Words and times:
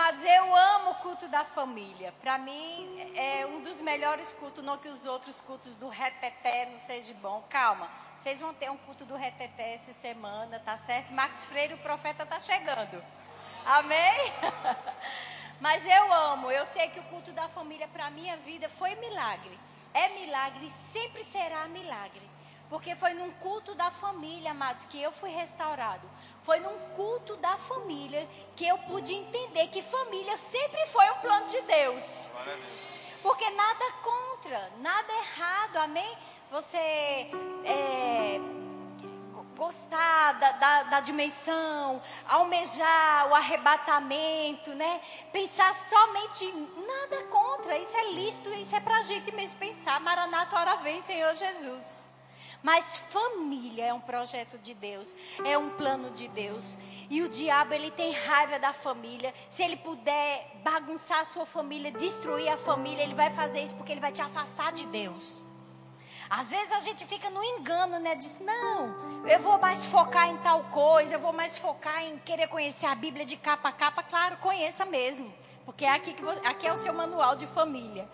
Amados, 0.00 0.22
eu 0.22 0.54
amo 0.54 0.90
o 0.92 0.94
culto 0.94 1.26
da 1.26 1.44
família. 1.44 2.14
Para 2.20 2.38
mim, 2.38 3.12
é 3.16 3.44
um 3.46 3.60
dos 3.62 3.80
melhores 3.80 4.32
cultos, 4.32 4.62
não 4.62 4.78
que 4.78 4.88
os 4.88 5.04
outros 5.04 5.40
cultos 5.40 5.74
do 5.74 5.88
reteté 5.88 6.66
não 6.66 6.78
sejam 6.78 7.16
bom. 7.16 7.44
Calma, 7.50 7.90
vocês 8.14 8.40
vão 8.40 8.54
ter 8.54 8.70
um 8.70 8.76
culto 8.76 9.04
do 9.04 9.16
reteté 9.16 9.74
essa 9.74 9.92
semana, 9.92 10.60
tá 10.60 10.78
certo? 10.78 11.12
Marcos 11.12 11.44
Freire, 11.46 11.74
o 11.74 11.78
profeta, 11.78 12.24
tá 12.24 12.38
chegando. 12.38 13.02
Amém? 13.66 14.32
Mas 15.60 15.84
eu 15.84 16.12
amo, 16.12 16.48
eu 16.48 16.64
sei 16.66 16.88
que 16.90 17.00
o 17.00 17.04
culto 17.04 17.32
da 17.32 17.48
família 17.48 17.88
para 17.88 18.08
minha 18.10 18.36
vida 18.36 18.68
foi 18.68 18.94
milagre. 18.94 19.58
É 19.92 20.10
milagre, 20.10 20.72
sempre 20.92 21.24
será 21.24 21.66
milagre. 21.66 22.22
Porque 22.68 22.94
foi 22.94 23.14
num 23.14 23.30
culto 23.32 23.74
da 23.74 23.90
família, 23.90 24.50
amados, 24.50 24.84
que 24.86 25.00
eu 25.00 25.10
fui 25.10 25.30
restaurado. 25.30 26.08
Foi 26.42 26.60
num 26.60 26.78
culto 26.94 27.36
da 27.36 27.56
família 27.56 28.28
que 28.54 28.66
eu 28.66 28.76
pude 28.78 29.14
entender 29.14 29.68
que 29.68 29.80
família 29.80 30.36
sempre 30.36 30.86
foi 30.86 31.10
um 31.10 31.16
plano 31.16 31.46
de 31.48 31.60
Deus. 31.62 32.28
Porque 33.22 33.48
nada 33.50 33.84
contra, 34.02 34.72
nada 34.78 35.12
errado, 35.12 35.76
amém? 35.78 36.18
Você 36.50 36.78
é, 37.64 38.40
gostar 39.56 40.32
da, 40.34 40.52
da, 40.52 40.82
da, 40.84 41.00
dimensão, 41.00 42.00
almejar 42.28 43.28
o 43.28 43.34
arrebatamento, 43.34 44.74
né? 44.74 45.00
Pensar 45.32 45.74
somente 45.74 46.46
nada 46.86 47.24
contra. 47.24 47.76
Isso 47.76 47.96
é 47.96 48.12
lícito, 48.12 48.50
isso 48.50 48.76
é 48.76 48.80
pra 48.80 49.02
gente 49.02 49.32
mesmo 49.32 49.58
pensar. 49.58 50.00
Maranata, 50.00 50.56
hora 50.56 50.76
vem, 50.76 51.02
Senhor 51.02 51.34
Jesus. 51.34 52.07
Mas 52.62 52.96
família 52.96 53.86
é 53.86 53.94
um 53.94 54.00
projeto 54.00 54.58
de 54.58 54.74
Deus, 54.74 55.14
é 55.44 55.56
um 55.56 55.70
plano 55.70 56.10
de 56.10 56.26
Deus. 56.28 56.76
E 57.08 57.22
o 57.22 57.28
diabo, 57.28 57.72
ele 57.72 57.90
tem 57.90 58.12
raiva 58.12 58.58
da 58.58 58.72
família. 58.72 59.32
Se 59.48 59.62
ele 59.62 59.76
puder 59.76 60.60
bagunçar 60.64 61.20
a 61.20 61.24
sua 61.24 61.46
família, 61.46 61.92
destruir 61.92 62.48
a 62.48 62.56
família, 62.56 63.02
ele 63.02 63.14
vai 63.14 63.30
fazer 63.30 63.60
isso 63.60 63.74
porque 63.76 63.92
ele 63.92 64.00
vai 64.00 64.12
te 64.12 64.20
afastar 64.20 64.72
de 64.72 64.86
Deus. 64.86 65.42
Às 66.28 66.50
vezes 66.50 66.72
a 66.72 66.80
gente 66.80 67.06
fica 67.06 67.30
no 67.30 67.42
engano, 67.42 67.98
né? 68.00 68.14
Diz, 68.14 68.38
não, 68.40 69.24
eu 69.26 69.40
vou 69.40 69.58
mais 69.58 69.86
focar 69.86 70.28
em 70.28 70.36
tal 70.38 70.64
coisa, 70.64 71.14
eu 71.14 71.20
vou 71.20 71.32
mais 71.32 71.56
focar 71.56 72.04
em 72.04 72.18
querer 72.18 72.48
conhecer 72.48 72.86
a 72.86 72.94
Bíblia 72.94 73.24
de 73.24 73.36
capa 73.36 73.70
a 73.70 73.72
capa. 73.72 74.02
Claro, 74.02 74.36
conheça 74.38 74.84
mesmo. 74.84 75.32
Porque 75.64 75.84
é 75.84 75.90
aqui, 75.90 76.12
que 76.12 76.22
você, 76.22 76.46
aqui 76.46 76.66
é 76.66 76.72
o 76.72 76.76
seu 76.76 76.92
manual 76.92 77.36
de 77.36 77.46
família 77.46 78.08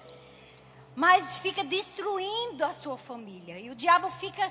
mas 0.96 1.38
fica 1.38 1.64
destruindo 1.64 2.64
a 2.64 2.72
sua 2.72 2.96
família. 2.96 3.58
E 3.58 3.70
o 3.70 3.74
diabo 3.74 4.10
fica, 4.10 4.50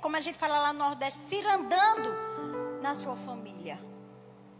como 0.00 0.16
a 0.16 0.20
gente 0.20 0.38
fala 0.38 0.58
lá 0.58 0.72
no 0.72 0.80
Nordeste, 0.80 1.20
cirandando 1.20 2.14
na 2.82 2.94
sua 2.94 3.16
família. 3.16 3.78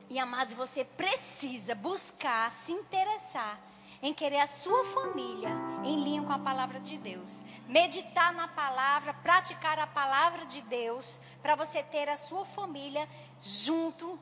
E 0.09 0.19
amados, 0.19 0.55
você 0.55 0.85
precisa 0.85 1.75
buscar, 1.75 2.51
se 2.53 2.73
interessar 2.73 3.59
em 4.03 4.15
querer 4.15 4.41
a 4.41 4.47
sua 4.47 4.85
família 4.87 5.51
em 5.85 6.03
linha 6.03 6.23
com 6.23 6.33
a 6.33 6.39
palavra 6.39 6.81
de 6.81 6.97
Deus. 6.97 7.43
Meditar 7.69 8.33
na 8.33 8.49
palavra, 8.49 9.15
praticar 9.15 9.79
a 9.79 9.87
palavra 9.87 10.47
de 10.47 10.63
Deus, 10.63 11.21
para 11.43 11.55
você 11.55 11.83
ter 11.83 12.09
a 12.09 12.17
sua 12.17 12.45
família 12.45 13.09
junto, 13.39 14.19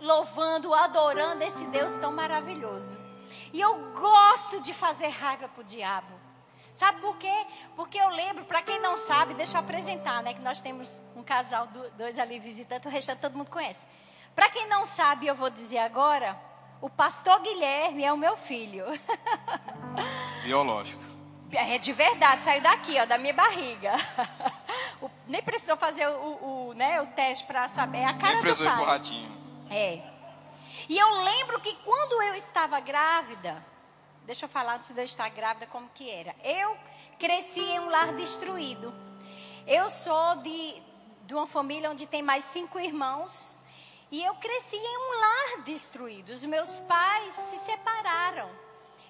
louvando, 0.00 0.74
adorando 0.74 1.42
esse 1.42 1.64
Deus 1.66 1.96
tão 1.98 2.12
maravilhoso. 2.12 2.98
E 3.52 3.60
eu 3.60 3.92
gosto 3.92 4.60
de 4.60 4.74
fazer 4.74 5.08
raiva 5.08 5.48
para 5.48 5.60
o 5.60 5.64
diabo. 5.64 6.23
Sabe 6.74 7.00
por 7.00 7.16
quê? 7.16 7.46
Porque 7.76 7.96
eu 7.96 8.08
lembro, 8.08 8.44
para 8.44 8.60
quem 8.60 8.80
não 8.80 8.96
sabe, 8.96 9.32
deixa 9.34 9.56
eu 9.56 9.60
apresentar, 9.60 10.24
né? 10.24 10.34
Que 10.34 10.40
nós 10.40 10.60
temos 10.60 11.00
um 11.14 11.22
casal, 11.22 11.68
dois 11.96 12.18
ali 12.18 12.40
visitantes, 12.40 12.84
o 12.84 12.92
restante 12.92 13.20
todo 13.20 13.38
mundo 13.38 13.48
conhece. 13.48 13.86
Para 14.34 14.50
quem 14.50 14.66
não 14.66 14.84
sabe, 14.84 15.28
eu 15.28 15.36
vou 15.36 15.48
dizer 15.48 15.78
agora, 15.78 16.36
o 16.80 16.90
pastor 16.90 17.40
Guilherme 17.40 18.02
é 18.02 18.12
o 18.12 18.16
meu 18.16 18.36
filho. 18.36 18.84
Biológico. 20.42 21.02
É 21.52 21.78
de 21.78 21.92
verdade, 21.92 22.42
saiu 22.42 22.60
daqui, 22.60 22.98
ó, 23.00 23.06
da 23.06 23.16
minha 23.16 23.32
barriga. 23.32 23.92
O, 25.00 25.10
nem 25.26 25.42
precisou 25.42 25.76
fazer 25.76 26.06
o, 26.08 26.68
o, 26.68 26.72
né, 26.74 27.00
o 27.00 27.06
teste 27.08 27.44
para 27.44 27.68
saber. 27.68 27.98
É 27.98 28.04
a 28.06 28.14
cara 28.14 28.34
nem 28.34 28.42
precisou 28.42 28.70
do 28.70 28.76
pai. 28.76 28.86
ratinho. 28.86 29.30
É. 29.68 30.00
E 30.88 30.96
eu 30.96 31.10
lembro 31.22 31.60
que 31.60 31.74
quando 31.84 32.22
eu 32.22 32.34
estava 32.36 32.78
grávida, 32.80 33.62
Deixa 34.26 34.46
eu 34.46 34.48
falar 34.48 34.76
antes 34.76 34.90
de 34.90 35.00
eu 35.00 35.04
estar 35.04 35.28
grávida 35.28 35.66
como 35.66 35.88
que 35.90 36.10
era. 36.10 36.34
Eu 36.42 36.76
cresci 37.18 37.60
em 37.60 37.80
um 37.80 37.90
lar 37.90 38.14
destruído. 38.14 38.94
Eu 39.66 39.90
sou 39.90 40.36
de, 40.36 40.82
de 41.26 41.34
uma 41.34 41.46
família 41.46 41.90
onde 41.90 42.06
tem 42.06 42.22
mais 42.22 42.44
cinco 42.44 42.80
irmãos. 42.80 43.54
E 44.10 44.22
eu 44.24 44.34
cresci 44.36 44.76
em 44.76 44.98
um 44.98 45.20
lar 45.20 45.64
destruído. 45.64 46.30
Os 46.30 46.44
meus 46.46 46.78
pais 46.80 47.34
se 47.34 47.58
separaram. 47.58 48.50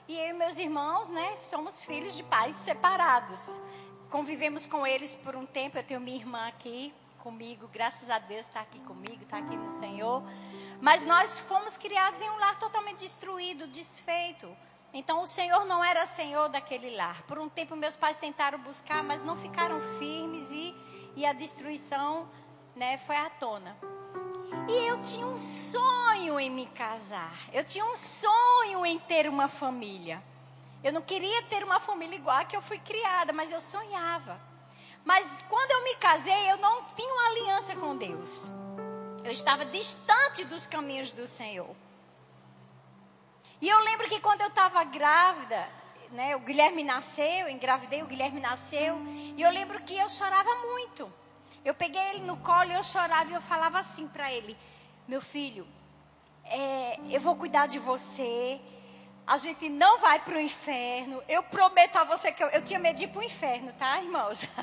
E 0.09 0.19
eu 0.19 0.31
e 0.31 0.33
meus 0.33 0.59
irmãos, 0.59 1.09
né, 1.09 1.37
somos 1.41 1.85
filhos 1.85 2.17
de 2.17 2.25
pais 2.25 2.57
separados. 2.57 3.61
Convivemos 4.11 4.67
com 4.67 4.85
eles 4.85 5.17
por 5.17 5.37
um 5.37 5.47
tempo. 5.47 5.79
Eu 5.79 5.85
tenho 5.85 6.01
minha 6.01 6.17
irmã 6.17 6.49
aqui 6.49 6.93
comigo, 7.25 7.69
graças 7.73 8.11
a 8.11 8.19
Deus 8.19 8.47
está 8.47 8.61
aqui 8.61 8.79
comigo, 8.81 9.23
está 9.23 9.39
aqui 9.39 9.57
no 9.57 9.71
Senhor. 9.71 10.23
Mas 10.81 11.07
nós 11.07 11.41
fomos 11.41 11.77
criados 11.77 12.21
em 12.21 12.29
um 12.29 12.37
lar 12.37 12.59
totalmente 12.59 12.99
destruído, 12.99 13.67
desfeito. 13.69 14.55
Então 14.95 15.21
o 15.21 15.27
Senhor 15.27 15.65
não 15.65 15.83
era 15.83 16.07
Senhor 16.07 16.49
daquele 16.49 16.95
lar. 16.95 17.23
Por 17.23 17.37
um 17.41 17.49
tempo 17.49 17.75
meus 17.75 17.97
pais 17.97 18.17
tentaram 18.17 18.61
buscar, 18.61 19.03
mas 19.03 19.25
não 19.25 19.37
ficaram 19.37 19.81
firmes 19.99 20.53
e, 20.53 20.73
e 21.17 21.27
a 21.27 21.33
destruição 21.33 22.29
né, 22.77 22.97
foi 22.99 23.17
à 23.17 23.29
tona. 23.29 23.77
E 24.69 24.89
eu 24.89 25.03
tinha 25.03 25.27
um 25.27 25.37
sonho 25.37 26.39
em 26.39 26.49
me 26.49 26.67
casar. 26.67 27.37
Eu 27.53 27.65
tinha 27.65 27.85
um 27.85 27.97
sonho 27.97 28.87
em 28.87 28.97
ter 29.01 29.29
uma 29.29 29.49
família. 29.49 30.23
Eu 30.83 30.93
não 30.93 31.03
queria 31.03 31.43
ter 31.45 31.65
uma 31.65 31.81
família 31.81 32.15
igual 32.15 32.37
a 32.37 32.45
que 32.45 32.57
eu 32.57 32.63
fui 32.63 32.79
criada, 32.79 33.33
mas 33.33 33.51
eu 33.51 33.61
sonhava. 33.61 34.41
Mas 35.05 35.27
quando 35.49 35.73
eu 35.73 35.83
me 35.83 35.97
casei, 35.97 36.53
eu 36.53 36.57
não 36.59 36.85
tinha 36.95 37.13
uma 37.13 37.27
aliança 37.27 37.75
com 37.75 37.97
Deus. 37.97 38.49
Eu 39.25 39.33
estava 39.33 39.65
distante 39.65 40.45
dos 40.45 40.67
caminhos 40.67 41.11
do 41.11 41.27
Senhor. 41.27 41.75
E 43.61 43.69
eu 43.69 43.79
lembro 43.81 44.09
que 44.09 44.21
quando 44.21 44.41
eu 44.43 44.49
estava 44.49 44.85
grávida, 44.85 45.69
né, 46.11 46.37
o 46.37 46.41
Guilherme 46.41 46.85
nasceu, 46.85 47.25
eu 47.25 47.51
engravidei, 47.51 48.03
o 48.03 48.07
Guilherme 48.07 48.41
nasceu, 48.41 49.01
e 49.37 49.43
eu 49.43 49.51
lembro 49.51 49.83
que 49.83 49.97
eu 49.97 50.09
chorava 50.09 50.55
muito. 50.73 51.13
Eu 51.65 51.75
peguei 51.75 52.03
ele 52.11 52.21
no 52.21 52.37
colo 52.37 52.71
e 52.71 52.75
eu 52.75 52.85
chorava 52.85 53.31
e 53.31 53.35
eu 53.35 53.41
falava 53.41 53.79
assim 53.79 54.07
para 54.07 54.31
ele: 54.33 54.57
Meu 55.09 55.21
filho, 55.21 55.67
é, 56.45 57.01
eu 57.11 57.21
vou 57.21 57.37
cuidar 57.37 57.67
de 57.67 57.79
você. 57.79 58.61
A 59.27 59.39
gente 59.39 59.69
não 59.71 59.99
vai 59.99 60.19
para 60.21 60.37
o 60.37 60.41
inferno. 60.41 61.23
Eu 61.29 61.43
prometo 61.43 61.97
a 61.97 62.05
você 62.05 62.31
que 62.31 62.45
eu, 62.45 62.49
eu 62.49 62.63
tinha 62.63 62.79
medo 62.79 62.99
de 62.99 63.05
ir 63.05 63.09
para 63.09 63.21
o 63.21 63.25
inferno, 63.25 63.73
tá, 63.73 64.01
irmãos? 64.03 64.47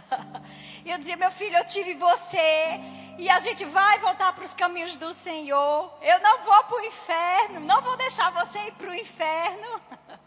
E 0.84 0.90
eu 0.90 0.98
dizia: 0.98 1.16
Meu 1.16 1.30
filho, 1.30 1.56
eu 1.58 1.66
tive 1.66 1.94
você 1.94 2.80
e 3.20 3.30
a 3.30 3.38
gente 3.40 3.64
vai 3.66 4.00
voltar 4.00 4.34
para 4.34 4.44
os 4.44 4.54
caminhos 4.54 4.96
do 4.98 5.14
Senhor. 5.14 5.94
Eu 6.02 6.20
não 6.22 6.40
vou 6.44 6.64
para 6.64 6.78
o 6.78 6.82
inferno, 6.82 7.60
não 7.60 7.82
vou 7.82 7.96
deixar 7.98 8.32
você 8.32 8.58
ir 8.60 8.72
para 8.74 8.90
o 8.90 8.96
inferno. 8.96 9.82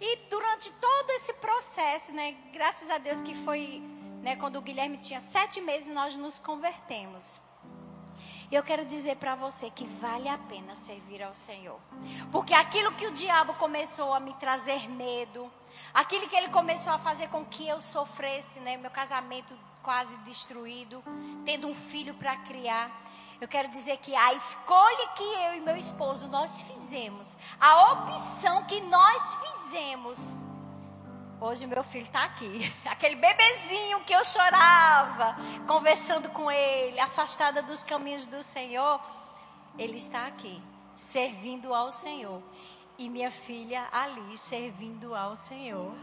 E 0.00 0.14
durante 0.30 0.70
todo 0.70 1.10
esse 1.10 1.32
processo, 1.32 2.12
né, 2.12 2.36
graças 2.52 2.88
a 2.88 2.98
Deus 2.98 3.20
que 3.20 3.34
foi, 3.34 3.82
né, 4.22 4.36
quando 4.36 4.54
o 4.54 4.60
Guilherme 4.60 4.96
tinha 4.96 5.20
sete 5.20 5.60
meses, 5.60 5.92
nós 5.92 6.14
nos 6.14 6.38
convertemos. 6.38 7.40
E 8.50 8.54
eu 8.54 8.62
quero 8.62 8.84
dizer 8.84 9.16
para 9.16 9.34
você 9.34 9.70
que 9.70 9.86
vale 9.86 10.28
a 10.28 10.38
pena 10.38 10.74
servir 10.74 11.22
ao 11.22 11.34
Senhor. 11.34 11.78
Porque 12.32 12.54
aquilo 12.54 12.92
que 12.92 13.06
o 13.06 13.12
diabo 13.12 13.52
começou 13.54 14.14
a 14.14 14.20
me 14.20 14.32
trazer 14.34 14.88
medo, 14.88 15.50
aquilo 15.92 16.26
que 16.28 16.36
ele 16.36 16.48
começou 16.48 16.92
a 16.92 16.98
fazer 16.98 17.28
com 17.28 17.44
que 17.44 17.68
eu 17.68 17.80
sofresse, 17.80 18.58
né, 18.60 18.78
meu 18.78 18.90
casamento 18.90 19.54
quase 19.82 20.16
destruído, 20.18 21.02
tendo 21.44 21.68
um 21.68 21.74
filho 21.74 22.14
para 22.14 22.36
criar. 22.36 22.90
Eu 23.38 23.46
quero 23.46 23.68
dizer 23.68 23.98
que 23.98 24.14
a 24.14 24.32
escolha 24.32 25.08
que 25.14 25.22
eu 25.22 25.54
e 25.56 25.60
meu 25.60 25.76
esposo 25.76 26.26
nós 26.28 26.62
fizemos, 26.62 27.36
a 27.60 27.92
opção 27.92 28.64
que 28.64 28.80
nós 28.80 29.36
fizemos, 29.36 30.42
hoje 31.40 31.66
meu 31.66 31.82
filho 31.84 32.06
está 32.06 32.24
aqui. 32.24 32.72
Aquele 32.86 33.16
bebezinho 33.16 34.00
que 34.00 34.12
eu 34.12 34.24
chorava, 34.24 35.36
conversando 35.66 36.28
com 36.30 36.50
ele, 36.50 36.98
afastada 37.00 37.62
dos 37.62 37.84
caminhos 37.84 38.26
do 38.26 38.42
Senhor, 38.42 39.00
ele 39.78 39.96
está 39.96 40.26
aqui, 40.26 40.62
servindo 40.96 41.74
ao 41.74 41.92
Senhor. 41.92 42.42
E 42.98 43.08
minha 43.08 43.30
filha 43.30 43.86
ali, 43.92 44.36
servindo 44.36 45.14
ao 45.14 45.36
Senhor. 45.36 45.94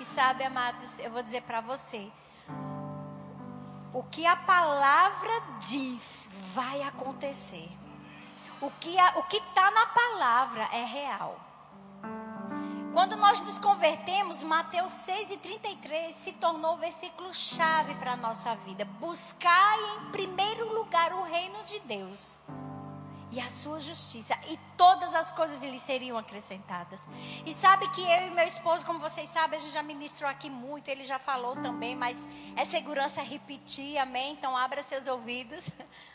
E 0.00 0.04
sabe, 0.04 0.44
amados, 0.44 0.98
eu 0.98 1.10
vou 1.10 1.22
dizer 1.22 1.42
para 1.42 1.60
você, 1.60 2.10
o 3.92 4.02
que 4.04 4.26
a 4.26 4.34
palavra 4.34 5.30
diz 5.60 6.28
vai 6.52 6.82
acontecer. 6.82 7.70
O 8.60 8.70
que 8.70 8.96
está 9.36 9.70
na 9.70 9.86
palavra 9.86 10.68
é 10.72 10.84
real. 10.84 11.49
Quando 12.92 13.14
nós 13.16 13.40
nos 13.40 13.58
convertemos, 13.60 14.42
Mateus 14.42 14.90
6 14.90 15.30
e 15.30 15.36
33 15.36 16.12
se 16.12 16.32
tornou 16.32 16.74
o 16.74 16.78
versículo 16.78 17.32
chave 17.32 17.94
para 17.94 18.12
a 18.12 18.16
nossa 18.16 18.56
vida. 18.56 18.84
Buscai 18.84 19.78
em 19.96 20.10
primeiro 20.10 20.74
lugar 20.74 21.12
o 21.12 21.22
reino 21.22 21.62
de 21.64 21.78
Deus 21.80 22.40
e 23.30 23.38
a 23.38 23.48
sua 23.48 23.78
justiça, 23.78 24.36
e 24.48 24.58
todas 24.76 25.14
as 25.14 25.30
coisas 25.30 25.62
lhe 25.62 25.78
seriam 25.78 26.18
acrescentadas. 26.18 27.08
E 27.46 27.54
sabe 27.54 27.88
que 27.90 28.00
eu 28.00 28.26
e 28.26 28.30
meu 28.30 28.44
esposo, 28.44 28.84
como 28.84 28.98
vocês 28.98 29.28
sabem, 29.28 29.56
a 29.56 29.62
gente 29.62 29.72
já 29.72 29.84
ministrou 29.84 30.28
aqui 30.28 30.50
muito, 30.50 30.88
ele 30.88 31.04
já 31.04 31.16
falou 31.16 31.54
também, 31.54 31.94
mas 31.94 32.26
é 32.56 32.64
segurança 32.64 33.22
repetir, 33.22 33.98
amém? 33.98 34.32
Então 34.32 34.56
abra 34.56 34.82
seus 34.82 35.06
ouvidos. 35.06 35.70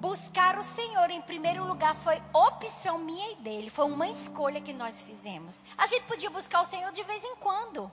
Buscar 0.00 0.58
o 0.58 0.62
Senhor 0.62 1.10
em 1.10 1.20
primeiro 1.20 1.62
lugar 1.66 1.94
foi 1.94 2.20
opção 2.32 2.96
minha 2.98 3.32
e 3.32 3.34
dele, 3.36 3.68
foi 3.68 3.84
uma 3.84 4.08
escolha 4.08 4.58
que 4.58 4.72
nós 4.72 5.02
fizemos. 5.02 5.62
A 5.76 5.86
gente 5.86 6.04
podia 6.04 6.30
buscar 6.30 6.62
o 6.62 6.64
Senhor 6.64 6.90
de 6.90 7.02
vez 7.02 7.22
em 7.22 7.36
quando. 7.36 7.92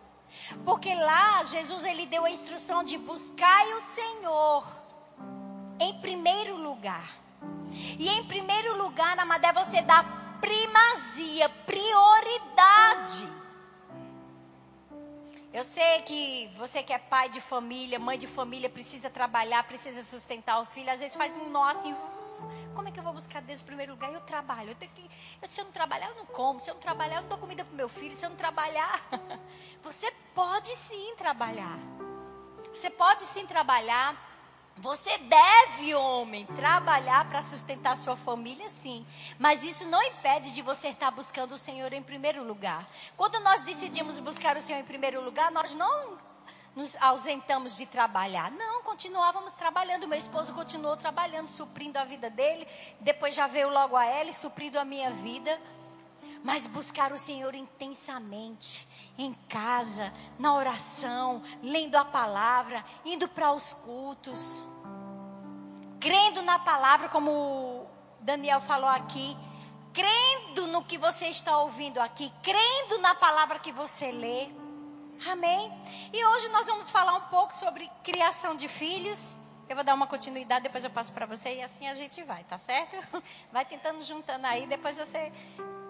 Porque 0.64 0.96
lá 0.96 1.44
Jesus 1.44 1.84
ele 1.84 2.06
deu 2.06 2.24
a 2.24 2.30
instrução 2.30 2.82
de 2.82 2.98
buscar 2.98 3.66
o 3.68 3.82
Senhor 3.82 4.64
em 5.82 6.00
primeiro 6.00 6.56
lugar. 6.56 7.18
E 8.00 8.08
em 8.08 8.24
primeiro 8.24 8.78
lugar, 8.78 9.20
Amadé, 9.20 9.52
você 9.52 9.82
dá 9.82 10.04
primazia, 10.40 11.50
prioridade. 11.66 13.28
Eu 15.54 15.64
sei 15.64 16.02
que 16.02 16.52
você 16.58 16.84
que 16.84 16.92
é 16.92 17.00
pai 17.00 17.30
de 17.30 17.40
família, 17.40 17.98
mãe 17.98 18.18
de 18.18 18.28
família, 18.28 18.70
precisa 18.70 19.10
trabalhar, 19.10 19.64
precisa 19.64 20.04
sustentar 20.04 20.62
os 20.62 20.74
filhos. 20.74 20.94
Às 20.94 21.00
vezes 21.00 21.16
faz 21.16 21.36
um 21.38 21.50
nó 21.50 21.64
assim, 21.64 21.96
como 22.76 22.88
é 22.88 22.92
que 22.92 23.00
eu 23.00 23.04
vou 23.04 23.14
buscar 23.14 23.42
Deus 23.42 23.62
em 23.62 23.66
primeiro 23.66 23.94
lugar? 23.94 24.12
Eu 24.14 24.22
trabalho. 24.22 24.72
Eu 24.72 24.76
tenho 24.76 24.92
que, 24.92 25.10
eu, 25.42 25.50
se 25.50 25.62
eu 25.62 25.66
não 25.66 25.72
trabalhar, 25.72 26.10
eu 26.10 26.16
não 26.16 26.26
como. 26.26 26.60
Se 26.60 26.70
eu 26.70 26.74
não 26.74 26.82
trabalhar, 26.82 27.16
eu 27.18 27.22
não 27.22 27.30
dou 27.30 27.38
comida 27.38 27.64
para 27.64 27.76
meu 27.76 27.90
filho. 27.90 28.16
Se 28.16 28.26
eu 28.26 28.30
não 28.30 28.38
trabalhar, 28.38 29.02
você 29.82 30.12
pode 30.36 30.70
sim 30.76 31.16
trabalhar. 31.18 31.80
Você 32.74 32.90
pode 32.90 33.24
sim 33.24 33.48
trabalhar. 33.48 34.16
Você 34.80 35.18
deve, 35.18 35.96
homem, 35.96 36.46
trabalhar 36.46 37.28
para 37.28 37.42
sustentar 37.42 37.98
sua 37.98 38.16
família, 38.16 38.70
sim. 38.70 39.06
Mas 39.40 39.64
isso 39.64 39.88
não 39.88 40.02
impede 40.04 40.54
de 40.54 40.62
você 40.62 40.90
estar 40.90 41.10
buscando 41.10 41.54
o 41.54 41.58
Senhor 41.58 41.92
em 41.94 42.04
primeiro 42.04 42.44
lugar. 42.44 42.88
Quando 43.16 43.40
nós 43.40 43.64
decidimos 43.64 44.20
buscar 44.20 44.56
o 44.56 44.62
Senhor 44.62 44.80
em 44.80 44.86
primeiro 44.86 45.20
lugar, 45.24 45.52
nós 45.52 45.74
não 45.74 46.20
nos 46.76 46.96
ausentamos 47.02 47.76
de 47.76 47.88
trabalhar. 47.88 48.52
Não, 48.52 48.84
continuávamos 48.84 49.54
trabalhando. 49.54 50.08
Meu 50.08 50.20
esposo 50.20 50.54
continuou 50.54 50.96
trabalhando, 50.96 51.48
suprindo 51.48 51.98
a 51.98 52.06
vida 52.06 52.30
dele. 52.30 52.68
Depois 53.00 53.34
já 53.34 53.48
veio 53.48 53.70
logo 53.70 53.96
a 53.96 54.06
ela, 54.06 54.32
suprindo 54.32 54.80
a 54.80 54.86
minha 54.86 55.10
vida. 55.10 55.60
Mas 56.44 56.68
buscar 56.68 57.12
o 57.12 57.18
Senhor 57.18 57.56
intensamente 57.56 58.88
em 59.18 59.34
casa, 59.50 60.14
na 60.38 60.54
oração, 60.54 61.42
lendo 61.62 61.96
a 61.96 62.06
palavra, 62.06 62.84
indo 63.04 63.28
para 63.28 63.52
os 63.52 63.74
cultos, 63.74 64.66
crendo 66.00 66.42
na 66.42 66.60
palavra, 66.60 67.10
como 67.10 67.86
Daniel 68.20 68.62
falou 68.62 68.90
aqui, 68.90 69.36
crendo 69.94 70.68
no 70.68 70.84
que 70.84 70.98
você 70.98 71.28
está 71.28 71.58
ouvindo 71.58 72.00
aqui, 72.00 72.32
crendo 72.44 73.00
na 73.00 73.16
palavra 73.16 73.58
que 73.58 73.72
você 73.72 74.12
lê. 74.12 74.50
Amém? 75.32 75.74
E 76.14 76.24
hoje 76.24 76.50
nós 76.50 76.68
vamos 76.68 76.92
falar 76.92 77.16
um 77.16 77.22
pouco 77.22 77.54
sobre 77.54 77.90
criação 78.04 78.56
de 78.56 78.68
filhos. 78.68 79.38
Eu 79.68 79.76
vou 79.76 79.84
dar 79.84 79.96
uma 79.96 80.06
continuidade, 80.06 80.64
depois 80.64 80.84
eu 80.84 80.90
passo 80.90 81.12
para 81.12 81.26
você 81.26 81.56
e 81.56 81.64
assim 81.64 81.88
a 81.88 81.96
gente 81.96 82.22
vai, 82.24 82.44
tá 82.44 82.58
certo? 82.58 82.96
Vai 83.52 83.66
tentando 83.66 84.02
juntando 84.02 84.46
aí, 84.48 84.66
depois 84.68 84.98
você 84.98 85.34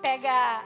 pega 0.01 0.63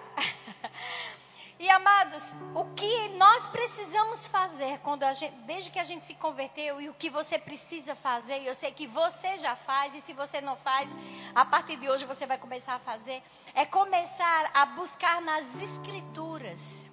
E 1.62 1.70
amados, 1.70 2.24
o 2.56 2.66
que 2.74 3.10
nós 3.10 3.46
precisamos 3.50 4.26
fazer 4.26 4.80
quando 4.80 5.04
gente, 5.14 5.36
desde 5.42 5.70
que 5.70 5.78
a 5.78 5.84
gente 5.84 6.04
se 6.04 6.16
converteu 6.16 6.82
e 6.82 6.90
o 6.90 6.94
que 6.96 7.08
você 7.08 7.38
precisa 7.38 7.94
fazer, 7.94 8.40
e 8.40 8.48
eu 8.48 8.56
sei 8.56 8.72
que 8.72 8.88
você 8.88 9.38
já 9.38 9.56
faz, 9.56 9.94
e 9.94 10.02
se 10.02 10.12
você 10.12 10.42
não 10.42 10.56
faz, 10.56 10.90
a 11.36 11.46
partir 11.46 11.78
de 11.78 11.88
hoje 11.88 12.04
você 12.04 12.26
vai 12.26 12.40
começar 12.40 12.74
a 12.74 12.80
fazer, 12.80 13.22
é 13.54 13.64
começar 13.64 14.50
a 14.56 14.66
buscar 14.66 15.22
nas 15.22 15.62
escrituras 15.62 16.90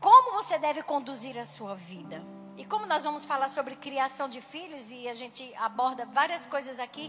como 0.00 0.32
você 0.32 0.58
deve 0.58 0.82
conduzir 0.82 1.38
a 1.38 1.44
sua 1.44 1.76
vida. 1.76 2.20
E 2.56 2.64
como 2.64 2.86
nós 2.86 3.04
vamos 3.04 3.24
falar 3.24 3.48
sobre 3.50 3.76
criação 3.76 4.28
de 4.28 4.40
filhos, 4.40 4.90
e 4.90 5.08
a 5.08 5.14
gente 5.14 5.54
aborda 5.58 6.06
várias 6.06 6.44
coisas 6.44 6.80
aqui, 6.80 7.08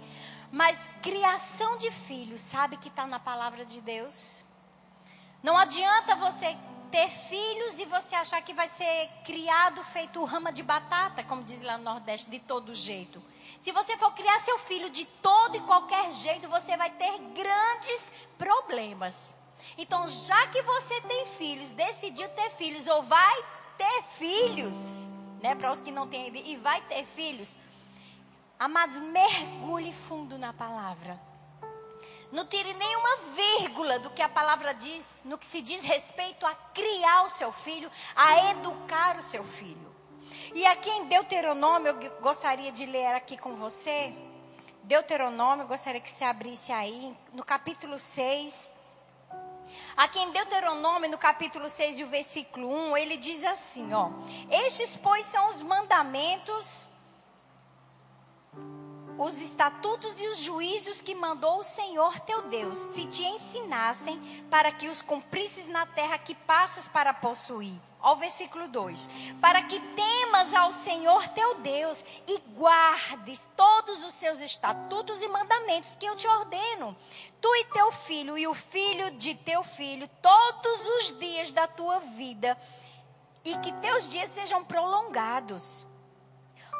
mas 0.51 0.91
criação 1.01 1.75
de 1.75 1.89
filhos, 1.89 2.39
sabe 2.39 2.77
que 2.77 2.87
está 2.87 3.07
na 3.07 3.19
palavra 3.19 3.65
de 3.65 3.81
Deus? 3.81 4.42
Não 5.43 5.57
adianta 5.57 6.15
você 6.15 6.57
ter 6.89 7.09
filhos 7.09 7.77
e 7.77 7.85
você 7.85 8.15
achar 8.15 8.41
que 8.41 8.53
vai 8.53 8.67
ser 8.67 9.09
criado 9.25 9.83
feito 9.83 10.23
rama 10.23 10.53
de 10.53 10.63
batata, 10.63 11.21
como 11.21 11.43
diz 11.43 11.61
lá 11.61 11.77
no 11.77 11.83
Nordeste, 11.83 12.29
de 12.29 12.39
todo 12.39 12.73
jeito. 12.73 13.21
Se 13.59 13.73
você 13.73 13.97
for 13.97 14.13
criar 14.13 14.39
seu 14.39 14.57
filho 14.59 14.89
de 14.89 15.03
todo 15.03 15.57
e 15.57 15.61
qualquer 15.61 16.09
jeito, 16.13 16.47
você 16.47 16.77
vai 16.77 16.89
ter 16.91 17.11
grandes 17.35 18.11
problemas. 18.37 19.35
Então, 19.77 20.07
já 20.07 20.47
que 20.47 20.61
você 20.61 21.01
tem 21.01 21.25
filhos, 21.37 21.71
decidiu 21.71 22.29
ter 22.29 22.49
filhos 22.51 22.87
ou 22.87 23.03
vai 23.03 23.45
ter 23.77 24.03
filhos, 24.17 25.11
né, 25.41 25.55
para 25.55 25.73
os 25.73 25.81
que 25.81 25.91
não 25.91 26.07
têm 26.07 26.33
e 26.47 26.55
vai 26.55 26.79
ter 26.83 27.05
filhos, 27.05 27.53
amados, 28.57 28.97
mergulhe 28.99 29.91
fundo 29.91 30.37
na 30.37 30.53
palavra. 30.53 31.19
Não 32.33 32.47
tire 32.47 32.73
nenhuma 32.73 33.17
vírgula 33.35 33.99
do 33.99 34.09
que 34.09 34.19
a 34.19 34.27
palavra 34.27 34.73
diz, 34.73 35.21
no 35.23 35.37
que 35.37 35.45
se 35.45 35.61
diz 35.61 35.83
respeito 35.83 36.47
a 36.47 36.55
criar 36.73 37.25
o 37.25 37.29
seu 37.29 37.51
filho, 37.51 37.91
a 38.15 38.49
educar 38.49 39.19
o 39.19 39.21
seu 39.21 39.43
filho. 39.43 39.95
E 40.55 40.65
aqui 40.65 40.89
em 40.89 41.05
Deuteronômio, 41.05 41.89
eu 41.89 42.21
gostaria 42.21 42.71
de 42.71 42.87
ler 42.87 43.13
aqui 43.13 43.37
com 43.37 43.53
você. 43.53 44.11
Deuteronômio, 44.81 45.65
eu 45.65 45.67
gostaria 45.67 46.01
que 46.01 46.09
você 46.09 46.23
abrisse 46.23 46.71
aí, 46.71 47.15
no 47.33 47.45
capítulo 47.45 47.99
6. 47.99 48.73
Aqui 49.95 50.17
em 50.17 50.31
Deuteronômio, 50.31 51.11
no 51.11 51.19
capítulo 51.19 51.69
6 51.69 51.99
e 51.99 52.03
o 52.03 52.07
versículo 52.07 52.67
1, 52.67 52.97
ele 52.97 53.15
diz 53.15 53.43
assim, 53.43 53.93
ó: 53.93 54.09
Estes, 54.65 54.97
pois, 54.97 55.23
são 55.27 55.49
os 55.49 55.61
mandamentos 55.61 56.89
os 59.17 59.39
estatutos 59.39 60.19
e 60.19 60.27
os 60.27 60.39
juízos 60.39 61.01
que 61.01 61.13
mandou 61.13 61.59
o 61.59 61.63
Senhor 61.63 62.19
teu 62.21 62.41
Deus, 62.43 62.77
se 62.93 63.05
te 63.05 63.23
ensinassem 63.23 64.19
para 64.49 64.71
que 64.71 64.87
os 64.87 65.01
cumprisses 65.01 65.67
na 65.67 65.85
terra 65.85 66.17
que 66.17 66.33
passas 66.33 66.87
para 66.87 67.13
possuir. 67.13 67.79
Ao 68.01 68.17
versículo 68.17 68.67
2: 68.67 69.09
Para 69.39 69.61
que 69.63 69.79
temas 69.79 70.53
ao 70.53 70.73
Senhor 70.73 71.25
teu 71.29 71.55
Deus 71.55 72.03
e 72.27 72.37
guardes 72.53 73.47
todos 73.55 74.03
os 74.03 74.13
seus 74.13 74.41
estatutos 74.41 75.21
e 75.21 75.27
mandamentos 75.29 75.95
que 75.95 76.05
eu 76.05 76.15
te 76.15 76.27
ordeno, 76.27 76.97
tu 77.39 77.55
e 77.55 77.65
teu 77.65 77.91
filho 77.93 78.37
e 78.37 78.45
o 78.45 78.53
filho 78.53 79.11
de 79.11 79.35
teu 79.35 79.63
filho, 79.63 80.09
todos 80.21 80.87
os 80.97 81.17
dias 81.17 81.51
da 81.51 81.65
tua 81.65 81.99
vida, 81.99 82.57
e 83.45 83.57
que 83.59 83.71
teus 83.73 84.11
dias 84.11 84.29
sejam 84.31 84.65
prolongados 84.65 85.87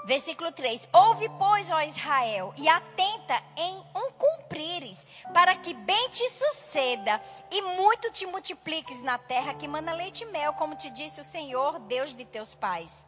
Versículo 0.06 0.52
3: 0.52 0.90
Ouve, 0.92 1.30
pois, 1.40 1.72
ó 1.72 1.82
Israel, 1.82 2.54
e 2.58 2.68
atenta 2.68 3.42
em 3.58 3.78
um 3.96 4.12
cumprires, 4.12 5.08
para 5.34 5.56
que 5.56 5.74
bem 5.74 6.10
te 6.10 6.30
suceda 6.30 7.22
e 7.50 7.62
muito 7.62 8.12
te 8.12 8.26
multipliques 8.26 9.02
na 9.02 9.18
terra 9.18 9.54
que 9.54 9.68
manda 9.68 9.94
leite 9.94 10.24
e 10.24 10.28
mel, 10.28 10.54
como 10.54 10.76
te 10.76 10.90
disse 10.90 11.22
o 11.22 11.24
Senhor, 11.24 11.80
Deus 11.80 12.14
de 12.14 12.26
teus 12.26 12.54
pais. 12.54 13.08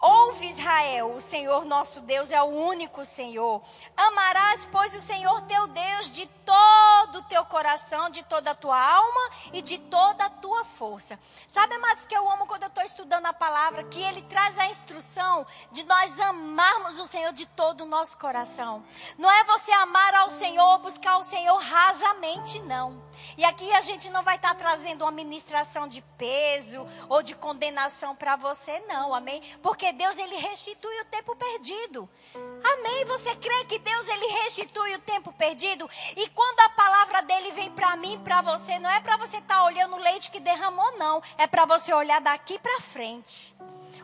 Ouve, 0.00 0.46
Israel, 0.48 1.12
o 1.12 1.20
Senhor 1.20 1.66
nosso 1.66 2.00
Deus 2.00 2.30
é 2.30 2.40
o 2.40 2.46
único 2.46 3.04
Senhor. 3.04 3.62
Amarás, 3.94 4.66
pois, 4.72 4.94
o 4.94 5.00
Senhor 5.00 5.42
teu 5.42 5.66
Deus 5.66 6.10
de 6.10 6.26
todo 6.26 7.18
o 7.18 7.22
teu 7.24 7.44
coração, 7.44 8.08
de 8.08 8.22
toda 8.22 8.52
a 8.52 8.54
tua 8.54 8.80
alma 8.80 9.30
e 9.52 9.60
de 9.60 9.76
toda 9.76 10.24
a 10.24 10.30
tua 10.30 10.64
força. 10.64 11.18
Sabe, 11.46 11.74
amados, 11.74 12.06
que 12.06 12.16
eu 12.16 12.30
amo 12.30 12.46
quando 12.46 12.62
eu 12.62 12.68
estou 12.68 12.82
estudando 12.82 13.26
a 13.26 13.34
palavra, 13.34 13.84
que 13.84 14.00
ele 14.00 14.22
traz 14.22 14.58
a 14.58 14.68
instrução 14.68 15.46
de 15.70 15.82
nós 15.84 16.18
amarmos 16.18 16.98
o 16.98 17.06
Senhor 17.06 17.34
de 17.34 17.44
todo 17.44 17.82
o 17.82 17.86
nosso 17.86 18.16
coração. 18.16 18.82
Não 19.18 19.30
é 19.30 19.44
você 19.44 19.70
amar 19.72 20.14
ao 20.14 20.30
Senhor, 20.30 20.78
buscar 20.78 21.18
o 21.18 21.24
Senhor 21.24 21.58
rasamente, 21.58 22.58
não. 22.60 23.02
E 23.36 23.44
aqui 23.44 23.70
a 23.72 23.80
gente 23.80 24.10
não 24.10 24.22
vai 24.22 24.36
estar 24.36 24.54
trazendo 24.54 25.02
uma 25.02 25.10
ministração 25.10 25.86
de 25.86 26.02
peso 26.16 26.86
ou 27.08 27.22
de 27.22 27.34
condenação 27.34 28.14
para 28.14 28.36
você, 28.36 28.80
não, 28.88 29.14
amém? 29.14 29.40
Porque 29.62 29.92
Deus, 29.92 30.18
ele 30.18 30.36
restitui 30.36 31.00
o 31.00 31.04
tempo 31.06 31.34
perdido. 31.36 32.08
Amém? 32.62 33.04
Você 33.06 33.34
crê 33.36 33.64
que 33.64 33.78
Deus, 33.78 34.08
ele 34.08 34.26
restitui 34.42 34.94
o 34.94 35.02
tempo 35.02 35.32
perdido? 35.32 35.88
E 36.16 36.28
quando 36.30 36.60
a 36.60 36.70
palavra 36.70 37.22
dele 37.22 37.52
vem 37.52 37.70
para 37.70 37.96
mim, 37.96 38.20
para 38.22 38.42
você, 38.42 38.78
não 38.78 38.90
é 38.90 39.00
para 39.00 39.16
você 39.16 39.38
estar 39.38 39.56
tá 39.56 39.64
olhando 39.64 39.96
o 39.96 40.00
leite 40.00 40.30
que 40.30 40.40
derramou, 40.40 40.98
não. 40.98 41.22
É 41.38 41.46
para 41.46 41.64
você 41.64 41.92
olhar 41.92 42.20
daqui 42.20 42.58
para 42.58 42.80
frente. 42.80 43.54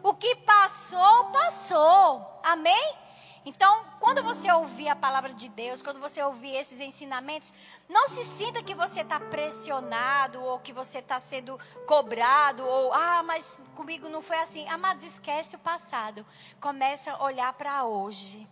O 0.02 0.14
que 0.14 0.36
passou, 0.36 1.24
passou. 1.26 2.40
Amém? 2.42 3.05
Então, 3.46 3.84
quando 4.00 4.24
você 4.24 4.50
ouvir 4.50 4.88
a 4.88 4.96
palavra 4.96 5.32
de 5.32 5.48
Deus, 5.48 5.80
quando 5.80 6.00
você 6.00 6.20
ouvir 6.20 6.56
esses 6.56 6.80
ensinamentos, 6.80 7.54
não 7.88 8.08
se 8.08 8.24
sinta 8.24 8.60
que 8.60 8.74
você 8.74 9.02
está 9.02 9.20
pressionado 9.20 10.42
ou 10.42 10.58
que 10.58 10.72
você 10.72 10.98
está 10.98 11.20
sendo 11.20 11.56
cobrado 11.86 12.66
ou 12.66 12.92
ah, 12.92 13.22
mas 13.22 13.60
comigo 13.76 14.08
não 14.08 14.20
foi 14.20 14.38
assim. 14.40 14.68
Amados, 14.68 15.04
esquece 15.04 15.54
o 15.54 15.60
passado. 15.60 16.26
Começa 16.60 17.12
a 17.12 17.22
olhar 17.22 17.52
para 17.52 17.84
hoje. 17.84 18.44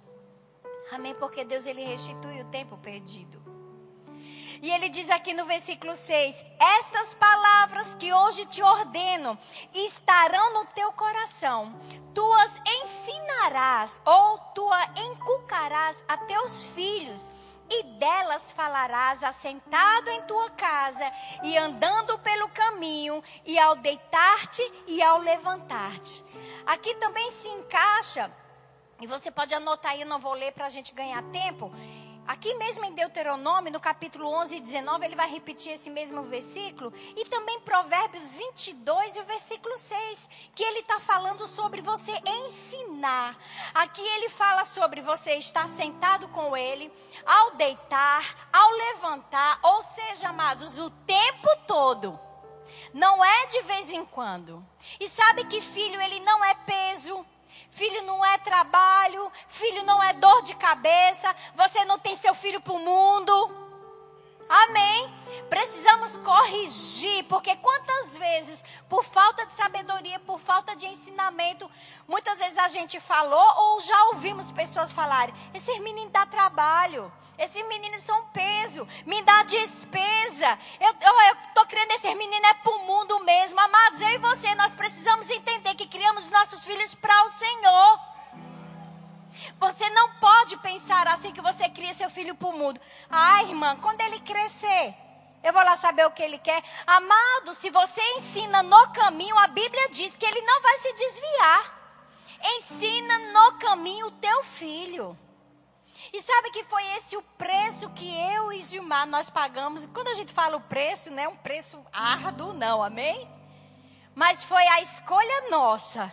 Amém? 0.92 1.12
Porque 1.16 1.44
Deus 1.44 1.66
ele 1.66 1.82
restitui 1.82 2.40
o 2.40 2.44
tempo 2.44 2.78
perdido. 2.78 3.43
E 4.62 4.70
ele 4.70 4.88
diz 4.88 5.10
aqui 5.10 5.32
no 5.32 5.44
versículo 5.44 5.94
6: 5.94 6.44
Estas 6.80 7.14
palavras 7.14 7.94
que 7.94 8.12
hoje 8.12 8.46
te 8.46 8.62
ordeno 8.62 9.38
estarão 9.74 10.54
no 10.54 10.64
teu 10.66 10.92
coração. 10.92 11.74
Tu 12.14 12.32
as 12.34 12.52
ensinarás 12.82 14.02
ou 14.04 14.38
tu 14.54 14.72
as 14.72 15.00
inculcarás 15.00 16.04
a 16.08 16.16
teus 16.18 16.68
filhos 16.68 17.30
e 17.70 17.82
delas 17.98 18.52
falarás 18.52 19.24
assentado 19.24 20.10
em 20.10 20.22
tua 20.22 20.50
casa 20.50 21.10
e 21.42 21.56
andando 21.56 22.18
pelo 22.18 22.48
caminho 22.50 23.22
e 23.44 23.58
ao 23.58 23.76
deitar-te 23.76 24.62
e 24.86 25.02
ao 25.02 25.18
levantar-te. 25.18 26.24
Aqui 26.66 26.94
também 26.96 27.30
se 27.32 27.48
encaixa, 27.48 28.30
e 29.00 29.06
você 29.06 29.30
pode 29.30 29.52
anotar 29.52 29.92
aí, 29.92 30.02
eu 30.02 30.06
não 30.06 30.18
vou 30.18 30.34
ler 30.34 30.52
para 30.52 30.66
a 30.66 30.68
gente 30.70 30.94
ganhar 30.94 31.22
tempo 31.24 31.70
Aqui 32.26 32.54
mesmo 32.54 32.86
em 32.86 32.94
Deuteronômio, 32.94 33.70
no 33.70 33.78
capítulo 33.78 34.26
11 34.26 34.56
e 34.56 34.60
19, 34.60 35.04
ele 35.04 35.14
vai 35.14 35.28
repetir 35.28 35.72
esse 35.72 35.90
mesmo 35.90 36.22
versículo. 36.22 36.90
E 37.14 37.24
também 37.26 37.60
Provérbios 37.60 38.34
22 38.34 39.16
e 39.16 39.20
o 39.20 39.24
versículo 39.24 39.76
6, 39.76 40.30
que 40.54 40.62
ele 40.62 40.78
está 40.78 40.98
falando 40.98 41.46
sobre 41.46 41.82
você 41.82 42.12
ensinar. 42.26 43.36
Aqui 43.74 44.00
ele 44.00 44.30
fala 44.30 44.64
sobre 44.64 45.02
você 45.02 45.34
estar 45.34 45.68
sentado 45.68 46.26
com 46.28 46.56
ele, 46.56 46.90
ao 47.26 47.56
deitar, 47.56 48.48
ao 48.50 48.70
levantar, 48.70 49.58
ou 49.62 49.82
seja, 49.82 50.30
amados, 50.30 50.78
o 50.78 50.88
tempo 50.90 51.48
todo. 51.66 52.18
Não 52.94 53.22
é 53.22 53.46
de 53.48 53.60
vez 53.62 53.90
em 53.90 54.04
quando. 54.04 54.64
E 54.98 55.08
sabe 55.10 55.44
que 55.44 55.60
filho, 55.60 56.00
ele 56.00 56.20
não 56.20 56.42
é 56.42 56.54
peso 56.54 57.24
Filho 57.74 58.02
não 58.02 58.24
é 58.24 58.38
trabalho, 58.38 59.32
filho 59.48 59.82
não 59.82 60.00
é 60.00 60.12
dor 60.12 60.42
de 60.42 60.54
cabeça, 60.54 61.34
você 61.56 61.84
não 61.84 61.98
tem 61.98 62.14
seu 62.14 62.32
filho 62.32 62.60
para 62.60 62.72
o 62.72 62.78
mundo. 62.78 63.63
Amém? 64.48 65.14
Precisamos 65.48 66.16
corrigir, 66.18 67.24
porque 67.24 67.56
quantas 67.56 68.16
vezes, 68.16 68.64
por 68.88 69.04
falta 69.04 69.46
de 69.46 69.52
sabedoria, 69.52 70.18
por 70.20 70.38
falta 70.38 70.76
de 70.76 70.86
ensinamento, 70.86 71.70
muitas 72.06 72.38
vezes 72.38 72.58
a 72.58 72.68
gente 72.68 73.00
falou 73.00 73.44
ou 73.56 73.80
já 73.80 74.04
ouvimos 74.06 74.52
pessoas 74.52 74.92
falarem: 74.92 75.34
esses 75.52 75.78
meninos 75.80 76.12
dá 76.12 76.26
trabalho, 76.26 77.12
esses 77.38 77.66
meninos 77.66 78.02
são 78.02 78.26
peso, 78.26 78.86
me 79.06 79.22
dá 79.22 79.42
despesa. 79.44 80.58
Eu, 80.80 80.92
estou 81.48 81.66
crendo 81.66 81.92
esses 81.92 82.14
meninos 82.14 82.48
é 82.48 82.54
para 82.54 82.72
o 82.72 82.86
mundo 82.86 83.20
mesmo. 83.20 83.58
Amados, 83.58 84.00
eu 84.00 84.08
e 84.08 84.18
você, 84.18 84.54
nós 84.54 84.74
precisamos 84.74 85.28
entender 85.30 85.74
que 85.74 85.86
criamos 85.86 86.30
nossos 86.30 86.64
filhos 86.64 86.94
para 86.94 87.24
o 87.24 87.30
Senhor. 87.30 88.13
Você 89.58 89.88
não 89.90 90.14
pode 90.14 90.56
pensar 90.58 91.06
assim 91.08 91.32
que 91.32 91.40
você 91.40 91.68
cria 91.68 91.92
seu 91.92 92.10
filho 92.10 92.34
para 92.34 92.48
o 92.48 92.56
mundo. 92.56 92.80
Ah, 93.10 93.42
irmã, 93.42 93.76
quando 93.80 94.00
ele 94.00 94.20
crescer, 94.20 94.94
eu 95.42 95.52
vou 95.52 95.62
lá 95.62 95.76
saber 95.76 96.06
o 96.06 96.10
que 96.10 96.22
ele 96.22 96.38
quer. 96.38 96.62
Amado, 96.86 97.54
se 97.54 97.70
você 97.70 98.00
ensina 98.16 98.62
no 98.62 98.88
caminho, 98.92 99.38
a 99.38 99.46
Bíblia 99.46 99.88
diz 99.90 100.16
que 100.16 100.24
ele 100.24 100.40
não 100.42 100.62
vai 100.62 100.78
se 100.78 100.92
desviar. 100.92 101.84
Ensina 102.58 103.18
no 103.18 103.58
caminho 103.58 104.06
o 104.06 104.10
teu 104.12 104.44
filho. 104.44 105.18
E 106.12 106.22
sabe 106.22 106.50
que 106.50 106.64
foi 106.64 106.82
esse 106.96 107.16
o 107.16 107.22
preço 107.22 107.90
que 107.90 108.08
eu 108.34 108.52
e 108.52 108.62
Gilmar 108.62 109.06
nós 109.06 109.28
pagamos? 109.28 109.86
Quando 109.86 110.08
a 110.08 110.14
gente 110.14 110.32
fala 110.32 110.56
o 110.56 110.60
preço, 110.60 111.10
não 111.10 111.22
é 111.22 111.28
um 111.28 111.36
preço 111.36 111.84
árduo, 111.92 112.52
não, 112.52 112.82
amém? 112.82 113.28
Mas 114.14 114.44
foi 114.44 114.64
a 114.66 114.82
escolha 114.82 115.50
nossa 115.50 116.12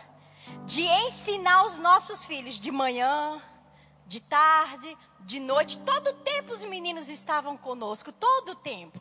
de 0.64 0.82
ensinar 0.82 1.64
os 1.64 1.78
nossos 1.78 2.26
filhos 2.26 2.58
de 2.58 2.70
manhã, 2.70 3.40
de 4.06 4.20
tarde, 4.20 4.96
de 5.20 5.40
noite, 5.40 5.78
todo 5.78 6.12
tempo 6.14 6.52
os 6.52 6.64
meninos 6.64 7.08
estavam 7.08 7.56
conosco, 7.56 8.12
todo 8.12 8.54
tempo. 8.54 9.00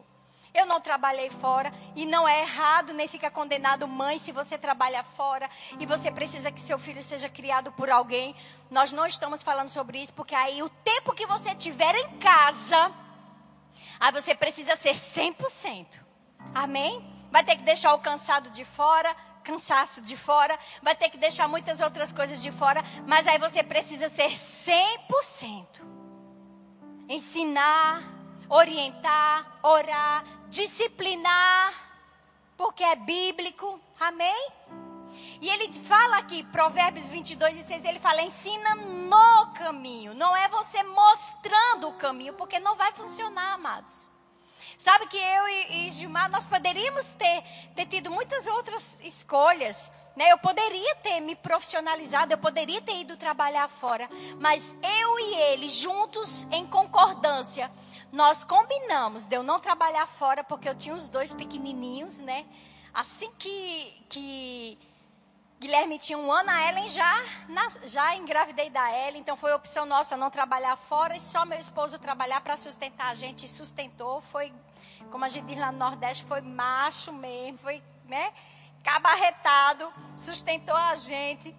Eu 0.53 0.65
não 0.65 0.81
trabalhei 0.81 1.29
fora 1.29 1.71
e 1.95 2.05
não 2.05 2.27
é 2.27 2.41
errado 2.41 2.93
nem 2.93 3.07
fica 3.07 3.31
condenado 3.31 3.88
mãe 3.88 4.17
se 4.17 4.33
você 4.33 4.57
trabalha 4.57 5.01
fora 5.01 5.50
e 5.79 5.86
você 5.86 6.12
precisa 6.12 6.51
que 6.51 6.60
seu 6.60 6.77
filho 6.77 7.01
seja 7.01 7.29
criado 7.29 7.71
por 7.71 7.89
alguém. 7.89 8.36
Nós 8.69 8.91
não 8.91 9.05
estamos 9.05 9.41
falando 9.43 9.69
sobre 9.69 10.01
isso 10.01 10.13
porque 10.13 10.36
aí 10.36 10.62
o 10.62 10.69
tempo 10.69 11.13
que 11.13 11.25
você 11.25 11.55
tiver 11.55 11.95
em 11.95 12.17
casa, 12.17 12.91
aí 14.00 14.12
você 14.12 14.36
precisa 14.36 14.75
ser 14.75 14.93
100%. 14.93 16.00
Amém? 16.53 17.01
Vai 17.31 17.45
ter 17.45 17.55
que 17.55 17.63
deixar 17.63 17.93
o 17.93 18.00
cansado 18.00 18.50
de 18.50 18.65
fora, 18.65 19.15
cansaço 19.41 20.01
de 20.01 20.15
fora, 20.15 20.57
vai 20.81 20.95
ter 20.95 21.10
que 21.10 21.17
deixar 21.17 21.48
muitas 21.48 21.79
outras 21.79 22.12
coisas 22.12 22.41
de 22.41 22.51
fora, 22.51 22.83
mas 23.07 23.27
aí 23.27 23.38
você 23.38 23.63
precisa 23.63 24.10
ser 24.10 24.31
100%. 24.31 25.81
Ensinar, 27.10 28.01
orientar, 28.50 29.60
orar, 29.63 30.24
disciplinar, 30.50 31.74
porque 32.55 32.83
é 32.83 32.95
bíblico. 32.95 33.79
Amém? 34.00 34.51
E 35.41 35.50
ele 35.50 35.74
fala 35.74 36.17
aqui, 36.17 36.43
Provérbios 36.43 37.10
22 37.10 37.57
e 37.57 37.63
6, 37.63 37.86
ele 37.86 38.00
fala: 38.00 38.21
ensina 38.21 38.75
no 38.75 39.51
caminho. 39.53 40.13
Não 40.13 40.38
é 40.38 40.48
você 40.48 40.83
mostrando 40.83 41.88
o 41.88 41.93
caminho, 41.93 42.36
porque 42.36 42.60
não 42.60 42.75
vai 42.75 42.91
funcionar, 42.91 43.53
amados. 43.53 44.11
Sabe 44.81 45.05
que 45.05 45.15
eu 45.15 45.47
e, 45.47 45.85
e 45.85 45.89
Gilmar, 45.91 46.27
nós 46.31 46.47
poderíamos 46.47 47.13
ter, 47.13 47.43
ter 47.75 47.85
tido 47.85 48.09
muitas 48.09 48.47
outras 48.47 49.00
escolhas. 49.01 49.91
Né? 50.15 50.31
Eu 50.31 50.39
poderia 50.39 50.95
ter 50.95 51.19
me 51.19 51.35
profissionalizado, 51.35 52.33
eu 52.33 52.38
poderia 52.39 52.81
ter 52.81 53.01
ido 53.01 53.15
trabalhar 53.15 53.69
fora. 53.69 54.09
Mas 54.39 54.75
eu 54.81 55.19
e 55.19 55.35
ele, 55.51 55.67
juntos, 55.67 56.47
em 56.51 56.65
concordância, 56.65 57.69
nós 58.11 58.43
combinamos 58.43 59.25
de 59.25 59.35
eu 59.35 59.43
não 59.43 59.59
trabalhar 59.59 60.07
fora, 60.07 60.43
porque 60.43 60.67
eu 60.67 60.73
tinha 60.73 60.95
os 60.95 61.09
dois 61.09 61.31
pequenininhos, 61.31 62.19
né? 62.19 62.43
Assim 62.91 63.31
que, 63.38 64.03
que 64.09 64.79
Guilherme 65.59 66.00
tinha 66.00 66.17
um 66.17 66.31
ano, 66.31 66.50
a 66.50 66.69
Ellen 66.69 66.88
já, 66.88 67.23
já 67.83 68.15
engravidei 68.15 68.71
da 68.71 68.91
Ellen, 69.07 69.21
então 69.21 69.38
foi 69.38 69.53
opção 69.53 69.85
nossa 69.85 70.17
não 70.17 70.31
trabalhar 70.31 70.75
fora 70.75 71.15
e 71.15 71.19
só 71.19 71.45
meu 71.45 71.59
esposo 71.59 72.00
trabalhar 72.00 72.41
para 72.41 72.57
sustentar 72.57 73.11
a 73.11 73.13
gente. 73.13 73.47
Sustentou, 73.47 74.21
foi 74.21 74.51
como 75.12 75.25
a 75.25 75.27
gente 75.27 75.46
diz 75.46 75.60
lá 75.60 75.72
no 75.72 75.77
Nordeste, 75.77 76.24
foi 76.24 76.41
macho 76.41 77.12
mesmo, 77.12 77.58
foi, 77.58 77.84
né? 78.06 78.34
Cabarretado, 78.84 79.94
sustentou 80.18 80.75
a 80.75 80.96
gente. 80.96 81.53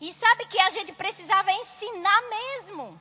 E 0.00 0.12
sabe 0.12 0.46
que 0.46 0.60
a 0.60 0.70
gente 0.70 0.92
precisava 0.92 1.50
ensinar 1.52 2.22
mesmo. 2.28 3.00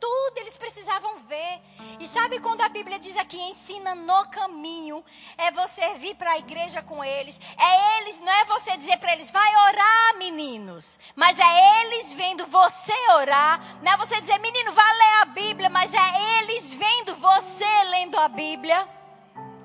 Tudo 0.00 0.38
eles 0.38 0.56
precisavam 0.56 1.18
ver. 1.28 1.60
E 1.98 2.06
sabe 2.06 2.40
quando 2.40 2.62
a 2.62 2.68
Bíblia 2.70 2.98
diz 2.98 3.16
aqui, 3.18 3.38
ensina 3.38 3.94
no 3.94 4.26
caminho, 4.28 5.04
é 5.36 5.50
você 5.50 5.94
vir 5.98 6.16
para 6.16 6.30
a 6.30 6.38
igreja 6.38 6.80
com 6.80 7.04
eles. 7.04 7.38
É 7.58 7.98
eles, 7.98 8.18
não 8.20 8.32
é 8.32 8.44
você 8.46 8.76
dizer 8.78 8.96
para 8.96 9.12
eles, 9.12 9.30
vai 9.30 9.54
orar, 9.68 10.16
meninos. 10.16 10.98
Mas 11.14 11.38
é 11.38 11.82
eles 11.82 12.14
vendo 12.14 12.46
você 12.46 12.94
orar. 13.10 13.60
Não 13.82 13.92
é 13.92 13.96
você 13.98 14.18
dizer, 14.20 14.38
menino, 14.38 14.72
vai 14.72 14.96
ler 14.96 15.20
a 15.20 15.24
Bíblia. 15.26 15.68
Mas 15.68 15.92
é 15.92 16.38
eles 16.38 16.74
vendo 16.74 17.14
você 17.16 17.84
lendo 17.90 18.18
a 18.18 18.28
Bíblia. 18.28 18.99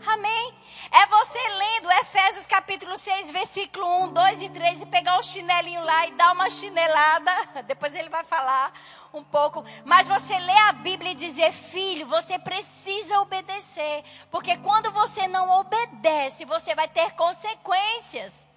Amém? 0.08 0.54
É 0.92 1.06
você 1.08 1.40
lendo 1.40 1.92
Efésios 1.92 2.46
capítulo 2.46 2.98
6, 2.98 3.32
versículo 3.32 4.04
1, 4.06 4.14
2 4.14 4.42
e 4.44 4.50
3 4.50 4.82
e 4.82 4.86
pegar 4.86 5.18
o 5.18 5.24
chinelinho 5.24 5.84
lá 5.84 6.08
e 6.08 6.12
dar 6.12 6.32
uma 6.32 6.50
chinelada. 6.50 7.32
Depois 7.66 7.96
ele 7.96 8.10
vai 8.10 8.24
falar 8.24 8.72
um 9.14 9.24
pouco. 9.24 9.66
Mas 9.84 10.08
você 10.08 10.38
lê 10.38 10.58
a 10.68 10.74
Bíblia 10.74 11.12
e 11.12 11.16
dizer, 11.16 11.52
filho, 11.52 12.06
você 12.06 12.38
precisa 12.38 13.20
obedecer. 13.20 14.04
Porque 14.30 14.56
quando 14.58 14.92
você 14.92 15.28
não 15.28 15.50
obedece, 15.60 16.46
você 16.46 16.76
vai 16.76 16.88
ter 16.88 17.12
consequências. 17.14 18.48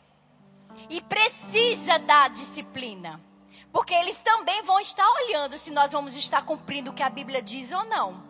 E 0.90 1.00
precisa 1.00 1.98
da 1.98 2.28
disciplina. 2.28 3.20
Porque 3.72 3.94
eles 3.94 4.20
também 4.20 4.62
vão 4.62 4.78
estar 4.80 5.08
olhando 5.08 5.56
se 5.56 5.70
nós 5.70 5.92
vamos 5.92 6.14
estar 6.14 6.44
cumprindo 6.44 6.90
o 6.90 6.94
que 6.94 7.02
a 7.02 7.10
Bíblia 7.10 7.40
diz 7.40 7.72
ou 7.72 7.84
não. 7.86 8.27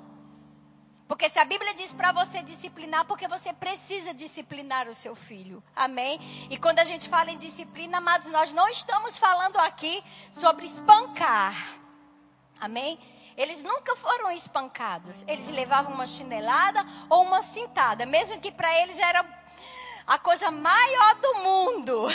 Porque 1.09 1.31
se 1.31 1.39
a 1.39 1.45
Bíblia 1.47 1.75
diz 1.75 1.91
para 1.91 2.13
você 2.13 2.43
disciplinar, 2.43 3.07
porque 3.07 3.27
você 3.27 3.51
precisa 3.55 4.13
disciplinar 4.13 4.87
o 4.87 4.95
seu 4.95 5.17
filho. 5.17 5.63
Amém? 5.75 6.21
E 6.51 6.59
quando 6.59 6.81
a 6.81 6.85
gente 6.85 7.09
fala 7.09 7.31
em 7.31 7.39
disciplina, 7.39 7.97
amados, 7.97 8.31
nós 8.31 8.53
não 8.53 8.69
estamos 8.69 9.17
falando 9.17 9.57
aqui 9.57 10.05
sobre 10.31 10.67
espancar. 10.67 11.55
Amém? 12.61 13.01
Eles 13.39 13.63
nunca 13.63 13.97
foram 13.97 14.31
espancados. 14.31 15.25
Eles 15.27 15.49
levavam 15.49 15.95
uma 15.95 16.07
chinelada 16.07 16.85
ou 17.09 17.23
uma 17.23 17.41
cintada, 17.41 18.05
mesmo 18.05 18.39
que 18.39 18.53
para 18.53 18.71
eles 18.83 18.99
era 18.99 19.25
a 20.07 20.19
coisa 20.19 20.51
maior 20.51 21.15
do 21.15 21.35
mundo. 21.37 22.09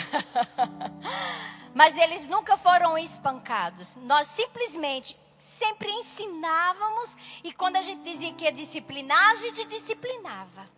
Mas 1.73 1.97
eles 1.97 2.27
nunca 2.27 2.57
foram 2.57 2.95
espancados. 2.95 3.95
Nós 3.95 4.27
simplesmente 4.27 5.17
sempre 5.63 5.89
ensinávamos 5.89 7.17
e 7.43 7.53
quando 7.53 7.77
a 7.77 7.81
gente 7.81 8.03
dizia 8.03 8.33
que 8.33 8.43
ia 8.43 8.51
disciplinar, 8.51 9.31
a 9.31 9.35
gente 9.35 9.65
disciplinava. 9.67 10.69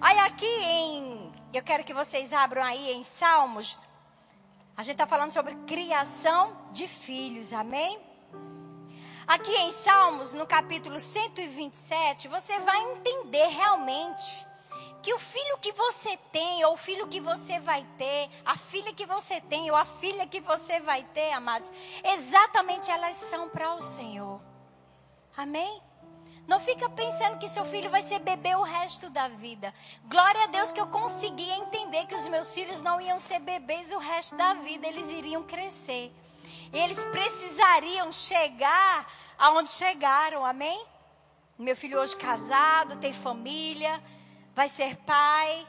Aí 0.00 0.18
aqui 0.20 0.44
em, 0.46 1.32
eu 1.54 1.62
quero 1.62 1.84
que 1.84 1.94
vocês 1.94 2.32
abram 2.34 2.62
aí 2.62 2.92
em 2.92 3.02
Salmos, 3.02 3.78
a 4.76 4.82
gente 4.82 4.92
está 4.92 5.06
falando 5.06 5.30
sobre 5.30 5.54
criação 5.66 6.54
de 6.70 6.86
filhos, 6.86 7.52
amém? 7.54 7.98
Aqui 9.26 9.50
em 9.50 9.70
Salmos, 9.70 10.34
no 10.34 10.46
capítulo 10.46 11.00
127, 11.00 12.28
você 12.28 12.58
vai 12.60 12.80
entender 12.92 13.46
realmente 13.48 14.46
que 15.08 15.14
o 15.14 15.18
filho 15.18 15.56
que 15.56 15.72
você 15.72 16.18
tem, 16.30 16.62
ou 16.66 16.74
o 16.74 16.76
filho 16.76 17.08
que 17.08 17.18
você 17.18 17.58
vai 17.60 17.82
ter, 17.96 18.28
a 18.44 18.54
filha 18.54 18.92
que 18.92 19.06
você 19.06 19.40
tem, 19.40 19.70
ou 19.70 19.76
a 19.78 19.86
filha 19.86 20.26
que 20.26 20.38
você 20.38 20.80
vai 20.80 21.02
ter, 21.02 21.32
amados, 21.32 21.72
exatamente 22.04 22.90
elas 22.90 23.16
são 23.16 23.48
para 23.48 23.74
o 23.74 23.80
Senhor. 23.80 24.38
Amém? 25.34 25.82
Não 26.46 26.60
fica 26.60 26.90
pensando 26.90 27.38
que 27.38 27.48
seu 27.48 27.64
filho 27.64 27.88
vai 27.88 28.02
ser 28.02 28.18
bebê 28.18 28.54
o 28.54 28.62
resto 28.62 29.08
da 29.08 29.28
vida. 29.28 29.72
Glória 30.04 30.42
a 30.42 30.48
Deus 30.48 30.72
que 30.72 30.80
eu 30.80 30.88
consegui 30.88 31.48
entender 31.52 32.04
que 32.04 32.14
os 32.14 32.28
meus 32.28 32.52
filhos 32.52 32.82
não 32.82 33.00
iam 33.00 33.18
ser 33.18 33.38
bebês 33.38 33.90
o 33.92 33.98
resto 33.98 34.36
da 34.36 34.52
vida, 34.52 34.86
eles 34.86 35.08
iriam 35.08 35.42
crescer. 35.42 36.12
Eles 36.70 37.02
precisariam 37.06 38.12
chegar 38.12 39.10
aonde 39.38 39.70
chegaram, 39.70 40.44
amém? 40.44 40.84
Meu 41.58 41.74
filho 41.74 41.98
hoje 41.98 42.14
casado, 42.14 42.98
tem 42.98 43.10
família, 43.10 44.02
vai 44.58 44.68
ser 44.68 44.96
pai. 44.96 45.68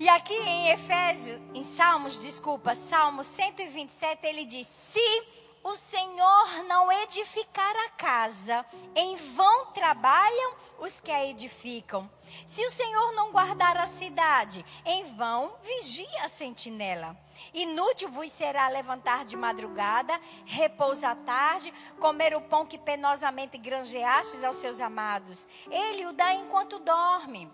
E 0.00 0.08
aqui 0.08 0.34
em 0.34 0.70
Efésios, 0.70 1.40
em 1.54 1.62
Salmos, 1.62 2.18
desculpa, 2.18 2.74
Salmo 2.74 3.22
127, 3.22 4.26
ele 4.26 4.44
diz: 4.44 4.66
Se 4.66 5.22
o 5.62 5.76
Senhor 5.76 6.64
não 6.66 6.90
edificar 6.90 7.72
a 7.86 7.90
casa, 7.90 8.66
em 8.96 9.14
vão 9.36 9.66
trabalham 9.66 10.56
os 10.80 10.98
que 10.98 11.12
a 11.12 11.24
edificam. 11.24 12.10
Se 12.44 12.66
o 12.66 12.70
Senhor 12.72 13.12
não 13.12 13.30
guardar 13.30 13.76
a 13.76 13.86
cidade, 13.86 14.66
em 14.84 15.14
vão 15.14 15.54
vigia 15.62 16.24
a 16.24 16.28
sentinela. 16.28 17.16
Inútil 17.54 18.08
vos 18.08 18.28
será 18.32 18.66
levantar 18.66 19.24
de 19.24 19.36
madrugada, 19.36 20.20
repousar 20.44 21.12
à 21.12 21.14
tarde, 21.14 21.72
comer 22.00 22.34
o 22.34 22.40
pão 22.40 22.66
que 22.66 22.76
penosamente 22.76 23.56
granjeastes 23.56 24.42
aos 24.42 24.56
seus 24.56 24.80
amados. 24.80 25.46
Ele 25.70 26.06
o 26.06 26.12
dá 26.12 26.34
enquanto 26.34 26.80
dorme. 26.80 27.48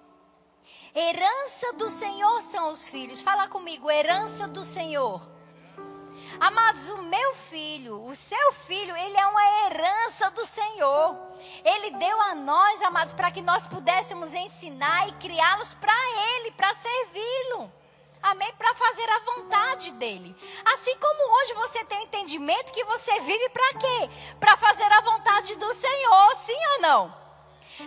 Herança 0.94 1.72
do 1.74 1.88
Senhor 1.88 2.40
são 2.42 2.68
os 2.70 2.88
filhos. 2.88 3.22
Fala 3.22 3.46
comigo, 3.46 3.90
herança 3.90 4.48
do 4.48 4.62
Senhor. 4.62 5.30
Amados, 6.40 6.88
o 6.88 7.02
meu 7.02 7.34
filho, 7.34 8.04
o 8.04 8.14
seu 8.14 8.52
filho, 8.52 8.96
ele 8.96 9.16
é 9.16 9.26
uma 9.26 9.66
herança 9.66 10.30
do 10.32 10.44
Senhor. 10.44 11.16
Ele 11.64 11.92
deu 11.92 12.20
a 12.22 12.34
nós, 12.34 12.82
amados, 12.82 13.12
para 13.12 13.30
que 13.30 13.40
nós 13.40 13.66
pudéssemos 13.66 14.34
ensinar 14.34 15.08
e 15.08 15.12
criá-los 15.12 15.74
para 15.74 15.94
Ele, 16.34 16.50
para 16.52 16.74
servi-lo. 16.74 17.72
Amém? 18.22 18.52
Para 18.54 18.74
fazer 18.74 19.08
a 19.08 19.18
vontade 19.20 19.92
dele. 19.92 20.36
Assim 20.74 20.96
como 20.98 21.40
hoje 21.40 21.54
você 21.54 21.84
tem 21.84 22.00
o 22.00 22.02
entendimento 22.02 22.72
que 22.72 22.84
você 22.84 23.20
vive 23.20 23.48
para 23.50 23.78
quê? 23.78 24.10
Para 24.38 24.56
fazer 24.56 24.90
a 24.92 25.00
vontade 25.00 25.54
do 25.56 25.72
Senhor, 25.72 26.36
sim 26.44 26.60
ou 26.74 26.80
não? 26.82 27.20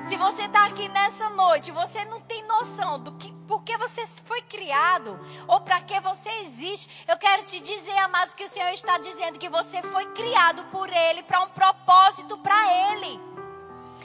Se 0.02 0.18
você 0.18 0.44
está 0.44 0.66
aqui 0.66 0.88
nessa 0.90 1.30
noite, 1.30 1.72
você 1.72 2.04
não 2.06 2.20
tem 2.22 2.44
noção 2.46 3.00
do 3.00 3.12
que, 3.14 3.32
por 3.48 3.64
que 3.64 3.78
você 3.78 4.06
foi 4.26 4.42
criado 4.42 5.20
ou 5.48 5.62
para 5.62 5.80
que 5.82 6.00
você 6.02 6.30
existe. 6.42 7.06
Eu 7.08 7.18
quero 7.18 7.44
te 7.44 7.60
dizer, 7.60 7.98
amados, 8.00 8.34
que 8.34 8.44
o 8.44 8.50
Senhor 8.50 8.70
está 8.70 8.98
dizendo 8.98 9.38
que 9.38 9.50
você 9.50 9.82
foi 9.84 10.06
criado 10.14 10.64
por 10.72 10.90
Ele 10.92 11.24
para 11.24 11.42
um 11.42 11.50
propósito 11.50 12.38
para 12.40 12.92
Ele. 12.92 13.20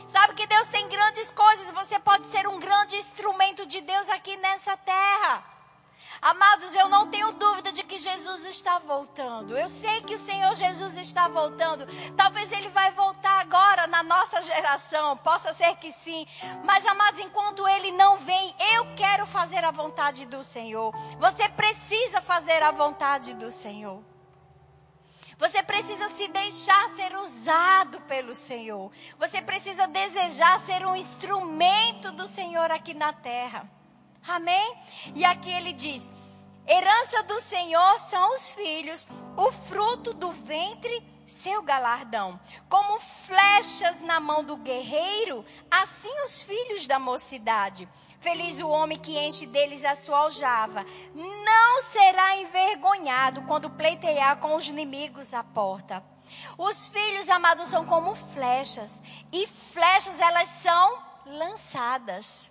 Sabe 0.07 0.35
que 0.35 0.47
Deus 0.47 0.69
tem 0.69 0.89
grandes 0.89 1.31
coisas. 1.33 1.71
Você 1.73 1.99
pode 1.99 2.25
ser 2.25 2.47
um 2.47 2.59
grande 2.59 2.97
instrumento 2.97 3.67
de 3.67 3.81
Deus 3.81 4.09
aqui 4.11 4.37
nessa 4.37 4.77
terra. 4.77 5.58
Amados, 6.21 6.75
eu 6.75 6.89
não 6.89 7.07
tenho 7.07 7.33
dúvida 7.33 7.71
de 7.71 7.83
que 7.85 7.97
Jesus 7.97 8.45
está 8.45 8.79
voltando. 8.79 9.57
Eu 9.57 9.69
sei 9.69 10.03
que 10.03 10.15
o 10.15 10.19
Senhor 10.19 10.55
Jesus 10.55 10.97
está 10.97 11.29
voltando. 11.29 11.87
Talvez 12.17 12.51
ele 12.53 12.69
vai 12.71 12.93
voltar 12.93 13.41
agora 13.41 13.87
na 13.87 14.03
nossa 14.03 14.43
geração. 14.43 15.17
Possa 15.19 15.53
ser 15.55 15.77
que 15.77 15.93
sim. 15.93 16.27
Mas, 16.65 16.85
amados, 16.87 17.21
enquanto 17.21 17.67
ele 17.69 17.93
não 17.93 18.19
vem, 18.19 18.55
eu 18.75 18.95
quero 18.97 19.27
fazer 19.27 19.65
a 19.65 19.71
vontade 19.71 20.27
do 20.27 20.43
Senhor. 20.43 20.93
Você 21.19 21.49
precisa 21.51 22.21
fazer 22.21 22.63
a 22.63 22.73
vontade 22.73 23.35
do 23.35 23.51
Senhor. 23.51 24.03
Você 25.39 25.63
precisa 25.63 26.09
se 26.09 26.27
deixar 26.27 26.91
ser 26.91 27.15
usado 27.17 28.01
pelo 28.03 28.35
Senhor. 28.35 28.91
Você 29.21 29.41
precisa 29.41 29.87
desejar 29.87 30.59
ser 30.59 30.85
um 30.85 30.97
instrumento 30.97 32.11
do 32.11 32.27
Senhor 32.27 32.73
aqui 32.73 32.93
na 32.93 33.13
terra. 33.13 33.78
Amém? 34.29 34.77
E 35.15 35.25
aqui 35.25 35.51
ele 35.51 35.73
diz: 35.73 36.13
herança 36.67 37.23
do 37.23 37.41
Senhor 37.41 37.99
são 37.99 38.35
os 38.35 38.53
filhos, 38.53 39.09
o 39.37 39.51
fruto 39.51 40.13
do 40.13 40.31
ventre, 40.31 41.03
seu 41.27 41.63
galardão. 41.63 42.39
Como 42.69 43.01
flechas 43.01 44.01
na 44.03 44.21
mão 44.21 44.45
do 44.45 44.57
guerreiro, 44.57 45.45
assim 45.71 46.13
os 46.25 46.43
filhos 46.43 46.87
da 46.87 46.99
mocidade. 46.99 47.89
Feliz 48.21 48.59
o 48.61 48.69
homem 48.69 48.99
que 48.99 49.17
enche 49.17 49.47
deles 49.47 49.85
a 49.85 49.95
sua 49.95 50.19
aljava. 50.19 50.85
Não 51.15 51.83
será 51.85 52.37
envergonhado 52.37 53.43
quando 53.43 53.71
pleitear 53.71 54.39
com 54.39 54.55
os 54.57 54.69
inimigos 54.69 55.33
à 55.33 55.43
porta. 55.43 56.05
Os 56.59 56.89
filhos 56.89 57.29
amados 57.29 57.69
são 57.69 57.87
como 57.87 58.15
flechas, 58.15 59.03
e 59.33 59.47
flechas 59.47 60.21
elas 60.21 60.49
são 60.49 61.03
lançadas. 61.25 62.51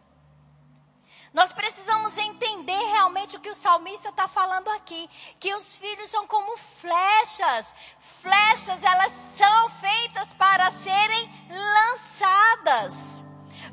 Nós 1.38 1.52
precisamos 1.52 2.18
entender 2.18 2.84
realmente 2.94 3.38
o 3.38 3.40
que 3.40 3.52
o 3.52 3.54
salmista 3.54 4.10
está 4.10 4.28
falando 4.28 4.70
aqui, 4.70 5.08
que 5.40 5.54
os 5.54 5.78
filhos 5.78 6.10
são 6.10 6.26
como 6.26 6.58
flechas. 6.58 7.76
Flechas, 8.00 8.84
elas 8.84 9.12
são 9.12 9.70
feitas 9.70 10.34
para 10.34 10.72
serem 10.72 11.30
lançadas. 11.48 13.24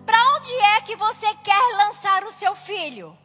Para 0.05 0.37
onde 0.37 0.53
é 0.53 0.83
que 0.83 0.94
você 0.94 1.35
quer 1.37 1.77
lançar 1.79 2.24
o 2.24 2.31
seu 2.31 2.55
filho? 2.55 3.16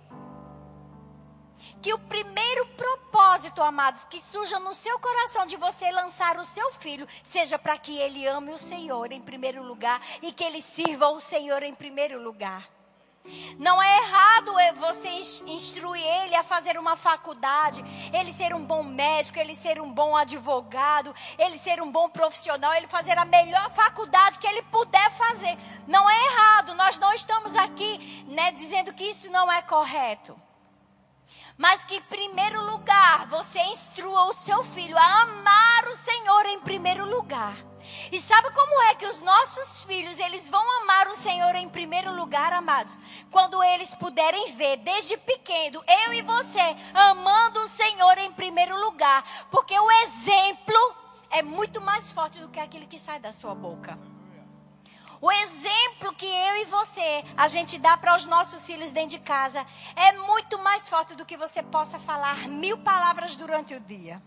Que 1.82 1.94
o 1.94 2.00
primeiro 2.00 2.66
propósito, 2.78 3.62
amados, 3.62 4.06
que 4.06 4.22
surja 4.22 4.58
no 4.58 4.74
seu 4.74 4.98
coração 5.00 5.46
de 5.46 5.58
você 5.58 5.92
lançar 5.92 6.38
o 6.38 6.46
seu 6.46 6.72
filho, 6.72 7.06
seja 7.26 7.60
para 7.60 7.78
que 7.78 7.98
ele 7.98 8.26
ame 8.26 8.54
o 8.54 8.58
Senhor 8.58 9.12
em 9.12 9.20
primeiro 9.20 9.62
lugar 9.62 10.02
e 10.22 10.32
que 10.32 10.46
ele 10.46 10.62
sirva 10.62 11.10
o 11.10 11.20
Senhor 11.20 11.62
em 11.62 11.76
primeiro 11.76 12.24
lugar. 12.24 12.79
Não 13.58 13.82
é 13.82 13.98
errado 14.00 14.20
você 14.80 15.10
instruir 15.48 16.04
ele 16.04 16.36
a 16.36 16.44
fazer 16.44 16.78
uma 16.78 16.96
faculdade, 16.96 17.84
ele 18.14 18.34
ser 18.34 18.56
um 18.56 18.66
bom 18.66 18.82
médico, 18.82 19.38
ele 19.38 19.54
ser 19.54 19.80
um 19.80 19.92
bom 19.92 20.16
advogado, 20.16 21.14
ele 21.38 21.58
ser 21.58 21.82
um 21.82 21.92
bom 21.92 22.10
profissional, 22.10 22.74
ele 22.74 22.88
fazer 22.88 23.18
a 23.18 23.26
melhor 23.26 23.70
faculdade 23.72 24.40
que 24.40 24.48
ele 24.48 24.64
puder 24.64 25.12
fazer. 25.12 25.58
Não 25.88 26.10
é 26.10 26.26
errado, 26.26 26.74
nós 26.76 26.98
não 26.98 27.14
estamos 27.14 27.56
aqui 27.56 28.26
né, 28.28 28.52
dizendo 28.52 28.94
que 28.94 29.04
isso 29.04 29.30
não 29.30 29.52
é 29.52 29.62
correto. 29.62 30.40
Mas 31.58 31.84
que 31.84 31.96
em 31.96 32.02
primeiro 32.04 32.62
lugar 32.72 33.28
você 33.28 33.60
instrua 33.60 34.26
o 34.28 34.34
seu 34.34 34.64
filho 34.64 34.98
a 34.98 35.22
amar 35.22 35.88
o 35.90 35.96
Senhor 35.96 36.46
em 36.46 36.62
primeiro 36.62 37.06
lugar. 37.06 37.56
E 38.12 38.20
sabe 38.20 38.52
como 38.52 38.82
é 38.84 38.96
que 38.96 39.06
os 39.06 39.22
nossos 39.22 39.84
filhos, 39.84 40.20
eles 40.20 40.50
vão 40.50 40.82
amar 40.82 41.08
o 41.08 41.16
Senhor 41.16 41.56
em 41.56 41.70
primeiro 41.70 42.16
lugar, 42.16 42.54
amados? 42.54 42.98
Quando 43.32 43.64
eles 43.64 43.94
puderem 43.96 44.54
ver 44.56 44.78
desde 44.78 45.18
pequeno, 45.18 45.84
eu 46.06 46.14
e 46.14 46.22
você, 46.22 46.76
amando 46.94 47.60
o 47.62 47.70
Senhor 47.70 48.18
em 48.18 48.32
primeiro 48.32 48.80
lugar. 48.80 49.24
Porque 49.52 49.78
o 49.78 49.92
exemplo 49.92 50.96
é 51.30 51.42
muito 51.42 51.80
mais 51.82 52.12
forte 52.12 52.40
do 52.40 52.50
que 52.50 52.60
aquilo 52.60 52.88
que 52.88 52.98
sai 52.98 53.20
da 53.20 53.32
sua 53.32 53.54
boca. 53.54 53.98
O 55.22 55.30
exemplo 55.32 56.16
que 56.16 56.26
eu 56.26 56.56
e 56.62 56.66
você, 56.66 57.24
a 57.36 57.48
gente 57.50 57.78
dá 57.78 57.98
para 57.98 58.16
os 58.16 58.26
nossos 58.26 58.66
filhos 58.66 58.94
dentro 58.94 59.10
de 59.10 59.20
casa, 59.20 59.66
é 59.96 60.14
muito 60.14 60.58
mais 60.60 60.88
forte 60.88 61.14
do 61.14 61.26
que 61.26 61.36
você 61.36 61.62
possa 61.62 62.00
falar 62.00 62.48
mil 62.48 62.78
palavras 62.78 63.36
durante 63.36 63.74
o 63.74 63.82
dia. 63.82 64.22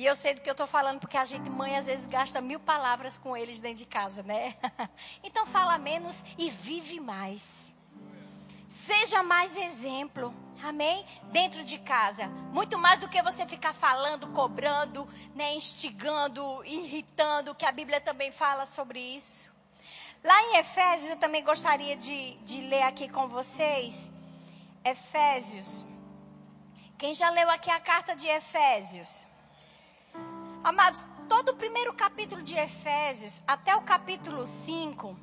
E 0.00 0.06
eu 0.06 0.16
sei 0.16 0.32
do 0.32 0.40
que 0.40 0.48
eu 0.48 0.52
estou 0.52 0.66
falando, 0.66 0.98
porque 0.98 1.18
a 1.18 1.26
gente, 1.26 1.50
mãe, 1.50 1.76
às 1.76 1.84
vezes 1.84 2.06
gasta 2.06 2.40
mil 2.40 2.58
palavras 2.58 3.18
com 3.18 3.36
eles 3.36 3.60
dentro 3.60 3.80
de 3.80 3.84
casa, 3.84 4.22
né? 4.22 4.56
Então 5.22 5.44
fala 5.44 5.76
menos 5.76 6.24
e 6.38 6.48
vive 6.48 6.98
mais. 6.98 7.70
Seja 8.66 9.22
mais 9.22 9.58
exemplo, 9.58 10.34
amém? 10.64 11.04
Dentro 11.24 11.62
de 11.62 11.78
casa. 11.80 12.28
Muito 12.50 12.78
mais 12.78 12.98
do 12.98 13.10
que 13.10 13.20
você 13.20 13.46
ficar 13.46 13.74
falando, 13.74 14.28
cobrando, 14.28 15.06
né? 15.34 15.52
instigando, 15.54 16.64
irritando, 16.64 17.54
que 17.54 17.66
a 17.66 17.72
Bíblia 17.72 18.00
também 18.00 18.32
fala 18.32 18.64
sobre 18.64 18.98
isso. 18.98 19.52
Lá 20.24 20.42
em 20.44 20.56
Efésios, 20.56 21.10
eu 21.10 21.18
também 21.18 21.44
gostaria 21.44 21.94
de, 21.94 22.36
de 22.36 22.62
ler 22.62 22.84
aqui 22.84 23.06
com 23.06 23.28
vocês. 23.28 24.10
Efésios. 24.82 25.84
Quem 26.96 27.12
já 27.12 27.28
leu 27.28 27.50
aqui 27.50 27.70
a 27.70 27.78
carta 27.78 28.16
de 28.16 28.26
Efésios? 28.26 29.28
Amados, 30.62 31.06
todo 31.26 31.52
o 31.52 31.56
primeiro 31.56 31.94
capítulo 31.94 32.42
de 32.42 32.54
Efésios, 32.54 33.42
até 33.48 33.74
o 33.74 33.80
capítulo 33.80 34.46
5, 34.46 35.16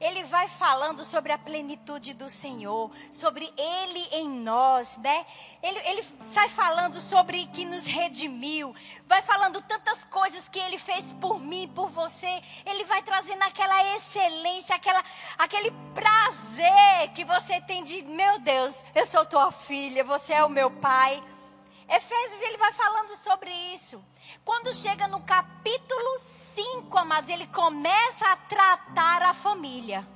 ele 0.00 0.22
vai 0.22 0.46
falando 0.46 1.02
sobre 1.02 1.32
a 1.32 1.38
plenitude 1.38 2.14
do 2.14 2.28
Senhor, 2.28 2.88
sobre 3.10 3.52
Ele 3.58 4.08
em 4.12 4.28
nós, 4.28 4.96
né? 4.98 5.26
Ele, 5.60 5.78
ele 5.88 6.02
sai 6.20 6.48
falando 6.50 7.00
sobre 7.00 7.46
que 7.46 7.64
nos 7.64 7.84
redimiu, 7.84 8.72
vai 9.08 9.22
falando 9.22 9.60
tantas 9.62 10.04
coisas 10.04 10.48
que 10.48 10.58
Ele 10.60 10.78
fez 10.78 11.12
por 11.14 11.40
mim, 11.40 11.66
por 11.74 11.88
você. 11.88 12.40
Ele 12.64 12.84
vai 12.84 13.02
trazendo 13.02 13.42
aquela 13.42 13.96
excelência, 13.96 14.76
aquela, 14.76 15.02
aquele 15.36 15.72
prazer 15.94 17.10
que 17.12 17.24
você 17.24 17.60
tem 17.62 17.82
de, 17.82 18.02
meu 18.02 18.38
Deus, 18.38 18.84
eu 18.94 19.04
sou 19.04 19.26
tua 19.26 19.50
filha, 19.50 20.04
você 20.04 20.34
é 20.34 20.44
o 20.44 20.48
meu 20.48 20.70
pai. 20.70 21.20
Efésios, 21.88 22.42
ele 22.42 22.58
vai 22.58 22.72
falando 22.72 23.16
sobre 23.16 23.50
isso. 23.72 24.04
Quando 24.44 24.74
chega 24.74 25.08
no 25.08 25.20
capítulo 25.22 26.20
5, 26.54 26.98
amados, 26.98 27.30
ele 27.30 27.46
começa 27.48 28.26
a 28.30 28.36
tratar 28.36 29.22
a 29.22 29.34
família. 29.34 30.06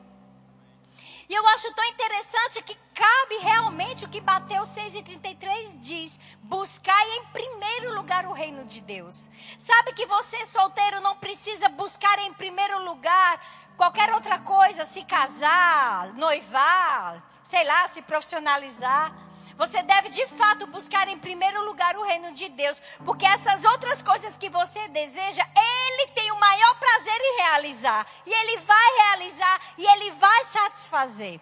E 1.30 1.34
eu 1.34 1.46
acho 1.46 1.72
tão 1.74 1.84
interessante 1.84 2.60
que 2.62 2.76
cabe 2.92 3.36
realmente 3.42 4.04
o 4.04 4.08
que 4.08 4.20
Bateu 4.20 4.62
6,33 4.62 5.78
diz: 5.78 6.18
buscai 6.42 7.08
em 7.18 7.26
primeiro 7.26 7.94
lugar 7.94 8.26
o 8.26 8.32
reino 8.32 8.64
de 8.64 8.80
Deus. 8.80 9.30
Sabe 9.56 9.92
que 9.92 10.06
você, 10.06 10.44
solteiro, 10.44 11.00
não 11.00 11.16
precisa 11.16 11.68
buscar 11.68 12.18
em 12.18 12.32
primeiro 12.32 12.84
lugar 12.84 13.40
qualquer 13.76 14.12
outra 14.12 14.40
coisa, 14.40 14.84
se 14.84 15.04
casar, 15.04 16.12
noivar, 16.14 17.22
sei 17.44 17.62
lá, 17.64 17.86
se 17.86 18.02
profissionalizar. 18.02 19.29
Você 19.56 19.82
deve 19.82 20.08
de 20.08 20.26
fato 20.28 20.66
buscar 20.66 21.08
em 21.08 21.18
primeiro 21.18 21.64
lugar 21.64 21.96
o 21.96 22.04
reino 22.04 22.32
de 22.32 22.48
Deus, 22.48 22.80
porque 23.04 23.26
essas 23.26 23.64
outras 23.64 24.02
coisas 24.02 24.36
que 24.36 24.48
você 24.48 24.88
deseja, 24.88 25.46
Ele 25.56 26.06
tem 26.12 26.30
o 26.32 26.40
maior 26.40 26.74
prazer 26.78 27.20
em 27.20 27.36
realizar. 27.36 28.06
E 28.26 28.32
Ele 28.32 28.56
vai 28.58 28.96
realizar 29.06 29.60
e 29.78 29.84
Ele 29.86 30.10
vai 30.12 30.44
satisfazer. 30.46 31.40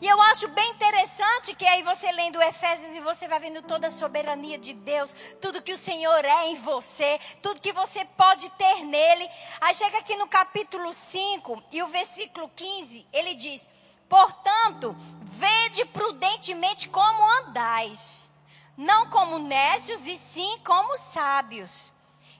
E 0.00 0.06
eu 0.06 0.20
acho 0.22 0.46
bem 0.48 0.70
interessante 0.70 1.56
que 1.56 1.66
aí 1.66 1.82
você 1.82 2.10
lendo 2.12 2.40
Efésios 2.40 2.94
e 2.94 3.00
você 3.00 3.26
vai 3.26 3.40
vendo 3.40 3.62
toda 3.62 3.88
a 3.88 3.90
soberania 3.90 4.56
de 4.56 4.72
Deus, 4.72 5.14
tudo 5.40 5.62
que 5.62 5.72
o 5.72 5.78
Senhor 5.78 6.24
é 6.24 6.46
em 6.46 6.54
você, 6.54 7.18
tudo 7.42 7.60
que 7.60 7.72
você 7.72 8.04
pode 8.16 8.48
ter 8.50 8.84
nele. 8.84 9.28
Aí 9.60 9.74
chega 9.74 9.98
aqui 9.98 10.16
no 10.16 10.28
capítulo 10.28 10.92
5 10.92 11.64
e 11.72 11.82
o 11.82 11.88
versículo 11.88 12.48
15, 12.54 13.08
ele 13.12 13.34
diz: 13.34 13.68
Portanto, 14.08 14.96
vede 15.22 15.84
prudentemente 15.86 16.88
como 16.88 17.22
andais, 17.40 18.30
não 18.76 19.08
como 19.10 19.38
nécios 19.38 20.06
e 20.06 20.16
sim 20.16 20.58
como 20.64 20.96
sábios. 20.98 21.92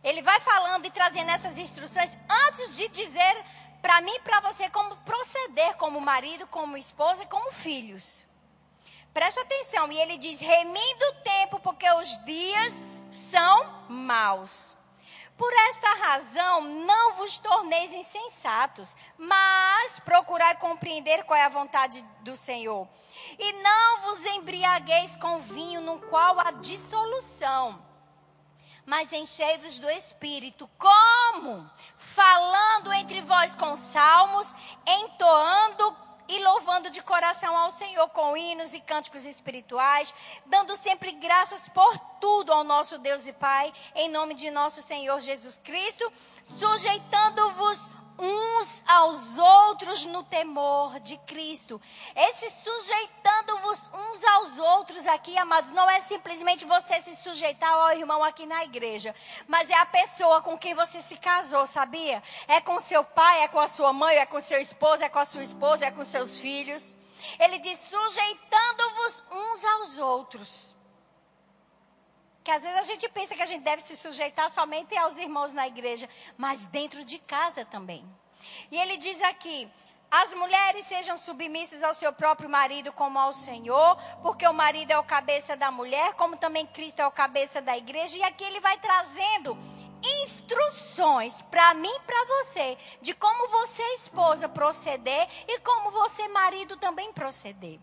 Ele 0.03 0.23
vai 0.23 0.41
falando 0.41 0.87
e 0.87 0.91
trazendo 0.91 1.31
essas 1.31 1.59
instruções 1.59 2.17
antes 2.49 2.77
de 2.77 2.89
dizer 2.89 3.45
para 3.83 4.01
mim 4.01 4.15
e 4.15 4.21
para 4.21 4.41
você 4.41 4.71
como 4.71 4.97
proceder 4.99 5.77
como 5.77 6.01
marido, 6.01 6.47
como 6.47 6.77
esposa 6.77 7.25
e 7.25 7.27
como 7.27 7.53
filhos. 7.53 8.27
Preste 9.13 9.41
atenção, 9.41 9.91
e 9.91 9.99
ele 9.99 10.17
diz: 10.17 10.41
remindo 10.41 11.05
o 11.11 11.15
tempo, 11.23 11.61
porque 11.61 11.91
os 11.91 12.25
dias 12.25 12.83
são 13.11 13.87
maus. 13.89 14.78
Por 15.39 15.53
esta 15.71 15.95
razão, 15.95 16.63
não 16.63 17.15
vos 17.15 17.39
torneis 17.39 17.93
insensatos, 17.93 18.97
mas 19.17 20.01
procurai 20.01 20.57
compreender 20.57 21.23
qual 21.23 21.39
é 21.39 21.45
a 21.45 21.49
vontade 21.49 22.03
do 22.23 22.37
Senhor. 22.37 22.89
E 23.39 23.53
não 23.53 24.01
vos 24.01 24.27
embriagueis 24.27 25.17
com 25.17 25.39
vinho, 25.39 25.81
no 25.81 26.01
qual 26.01 26.41
há 26.41 26.51
dissolução, 26.51 27.81
mas 28.85 29.13
enchei-vos 29.13 29.79
do 29.79 29.89
Espírito. 29.89 30.69
Como? 30.77 31.71
Falando 31.97 32.93
entre 32.95 33.21
vós 33.21 33.55
com 33.55 33.77
salmos, 33.77 34.53
entoando 34.89 36.08
e 36.29 36.39
louvando 36.45 36.91
de 36.91 37.03
coração 37.03 37.57
ao 37.57 37.71
Senhor 37.71 38.09
com 38.11 38.37
hinos 38.37 38.73
e 38.73 38.81
cânticos 38.81 39.25
espirituais, 39.25 40.15
dando 40.47 40.77
sempre 40.77 41.13
graças 41.13 41.69
por 41.69 41.99
tudo 42.21 42.53
ao 42.53 42.65
nosso 42.65 42.99
Deus 42.99 43.27
e 43.27 43.33
Pai, 43.33 43.73
em 43.95 44.11
nome 44.11 44.35
de 44.35 44.51
nosso 44.51 44.83
Senhor 44.83 45.21
Jesus 45.21 45.59
Cristo, 45.59 46.13
sujeitando-vos 46.45 47.91
uns 48.19 48.83
aos 48.87 49.39
outros 49.39 50.05
no 50.07 50.23
temor 50.25 50.99
de 51.01 51.17
Cristo. 51.19 51.81
Esse 52.17 52.51
sujeitando-vos 52.51 53.79
uns 53.95 54.25
aos 54.25 54.59
outros 54.59 55.07
aqui, 55.07 55.37
amados, 55.39 55.71
não 55.71 55.89
é 55.89 56.01
simplesmente 56.01 56.65
você 56.65 57.01
se 57.01 57.17
sujeitar 57.17 57.73
ao 57.73 57.93
irmão 57.93 58.25
aqui 58.25 58.45
na 58.45 58.65
igreja, 58.65 59.15
mas 59.47 59.71
é 59.71 59.75
a 59.75 59.87
pessoa 59.87 60.43
com 60.43 60.59
quem 60.59 60.75
você 60.75 61.01
se 61.01 61.17
casou, 61.17 61.67
sabia? 61.67 62.23
É 62.49 62.61
com 62.61 62.81
seu 62.81 63.05
pai, 63.05 63.43
é 63.43 63.49
com 63.49 63.61
a 63.61 63.69
sua 63.69 63.93
mãe, 63.93 64.17
é 64.17 64.27
com 64.27 64.41
seu 64.41 64.61
esposo, 64.61 65.05
é 65.05 65.09
com 65.09 65.19
a 65.19 65.25
sua 65.25 65.43
esposa, 65.43 65.87
é 65.87 65.91
com 65.91 66.05
seus 66.05 66.41
filhos. 66.41 66.97
Ele 67.39 67.59
diz: 67.59 67.79
sujeitando-vos 67.79 69.25
uns 69.31 69.65
aos 69.65 69.99
outros. 69.99 70.78
Que 72.43 72.51
às 72.51 72.63
vezes 72.63 72.79
a 72.79 72.83
gente 72.83 73.09
pensa 73.09 73.35
que 73.35 73.43
a 73.43 73.47
gente 73.47 73.63
deve 73.63 73.83
se 73.83 73.97
sujeitar 73.97 74.51
somente 74.51 74.97
aos 74.97 75.19
irmãos 75.19 75.53
na 75.53 75.67
igreja, 75.67 76.09
mas 76.37 76.67
dentro 76.67 77.05
de 77.05 77.19
casa 77.19 77.65
também. 77.65 78.05
E 78.71 78.77
ele 78.79 78.97
diz 78.97 79.21
aqui: 79.23 79.71
as 80.11 80.35
mulheres 80.35 80.87
sejam 80.87 81.19
submissas 81.19 81.83
ao 81.83 81.93
seu 81.93 82.13
próprio 82.13 82.49
marido 82.49 82.91
como 82.93 83.19
ao 83.19 83.33
Senhor, 83.35 83.97
porque 84.23 84.47
o 84.47 84.55
marido 84.55 84.91
é 84.91 84.99
o 84.99 85.05
cabeça 85.05 85.55
da 85.57 85.71
mulher, 85.71 86.15
como 86.15 86.37
também 86.37 86.67
Cristo 86.67 87.01
é 87.01 87.07
o 87.07 87.11
cabeça 87.11 87.61
da 87.61 87.77
igreja. 87.77 88.17
E 88.17 88.23
aqui 88.23 88.43
ele 88.43 88.61
vai 88.61 88.79
trazendo 88.79 89.57
instruções 90.23 91.43
para 91.43 91.75
mim 91.75 91.93
e 91.95 92.01
para 92.01 92.25
você 92.25 92.79
de 93.03 93.13
como 93.15 93.49
você, 93.49 93.83
esposa, 93.95 94.49
proceder 94.49 95.29
e 95.47 95.59
como 95.61 95.91
você, 95.91 96.27
marido, 96.29 96.77
também 96.77 97.13
proceder. 97.13 97.79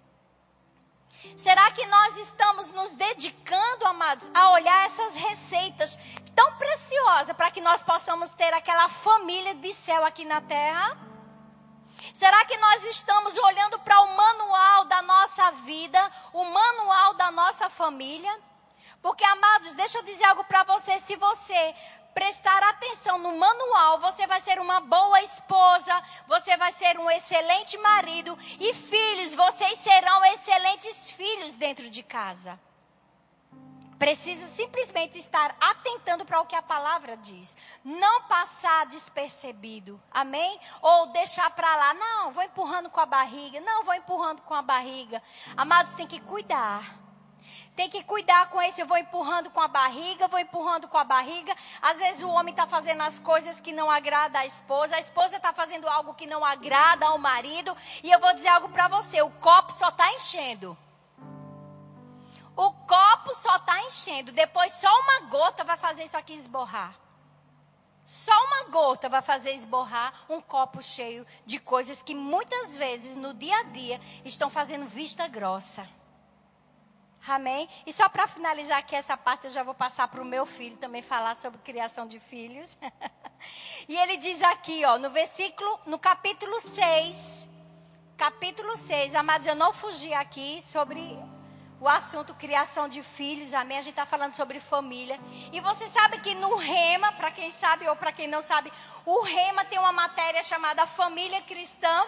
Será 1.35 1.71
que 1.71 1.85
nós 1.87 2.17
estamos 2.17 2.67
nos 2.69 2.93
dedicando, 2.95 3.85
amados, 3.87 4.29
a 4.33 4.51
olhar 4.51 4.85
essas 4.85 5.15
receitas 5.15 5.99
tão 6.35 6.53
preciosas 6.55 7.35
para 7.35 7.51
que 7.51 7.61
nós 7.61 7.83
possamos 7.83 8.31
ter 8.31 8.53
aquela 8.53 8.87
família 8.89 9.53
de 9.55 9.73
céu 9.73 10.05
aqui 10.05 10.25
na 10.25 10.41
terra? 10.41 10.97
Será 12.13 12.45
que 12.45 12.57
nós 12.57 12.83
estamos 12.85 13.37
olhando 13.37 13.79
para 13.79 13.99
o 14.01 14.15
manual 14.15 14.85
da 14.85 15.01
nossa 15.01 15.51
vida, 15.51 16.11
o 16.31 16.45
manual 16.45 17.13
da 17.15 17.31
nossa 17.31 17.69
família? 17.69 18.39
Porque, 19.01 19.23
amados, 19.23 19.73
deixa 19.73 19.99
eu 19.99 20.03
dizer 20.03 20.23
algo 20.25 20.43
para 20.45 20.63
você. 20.63 20.97
Se 20.99 21.15
você 21.15 21.75
prestar 22.15 22.63
atenção 22.63 23.17
no 23.17 23.37
manual, 23.37 23.99
você 23.99 24.25
vai 24.25 24.39
ser 24.39 24.57
uma 24.57 24.79
boa 24.79 25.21
esposa, 25.21 25.93
você 26.25 26.55
vai 26.55 26.71
ser 26.71 26.97
um 26.97 27.11
excelente 27.11 27.77
marido 27.77 28.37
e 28.57 28.73
filhos, 28.73 29.35
vocês 29.35 29.77
serão 29.79 30.23
excelentes 30.33 31.11
filhos 31.11 31.57
dentro 31.57 31.91
de 31.91 32.01
casa. 32.01 32.57
Precisa 33.99 34.47
simplesmente 34.47 35.17
estar 35.17 35.55
atentando 35.59 36.25
para 36.25 36.39
o 36.39 36.45
que 36.45 36.55
a 36.55 36.61
palavra 36.61 37.17
diz. 37.17 37.55
Não 37.83 38.23
passar 38.23 38.85
despercebido. 38.87 40.01
Amém? 40.11 40.59
Ou 40.81 41.07
deixar 41.07 41.49
para 41.51 41.75
lá. 41.75 41.93
Não, 41.93 42.31
vou 42.31 42.43
empurrando 42.43 42.89
com 42.89 42.99
a 42.99 43.05
barriga. 43.05 43.61
Não, 43.61 43.85
vou 43.85 43.93
empurrando 43.93 44.41
com 44.41 44.53
a 44.53 44.61
barriga. 44.61 45.23
Amados, 45.55 45.93
tem 45.93 46.05
que 46.05 46.19
cuidar. 46.19 47.04
Tem 47.75 47.89
que 47.89 48.03
cuidar 48.03 48.49
com 48.49 48.61
esse, 48.61 48.79
eu 48.79 48.87
vou 48.87 48.97
empurrando 48.97 49.49
com 49.49 49.59
a 49.59 49.67
barriga, 49.67 50.29
vou 50.29 50.39
empurrando 50.39 50.87
com 50.87 50.97
a 50.97 51.03
barriga. 51.03 51.53
Às 51.81 51.97
vezes 51.99 52.23
o 52.23 52.29
homem 52.29 52.53
está 52.53 52.65
fazendo 52.65 53.01
as 53.01 53.19
coisas 53.19 53.59
que 53.59 53.73
não 53.73 53.91
agrada 53.91 54.39
a 54.39 54.45
esposa, 54.45 54.95
a 54.95 54.99
esposa 54.99 55.35
está 55.35 55.51
fazendo 55.51 55.85
algo 55.89 56.13
que 56.13 56.25
não 56.25 56.45
agrada 56.45 57.05
ao 57.05 57.17
marido. 57.17 57.75
E 58.01 58.09
eu 58.09 58.19
vou 58.19 58.33
dizer 58.33 58.47
algo 58.47 58.69
para 58.69 58.87
você: 58.87 59.21
o 59.21 59.29
copo 59.29 59.73
só 59.73 59.89
está 59.89 60.09
enchendo. 60.13 60.77
O 62.55 62.71
copo 62.71 63.35
só 63.35 63.57
está 63.57 63.81
enchendo. 63.81 64.31
Depois 64.31 64.71
só 64.71 64.89
uma 65.01 65.27
gota 65.27 65.65
vai 65.65 65.75
fazer 65.75 66.05
isso 66.05 66.17
aqui 66.17 66.33
esborrar. 66.33 66.95
Só 68.05 68.31
uma 68.45 68.69
gota 68.69 69.09
vai 69.09 69.21
fazer 69.21 69.51
esborrar 69.51 70.13
um 70.29 70.39
copo 70.39 70.81
cheio 70.81 71.27
de 71.45 71.59
coisas 71.59 72.01
que 72.01 72.15
muitas 72.15 72.77
vezes 72.77 73.17
no 73.17 73.33
dia 73.33 73.59
a 73.59 73.63
dia 73.63 73.99
estão 74.23 74.49
fazendo 74.49 74.85
vista 74.85 75.27
grossa. 75.27 75.85
Amém? 77.27 77.67
E 77.85 77.91
só 77.91 78.07
para 78.07 78.27
finalizar 78.27 78.77
aqui 78.77 78.95
essa 78.95 79.17
parte, 79.17 79.47
eu 79.47 79.51
já 79.51 79.63
vou 79.63 79.73
passar 79.73 80.07
para 80.07 80.21
o 80.21 80.25
meu 80.25 80.45
filho 80.45 80.77
também 80.77 81.01
falar 81.01 81.35
sobre 81.35 81.59
criação 81.59 82.05
de 82.05 82.19
filhos. 82.19 82.77
e 83.89 83.97
ele 83.97 84.17
diz 84.17 84.41
aqui, 84.43 84.85
ó, 84.85 84.99
no 84.99 85.09
versículo, 85.09 85.79
no 85.87 85.97
capítulo 85.97 86.59
6, 86.59 87.47
capítulo 88.15 88.77
6, 88.77 89.15
amados, 89.15 89.47
eu 89.47 89.55
não 89.55 89.73
fugi 89.73 90.13
aqui 90.13 90.61
sobre 90.61 91.01
o 91.79 91.89
assunto 91.89 92.33
criação 92.33 92.87
de 92.87 93.03
filhos, 93.03 93.53
amém? 93.53 93.77
A 93.77 93.81
gente 93.81 93.91
está 93.91 94.05
falando 94.05 94.31
sobre 94.31 94.59
família. 94.59 95.19
E 95.51 95.59
você 95.59 95.87
sabe 95.87 96.19
que 96.19 96.33
no 96.35 96.55
Rema, 96.55 97.11
para 97.13 97.31
quem 97.31 97.51
sabe 97.51 97.87
ou 97.87 97.95
para 97.95 98.11
quem 98.11 98.27
não 98.27 98.41
sabe, 98.41 98.71
o 99.05 99.21
Rema 99.21 99.65
tem 99.65 99.77
uma 99.79 99.91
matéria 99.91 100.41
chamada 100.43 100.87
Família 100.87 101.41
Cristã. 101.41 102.05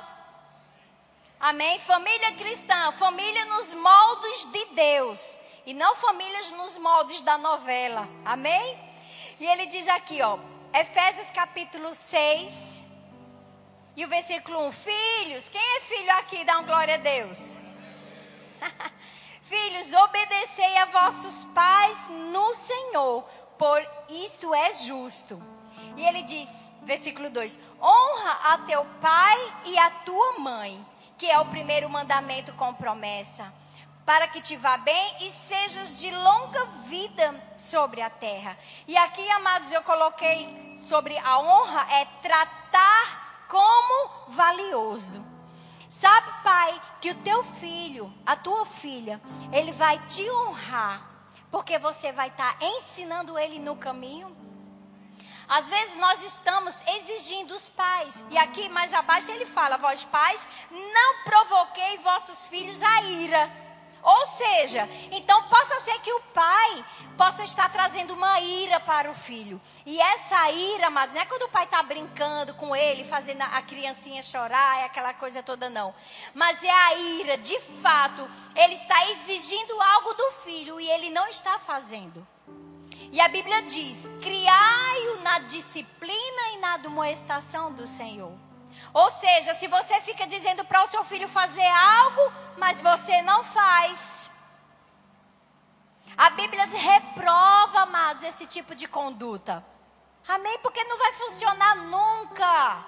Amém? 1.39 1.79
Família 1.79 2.31
cristã, 2.33 2.91
família 2.93 3.45
nos 3.45 3.73
moldes 3.73 4.51
de 4.51 4.65
Deus. 4.73 5.39
E 5.65 5.73
não 5.73 5.95
famílias 5.95 6.51
nos 6.51 6.77
moldes 6.77 7.21
da 7.21 7.37
novela. 7.37 8.07
Amém? 8.25 8.79
E 9.39 9.45
ele 9.45 9.67
diz 9.67 9.87
aqui, 9.89 10.21
ó, 10.21 10.39
Efésios 10.73 11.29
capítulo 11.31 11.93
6, 11.93 12.83
E 13.95 14.05
o 14.05 14.07
versículo 14.07 14.67
1, 14.67 14.71
filhos, 14.71 15.49
quem 15.49 15.61
é 15.61 15.79
filho 15.81 16.11
aqui? 16.17 16.43
Dá 16.43 16.59
um 16.59 16.65
glória 16.65 16.95
a 16.95 16.97
Deus. 16.97 17.59
filhos, 19.41 19.91
obedecei 19.91 20.77
a 20.77 20.85
vossos 20.85 21.45
pais 21.45 22.07
no 22.09 22.53
Senhor, 22.53 23.23
por 23.57 23.83
isto 24.09 24.53
é 24.53 24.71
justo. 24.73 25.41
E 25.95 26.05
ele 26.05 26.21
diz, 26.23 26.47
versículo 26.83 27.29
2: 27.29 27.59
Honra 27.81 28.53
a 28.53 28.57
teu 28.67 28.85
pai 29.01 29.53
e 29.65 29.77
a 29.79 29.89
tua 29.89 30.39
mãe, 30.39 30.85
que 31.17 31.29
é 31.29 31.39
o 31.39 31.45
primeiro 31.45 31.89
mandamento 31.89 32.53
com 32.53 32.73
promessa, 32.73 33.51
para 34.05 34.27
que 34.27 34.39
te 34.39 34.55
vá 34.55 34.77
bem 34.77 35.17
e 35.21 35.31
sejas 35.31 35.99
de 35.99 36.09
longa 36.11 36.65
vida 36.87 37.35
sobre 37.57 38.01
a 38.01 38.09
terra. 38.09 38.57
E 38.87 38.95
aqui, 38.95 39.29
amados, 39.31 39.71
eu 39.71 39.83
coloquei 39.83 40.77
sobre 40.87 41.17
a 41.17 41.39
honra 41.39 41.85
é 41.93 42.05
tratar 42.21 43.45
como 43.49 44.29
valioso. 44.29 45.25
Sabe, 45.89 46.27
pai, 46.43 46.81
que 47.01 47.11
o 47.11 47.15
teu 47.15 47.43
filho, 47.43 48.13
a 48.25 48.35
tua 48.35 48.65
filha, 48.65 49.19
ele 49.51 49.71
vai 49.71 49.97
te 50.05 50.29
honrar, 50.29 51.01
porque 51.49 51.77
você 51.79 52.11
vai 52.11 52.27
estar 52.27 52.57
tá 52.57 52.65
ensinando 52.65 53.37
ele 53.37 53.59
no 53.59 53.75
caminho. 53.75 54.46
Às 55.47 55.69
vezes 55.69 55.95
nós 55.95 56.23
estamos 56.23 56.75
exigindo 56.99 57.53
os 57.53 57.69
pais. 57.69 58.23
E 58.29 58.37
aqui 58.37 58.67
mais 58.69 58.93
abaixo 58.93 59.31
ele 59.31 59.45
fala: 59.45 59.77
Vós 59.77 60.03
pais, 60.05 60.47
não 60.71 61.23
provoquei 61.23 61.97
vossos 61.99 62.47
filhos 62.47 62.81
a 62.83 63.01
ira. 63.03 63.67
Ou 64.03 64.27
seja, 64.27 64.87
então 65.11 65.43
possa 65.49 65.81
ser 65.81 65.99
que 65.99 66.11
o 66.11 66.21
pai 66.33 66.85
possa 67.17 67.43
estar 67.43 67.69
trazendo 67.69 68.13
uma 68.13 68.39
ira 68.39 68.79
para 68.79 69.09
o 69.09 69.13
filho. 69.13 69.59
E 69.85 69.99
essa 69.99 70.51
ira, 70.51 70.89
mas 70.89 71.13
não 71.13 71.21
é 71.21 71.25
quando 71.25 71.43
o 71.43 71.49
pai 71.49 71.65
está 71.65 71.81
brincando 71.81 72.53
com 72.53 72.75
ele, 72.75 73.03
fazendo 73.03 73.41
a 73.41 73.61
criancinha 73.61 74.21
chorar, 74.21 74.81
é 74.81 74.85
aquela 74.85 75.13
coisa 75.13 75.41
toda, 75.41 75.69
não. 75.69 75.93
Mas 76.33 76.63
é 76.63 76.69
a 76.69 76.93
ira, 76.93 77.37
de 77.37 77.59
fato, 77.81 78.29
ele 78.55 78.75
está 78.75 79.11
exigindo 79.11 79.81
algo 79.81 80.13
do 80.13 80.31
filho 80.43 80.79
e 80.79 80.89
ele 80.89 81.09
não 81.09 81.27
está 81.27 81.57
fazendo. 81.59 82.25
E 83.11 83.21
a 83.21 83.27
Bíblia 83.27 83.61
diz: 83.63 84.07
criai-o 84.21 85.21
na 85.21 85.39
disciplina 85.39 86.41
e 86.53 86.57
na 86.57 86.73
admoestação 86.75 87.71
do 87.71 87.87
Senhor. 87.87 88.33
Ou 88.93 89.11
seja, 89.11 89.53
se 89.55 89.67
você 89.67 90.01
fica 90.01 90.25
dizendo 90.27 90.63
para 90.65 90.83
o 90.83 90.87
seu 90.87 91.03
filho 91.03 91.27
fazer 91.27 91.65
algo, 91.65 92.33
mas 92.57 92.81
você 92.81 93.21
não 93.21 93.43
faz. 93.43 94.29
A 96.17 96.29
Bíblia 96.31 96.65
reprova, 96.65 97.81
amados, 97.81 98.23
esse 98.23 98.47
tipo 98.47 98.73
de 98.73 98.87
conduta. 98.87 99.63
Amém? 100.27 100.57
Porque 100.59 100.83
não 100.83 100.97
vai 100.97 101.13
funcionar 101.13 101.75
nunca 101.75 102.85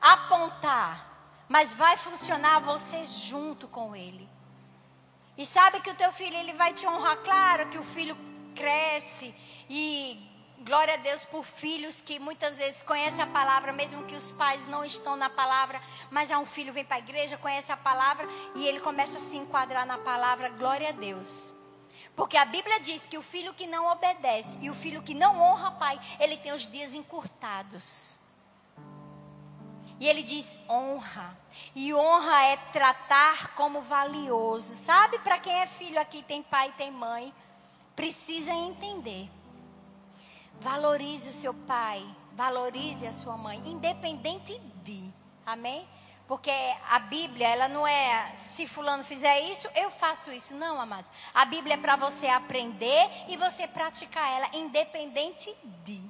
apontar, 0.00 1.44
mas 1.48 1.72
vai 1.72 1.96
funcionar 1.96 2.60
você 2.60 3.04
junto 3.04 3.68
com 3.68 3.94
ele. 3.94 4.28
E 5.36 5.46
sabe 5.46 5.80
que 5.80 5.90
o 5.90 5.94
teu 5.94 6.12
filho 6.12 6.36
ele 6.36 6.54
vai 6.54 6.72
te 6.72 6.86
honrar, 6.86 7.18
claro 7.18 7.68
que 7.68 7.78
o 7.78 7.84
filho 7.84 8.16
cresce 8.54 9.34
e 9.74 10.32
Glória 10.64 10.94
a 10.94 10.98
Deus 10.98 11.24
por 11.24 11.44
filhos 11.44 12.00
que 12.00 12.20
muitas 12.20 12.58
vezes 12.58 12.84
conhecem 12.84 13.24
a 13.24 13.26
palavra, 13.26 13.72
mesmo 13.72 14.04
que 14.04 14.14
os 14.14 14.30
pais 14.30 14.64
não 14.66 14.84
estão 14.84 15.16
na 15.16 15.28
palavra, 15.28 15.80
mas 16.08 16.30
há 16.30 16.38
um 16.38 16.46
filho 16.46 16.72
vem 16.72 16.84
para 16.84 16.96
a 16.96 17.00
igreja, 17.00 17.36
conhece 17.36 17.72
a 17.72 17.76
palavra 17.76 18.28
e 18.54 18.68
ele 18.68 18.78
começa 18.78 19.18
a 19.18 19.20
se 19.20 19.36
enquadrar 19.36 19.84
na 19.84 19.98
palavra. 19.98 20.50
Glória 20.50 20.90
a 20.90 20.92
Deus. 20.92 21.52
Porque 22.14 22.36
a 22.36 22.44
Bíblia 22.44 22.78
diz 22.78 23.06
que 23.06 23.18
o 23.18 23.22
filho 23.22 23.52
que 23.54 23.66
não 23.66 23.90
obedece 23.90 24.56
e 24.60 24.70
o 24.70 24.74
filho 24.74 25.02
que 25.02 25.14
não 25.14 25.40
honra 25.40 25.70
o 25.70 25.78
pai, 25.78 25.98
ele 26.20 26.36
tem 26.36 26.52
os 26.52 26.70
dias 26.70 26.94
encurtados. 26.94 28.16
E 29.98 30.06
ele 30.06 30.22
diz 30.22 30.60
honra. 30.68 31.36
E 31.74 31.92
honra 31.92 32.44
é 32.44 32.56
tratar 32.72 33.54
como 33.54 33.80
valioso. 33.80 34.76
Sabe 34.76 35.18
para 35.18 35.40
quem 35.40 35.54
é 35.54 35.66
filho 35.66 36.00
aqui, 36.00 36.22
tem 36.22 36.40
pai 36.40 36.72
tem 36.78 36.90
mãe, 36.92 37.34
precisa 37.96 38.52
entender 38.52 39.28
Valorize 40.62 41.28
o 41.28 41.32
seu 41.32 41.52
pai, 41.52 42.06
valorize 42.34 43.04
a 43.04 43.12
sua 43.12 43.36
mãe, 43.36 43.58
independente 43.66 44.56
de. 44.84 45.12
Amém? 45.44 45.84
Porque 46.28 46.52
a 46.88 47.00
Bíblia, 47.00 47.48
ela 47.48 47.68
não 47.68 47.84
é 47.84 48.32
se 48.36 48.66
fulano 48.66 49.02
fizer 49.02 49.40
isso, 49.40 49.68
eu 49.74 49.90
faço 49.90 50.30
isso. 50.30 50.54
Não, 50.54 50.80
amados. 50.80 51.10
A 51.34 51.44
Bíblia 51.44 51.74
é 51.74 51.76
para 51.76 51.96
você 51.96 52.28
aprender 52.28 53.10
e 53.28 53.36
você 53.36 53.66
praticar 53.66 54.24
ela, 54.36 54.56
independente 54.56 55.52
de. 55.84 56.00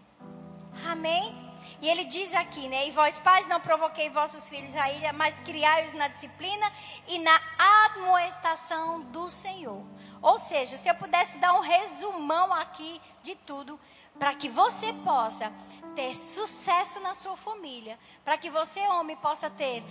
Amém? 0.87 1.53
E 1.81 1.89
ele 1.89 2.05
diz 2.05 2.33
aqui, 2.35 2.69
né? 2.69 2.87
E 2.87 2.91
vós 2.93 3.19
pais 3.19 3.49
não 3.49 3.59
provoquei 3.59 4.11
vossos 4.11 4.49
filhos 4.49 4.77
a 4.77 4.89
ilha, 4.91 5.13
mas 5.13 5.41
criai-os 5.41 5.93
na 5.95 6.09
disciplina 6.09 6.73
e 7.09 7.19
na 7.19 7.41
admoestação 7.87 9.01
do 9.01 9.29
Senhor. 9.29 9.83
Ou 10.21 10.39
seja, 10.39 10.77
se 10.77 10.89
eu 10.89 10.95
pudesse 10.95 11.39
dar 11.39 11.55
um 11.55 11.61
resumão 11.61 12.53
aqui 12.53 13.01
de 13.23 13.35
tudo, 13.35 13.81
para 14.19 14.35
que 14.35 14.49
você 14.49 14.93
possa 15.05 15.53
ter 15.95 16.15
sucesso 16.17 17.01
na 17.01 17.15
sua 17.15 17.37
família, 17.37 17.99
para 18.25 18.39
que 18.39 18.51
você, 18.51 18.81
homem, 18.81 19.17
possa 19.17 19.51
ter 19.51 19.83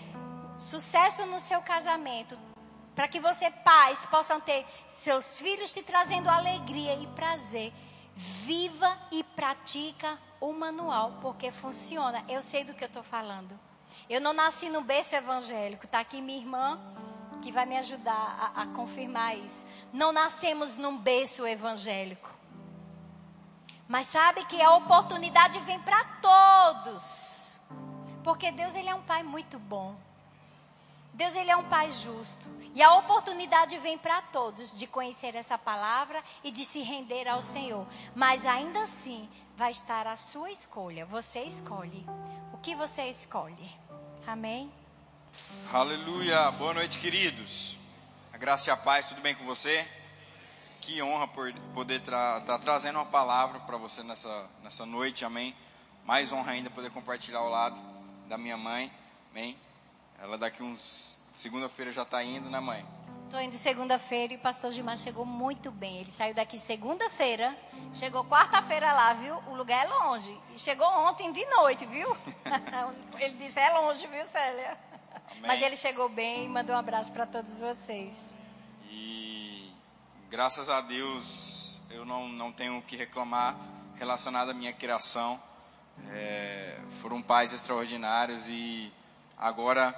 sucesso 0.57 1.25
no 1.25 1.39
seu 1.39 1.61
casamento, 1.61 2.37
para 2.95 3.07
que 3.07 3.19
você, 3.19 3.49
pais, 3.49 4.05
possam 4.05 4.39
ter 4.39 4.65
seus 4.87 5.39
filhos 5.39 5.73
te 5.73 5.81
trazendo 5.81 6.29
alegria 6.29 6.95
e 6.95 7.07
prazer. 7.07 7.73
Viva 8.13 8.97
e 9.11 9.23
pratica 9.23 10.19
o 10.39 10.51
manual, 10.51 11.17
porque 11.21 11.51
funciona. 11.51 12.23
Eu 12.27 12.41
sei 12.41 12.63
do 12.63 12.73
que 12.73 12.83
eu 12.83 12.87
estou 12.87 13.03
falando. 13.03 13.57
Eu 14.09 14.19
não 14.19 14.33
nasci 14.33 14.69
no 14.69 14.81
berço 14.81 15.15
evangélico. 15.15 15.85
Está 15.85 16.01
aqui 16.01 16.21
minha 16.21 16.37
irmã, 16.37 16.79
que 17.41 17.51
vai 17.51 17.65
me 17.65 17.77
ajudar 17.77 18.53
a, 18.55 18.63
a 18.63 18.65
confirmar 18.67 19.37
isso. 19.37 19.65
Não 19.93 20.11
nascemos 20.11 20.75
num 20.75 20.97
berço 20.97 21.47
evangélico. 21.47 22.29
Mas 23.91 24.07
sabe 24.07 24.45
que 24.45 24.61
a 24.61 24.71
oportunidade 24.75 25.59
vem 25.59 25.77
para 25.77 26.01
todos. 26.21 27.59
Porque 28.23 28.49
Deus 28.49 28.73
ele 28.73 28.87
é 28.87 28.95
um 28.95 29.01
pai 29.01 29.21
muito 29.21 29.59
bom. 29.59 29.97
Deus 31.13 31.35
ele 31.35 31.51
é 31.51 31.57
um 31.57 31.65
pai 31.65 31.91
justo. 31.91 32.47
E 32.73 32.81
a 32.81 32.93
oportunidade 32.93 33.77
vem 33.79 33.97
para 33.97 34.21
todos 34.21 34.79
de 34.79 34.87
conhecer 34.87 35.35
essa 35.35 35.57
palavra 35.57 36.23
e 36.41 36.51
de 36.51 36.63
se 36.63 36.79
render 36.79 37.27
ao 37.27 37.43
Senhor. 37.43 37.85
Mas 38.15 38.45
ainda 38.45 38.81
assim 38.81 39.29
vai 39.57 39.71
estar 39.71 40.07
a 40.07 40.15
sua 40.15 40.49
escolha. 40.49 41.05
Você 41.07 41.41
escolhe. 41.41 42.05
O 42.53 42.59
que 42.59 42.73
você 42.73 43.09
escolhe? 43.09 43.77
Amém? 44.25 44.71
Aleluia. 45.73 46.49
Boa 46.51 46.73
noite, 46.73 46.97
queridos. 46.97 47.77
A 48.31 48.37
graça 48.37 48.69
e 48.69 48.71
a 48.71 48.77
paz, 48.77 49.07
tudo 49.07 49.19
bem 49.19 49.35
com 49.35 49.43
você? 49.43 49.85
Que 50.81 50.99
honra 50.99 51.27
por 51.27 51.53
poder 51.75 51.99
estar 51.99 52.41
tra 52.41 52.57
tá 52.57 52.59
trazendo 52.59 52.95
uma 52.95 53.05
palavra 53.05 53.59
para 53.59 53.77
você 53.77 54.01
nessa, 54.01 54.49
nessa 54.63 54.83
noite, 54.83 55.23
amém. 55.23 55.55
Mais 56.03 56.33
honra 56.33 56.53
ainda 56.53 56.71
poder 56.71 56.89
compartilhar 56.89 57.37
ao 57.37 57.49
lado 57.49 57.79
da 58.27 58.35
minha 58.35 58.57
mãe, 58.57 58.91
amém. 59.31 59.55
Ela 60.19 60.39
daqui 60.39 60.63
uns. 60.63 61.19
Segunda-feira 61.35 61.91
já 61.91 62.01
está 62.01 62.23
indo, 62.23 62.49
né, 62.49 62.59
mãe? 62.59 62.83
Estou 63.25 63.39
indo 63.39 63.55
segunda-feira 63.55 64.33
e 64.33 64.37
o 64.37 64.39
pastor 64.39 64.71
Gilmar 64.71 64.97
chegou 64.97 65.23
muito 65.23 65.71
bem. 65.71 65.99
Ele 65.99 66.11
saiu 66.11 66.33
daqui 66.33 66.57
segunda-feira, 66.57 67.55
chegou 67.93 68.25
quarta-feira 68.25 68.91
lá, 68.91 69.13
viu? 69.13 69.35
O 69.47 69.55
lugar 69.55 69.85
é 69.85 69.87
longe. 69.87 70.35
E 70.53 70.59
chegou 70.59 70.87
ontem 71.07 71.31
de 71.31 71.45
noite, 71.45 71.85
viu? 71.85 72.17
ele 73.19 73.35
disse: 73.35 73.59
é 73.59 73.69
longe, 73.69 74.05
viu, 74.07 74.25
Célia? 74.25 74.77
Amém. 75.29 75.41
Mas 75.43 75.61
ele 75.61 75.75
chegou 75.75 76.09
bem 76.09 76.45
e 76.45 76.49
mandou 76.49 76.75
um 76.75 76.79
abraço 76.79 77.11
para 77.11 77.27
todos 77.27 77.59
vocês 77.59 78.41
graças 80.31 80.69
a 80.69 80.79
Deus, 80.79 81.77
eu 81.89 82.05
não, 82.05 82.29
não 82.29 82.53
tenho 82.53 82.77
o 82.77 82.81
que 82.81 82.95
reclamar 82.95 83.53
relacionado 83.95 84.51
à 84.51 84.53
minha 84.53 84.71
criação. 84.71 85.37
É, 86.09 86.79
foram 87.01 87.21
pais 87.21 87.51
extraordinários 87.51 88.47
e 88.47 88.89
agora, 89.37 89.93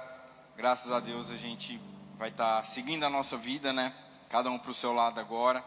graças 0.56 0.90
a 0.90 0.98
Deus, 0.98 1.30
a 1.30 1.36
gente 1.36 1.80
vai 2.18 2.30
estar 2.30 2.62
tá 2.62 2.64
seguindo 2.64 3.04
a 3.04 3.08
nossa 3.08 3.36
vida, 3.36 3.72
né? 3.72 3.94
Cada 4.28 4.50
um 4.50 4.58
para 4.58 4.72
o 4.72 4.74
seu 4.74 4.92
lado 4.92 5.20
agora. 5.20 5.64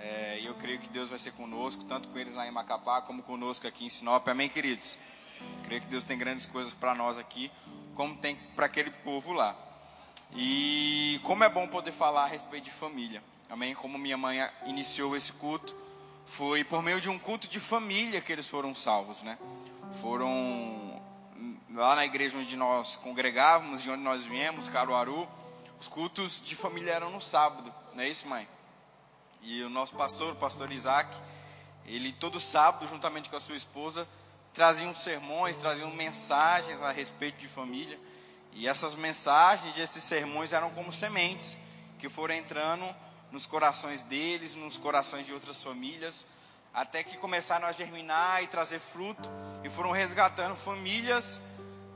É, 0.00 0.40
e 0.40 0.46
eu 0.46 0.54
creio 0.56 0.80
que 0.80 0.88
Deus 0.88 1.08
vai 1.08 1.20
ser 1.20 1.30
conosco, 1.34 1.84
tanto 1.84 2.08
com 2.08 2.18
eles 2.18 2.34
lá 2.34 2.44
em 2.44 2.50
Macapá, 2.50 3.02
como 3.02 3.22
conosco 3.22 3.68
aqui 3.68 3.84
em 3.84 3.88
Sinop. 3.88 4.26
Amém, 4.26 4.48
queridos? 4.48 4.98
Creio 5.62 5.80
que 5.80 5.86
Deus 5.86 6.02
tem 6.02 6.18
grandes 6.18 6.44
coisas 6.44 6.74
para 6.74 6.92
nós 6.92 7.16
aqui, 7.16 7.52
como 7.94 8.16
tem 8.16 8.34
para 8.56 8.66
aquele 8.66 8.90
povo 8.90 9.32
lá. 9.32 9.56
E 10.34 11.20
como 11.22 11.44
é 11.44 11.48
bom 11.48 11.68
poder 11.68 11.92
falar 11.92 12.24
a 12.24 12.26
respeito 12.26 12.64
de 12.64 12.72
família. 12.72 13.22
Amém? 13.52 13.74
Como 13.74 13.98
minha 13.98 14.16
mãe 14.16 14.38
iniciou 14.64 15.14
esse 15.14 15.34
culto, 15.34 15.76
foi 16.24 16.64
por 16.64 16.82
meio 16.82 17.02
de 17.02 17.10
um 17.10 17.18
culto 17.18 17.46
de 17.46 17.60
família 17.60 18.18
que 18.18 18.32
eles 18.32 18.48
foram 18.48 18.74
salvos, 18.74 19.22
né? 19.22 19.36
Foram 20.00 20.98
lá 21.74 21.94
na 21.94 22.06
igreja 22.06 22.38
onde 22.38 22.56
nós 22.56 22.96
congregávamos 22.96 23.84
e 23.84 23.90
onde 23.90 24.02
nós 24.02 24.24
viemos, 24.24 24.70
Caruaru, 24.70 25.28
os 25.78 25.86
cultos 25.86 26.42
de 26.42 26.56
família 26.56 26.92
eram 26.92 27.10
no 27.10 27.20
sábado, 27.20 27.70
não 27.92 28.02
é 28.02 28.08
isso, 28.08 28.26
mãe? 28.26 28.48
E 29.42 29.62
o 29.62 29.68
nosso 29.68 29.94
pastor, 29.96 30.32
o 30.32 30.36
pastor 30.36 30.72
Isaac, 30.72 31.14
ele 31.84 32.10
todo 32.10 32.40
sábado, 32.40 32.88
juntamente 32.88 33.28
com 33.28 33.36
a 33.36 33.40
sua 33.40 33.56
esposa, 33.56 34.08
traziam 34.54 34.94
sermões, 34.94 35.58
traziam 35.58 35.90
mensagens 35.90 36.80
a 36.80 36.90
respeito 36.90 37.36
de 37.36 37.48
família. 37.48 38.00
E 38.54 38.66
essas 38.66 38.94
mensagens, 38.94 39.76
esses 39.76 40.02
sermões 40.02 40.54
eram 40.54 40.70
como 40.70 40.90
sementes 40.90 41.58
que 41.98 42.08
foram 42.08 42.34
entrando 42.34 42.82
nos 43.32 43.46
corações 43.46 44.02
deles, 44.02 44.54
nos 44.54 44.76
corações 44.76 45.26
de 45.26 45.32
outras 45.32 45.62
famílias, 45.62 46.26
até 46.72 47.02
que 47.02 47.16
começaram 47.16 47.66
a 47.66 47.72
germinar 47.72 48.42
e 48.42 48.46
trazer 48.46 48.78
fruto 48.78 49.28
e 49.64 49.70
foram 49.70 49.90
resgatando 49.90 50.54
famílias 50.54 51.40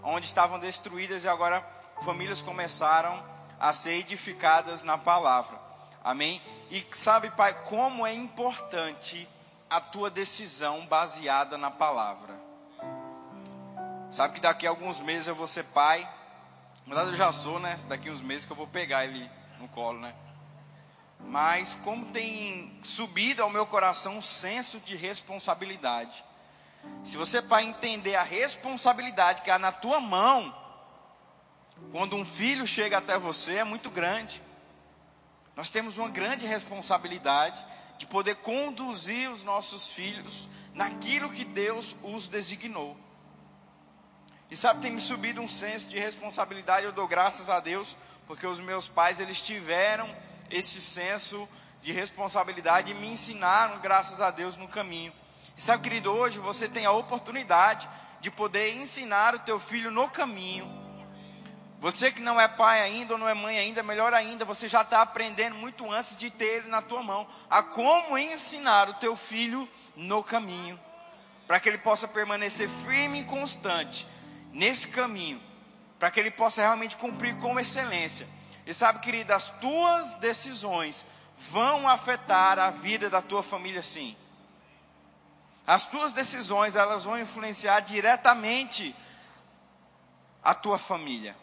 onde 0.03 0.27
estavam 0.27 0.59
destruídas 0.59 1.25
e 1.25 1.29
agora 1.29 1.65
famílias 2.05 2.41
começaram 2.41 3.23
a 3.61 3.73
ser 3.73 3.93
edificadas 3.93 4.83
na 4.83 4.97
palavra. 4.97 5.61
Amém? 6.03 6.41
E 6.71 6.85
sabe, 6.93 7.31
Pai, 7.31 7.53
como 7.65 8.07
é 8.07 8.15
importante 8.15 9.29
a 9.69 9.81
tua 9.81 10.11
decisão 10.11 10.87
baseada 10.87 11.59
na 11.59 11.71
palavra. 11.71 12.35
Sabe 14.11 14.35
que 14.35 14.41
daqui 14.41 14.67
a 14.67 14.71
alguns 14.71 15.01
meses 15.01 15.27
eu 15.27 15.35
vou 15.35 15.47
ser 15.47 15.65
pai. 15.65 16.09
Na 16.87 16.95
verdade 16.95 17.17
eu 17.17 17.19
já 17.19 17.33
sou, 17.33 17.59
né? 17.59 17.75
Daqui 17.89 18.09
a 18.09 18.13
uns 18.13 18.23
meses 18.23 18.47
que 18.47 18.53
eu 18.53 18.57
vou 18.57 18.69
pegar 18.69 19.05
ele 19.05 19.29
no 19.59 19.69
colo, 19.69 19.99
né? 19.99 20.15
Mas 21.21 21.75
como 21.85 22.07
tem 22.07 22.79
subido 22.83 23.43
ao 23.43 23.51
meu 23.51 23.67
coração 23.67 24.19
um 24.19 24.23
senso 24.23 24.79
de 24.81 24.97
responsabilidade. 24.97 26.25
Se 27.03 27.17
você, 27.17 27.43
pai, 27.43 27.65
entender 27.65 28.15
a 28.15 28.23
responsabilidade 28.23 29.43
que 29.43 29.51
há 29.51 29.59
na 29.59 29.73
tua 29.73 30.01
mão, 30.01 30.55
quando 31.91 32.17
um 32.17 32.25
filho 32.25 32.67
chega 32.67 32.99
até 32.99 33.19
você, 33.19 33.57
é 33.57 33.65
muito 33.65 33.91
grande. 33.91 34.41
Nós 35.55 35.71
temos 35.71 35.99
uma 35.99 36.09
grande 36.09 36.47
responsabilidade 36.47 37.65
de 37.99 38.07
poder 38.07 38.37
conduzir 38.37 39.31
os 39.31 39.43
nossos 39.43 39.93
filhos 39.93 40.49
naquilo 40.75 41.31
que 41.31 41.45
Deus 41.45 41.97
os 42.03 42.27
designou. 42.27 42.97
E 44.51 44.57
sabe, 44.57 44.83
tem 44.83 44.93
me 44.93 45.01
subido 45.01 45.41
um 45.41 45.49
senso 45.49 45.89
de 45.89 45.99
responsabilidade, 45.99 46.87
eu 46.87 46.93
dou 46.93 47.09
graças 47.09 47.49
a 47.49 47.59
Deus, 47.59 47.97
porque 48.27 48.47
os 48.47 48.61
meus 48.61 48.87
pais, 48.87 49.19
eles 49.19 49.41
tiveram 49.41 50.15
esse 50.51 50.81
senso 50.81 51.49
de 51.83 51.93
responsabilidade 51.93 52.91
e 52.91 52.95
me 52.95 53.09
ensinaram, 53.09 53.79
graças 53.79 54.21
a 54.21 54.31
Deus, 54.31 54.57
no 54.57 54.69
caminho. 54.69 55.13
E 55.57 55.63
sabe, 55.63 55.83
querido, 55.83 56.11
hoje 56.11 56.39
você 56.39 56.69
tem 56.69 56.85
a 56.85 56.93
oportunidade 56.93 57.89
de 58.21 58.31
poder 58.31 58.75
ensinar 58.75 59.35
o 59.35 59.39
teu 59.41 59.61
filho 59.61 59.91
no 59.91 60.09
caminho. 60.11 60.69
Você 61.79 62.11
que 62.11 62.21
não 62.21 62.41
é 62.41 62.49
pai 62.49 62.83
ainda 62.83 63.15
ou 63.15 63.19
não 63.19 63.29
é 63.29 63.35
mãe 63.35 63.59
ainda, 63.59 63.83
melhor 63.83 64.13
ainda, 64.15 64.45
você 64.45 64.67
já 64.67 64.83
está 64.83 65.03
aprendendo 65.03 65.57
muito 65.57 65.91
antes 65.91 66.17
de 66.17 66.31
ter 66.31 66.59
ele 66.59 66.69
na 66.69 66.83
tua 66.83 67.03
mão, 67.03 67.27
a 67.49 67.63
como 67.63 68.19
ensinar 68.19 68.89
o 68.89 68.95
teu 68.95 69.15
filho 69.15 69.69
no 69.95 70.25
caminho, 70.25 70.81
para 71.47 71.61
que 71.61 71.69
ele 71.69 71.79
possa 71.79 72.09
permanecer 72.09 72.69
firme 72.69 73.21
e 73.21 73.25
constante 73.25 74.07
nesse 74.53 74.89
caminho, 74.89 75.41
para 75.99 76.11
que 76.11 76.19
ele 76.19 76.31
possa 76.31 76.63
realmente 76.63 76.97
cumprir 76.97 77.37
com 77.37 77.61
excelência. 77.61 78.27
E 78.67 78.75
sabe, 78.75 78.99
querida, 78.99 79.37
as 79.37 79.49
tuas 79.49 80.17
decisões 80.17 81.07
vão 81.51 81.89
afetar 81.89 82.59
a 82.59 82.71
vida 82.71 83.09
da 83.09 83.23
tua 83.23 83.43
família 83.43 83.83
sim. 83.83 84.17
As 85.65 85.87
tuas 85.87 86.13
decisões, 86.13 86.75
elas 86.75 87.05
vão 87.05 87.19
influenciar 87.19 87.81
diretamente 87.81 88.95
a 90.43 90.55
tua 90.55 90.79
família. 90.79 91.37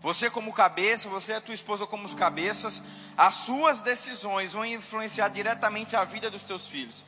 Você 0.00 0.30
como 0.30 0.52
cabeça, 0.52 1.08
você 1.08 1.32
e 1.32 1.36
a 1.36 1.40
tua 1.40 1.54
esposa 1.54 1.86
como 1.86 2.06
os 2.06 2.14
cabeças, 2.14 2.82
as 3.16 3.34
suas 3.34 3.82
decisões 3.82 4.52
vão 4.52 4.64
influenciar 4.64 5.28
diretamente 5.28 5.94
a 5.94 6.04
vida 6.04 6.30
dos 6.30 6.42
teus 6.42 6.66
filhos. 6.66 7.04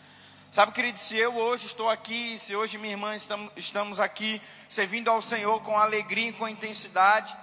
Sabe, 0.50 0.72
querido, 0.72 0.98
se 0.98 1.16
eu 1.16 1.34
hoje 1.34 1.66
estou 1.66 1.88
aqui, 1.88 2.38
se 2.38 2.54
hoje 2.54 2.76
minha 2.76 2.92
irmã 2.92 3.14
estamos 3.56 3.98
aqui 3.98 4.42
servindo 4.68 5.08
ao 5.08 5.22
Senhor 5.22 5.62
com 5.62 5.78
alegria 5.78 6.28
e 6.28 6.32
com 6.34 6.46
intensidade, 6.46 7.34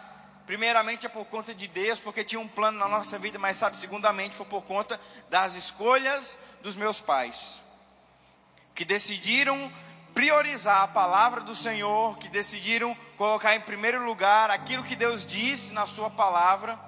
primeiramente 0.50 1.06
é 1.06 1.10
por 1.10 1.26
conta 1.26 1.54
de 1.54 1.68
Deus, 1.68 2.00
porque 2.00 2.24
tinha 2.24 2.42
um 2.42 2.48
plano 2.48 2.80
na 2.80 2.88
nossa 2.88 3.20
vida, 3.20 3.38
mas 3.38 3.56
sabe, 3.56 3.78
segundamente 3.78 4.36
foi 4.36 4.48
por 4.48 4.64
conta 4.64 5.00
das 5.30 5.54
escolhas 5.54 6.40
dos 6.64 6.76
meus 6.76 7.00
pais, 7.00 7.62
que 8.74 8.84
decidiram 8.84 9.72
priorizar 10.12 10.82
a 10.82 10.88
palavra 10.88 11.42
do 11.42 11.54
Senhor, 11.54 12.18
que 12.18 12.28
decidiram 12.30 12.98
colocar 13.16 13.56
em 13.56 13.62
primeiro 13.62 14.04
lugar 14.04 14.50
aquilo 14.50 14.84
que 14.84 14.96
Deus 14.96 15.24
disse 15.24 15.72
na 15.72 15.86
Sua 15.86 16.10
palavra, 16.10 16.80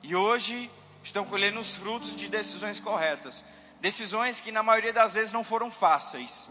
e 0.00 0.14
hoje 0.14 0.70
estão 1.02 1.24
colhendo 1.24 1.58
os 1.58 1.74
frutos 1.74 2.14
de 2.14 2.28
decisões 2.28 2.78
corretas. 2.78 3.44
Decisões 3.80 4.38
que 4.38 4.52
na 4.52 4.62
maioria 4.62 4.92
das 4.92 5.14
vezes 5.14 5.32
não 5.32 5.42
foram 5.42 5.68
fáceis. 5.68 6.48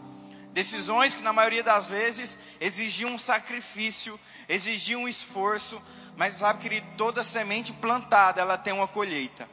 Decisões 0.52 1.14
que 1.14 1.22
na 1.22 1.32
maioria 1.32 1.62
das 1.62 1.88
vezes 1.88 2.38
exigiam 2.60 3.12
um 3.12 3.18
sacrifício, 3.18 4.20
exigiam 4.46 5.04
um 5.04 5.08
esforço, 5.08 5.80
mas 6.16 6.34
sabe, 6.34 6.62
querido, 6.62 6.86
toda 6.96 7.24
semente 7.24 7.72
plantada, 7.72 8.40
ela 8.40 8.56
tem 8.56 8.72
uma 8.72 8.86
colheita. 8.86 9.48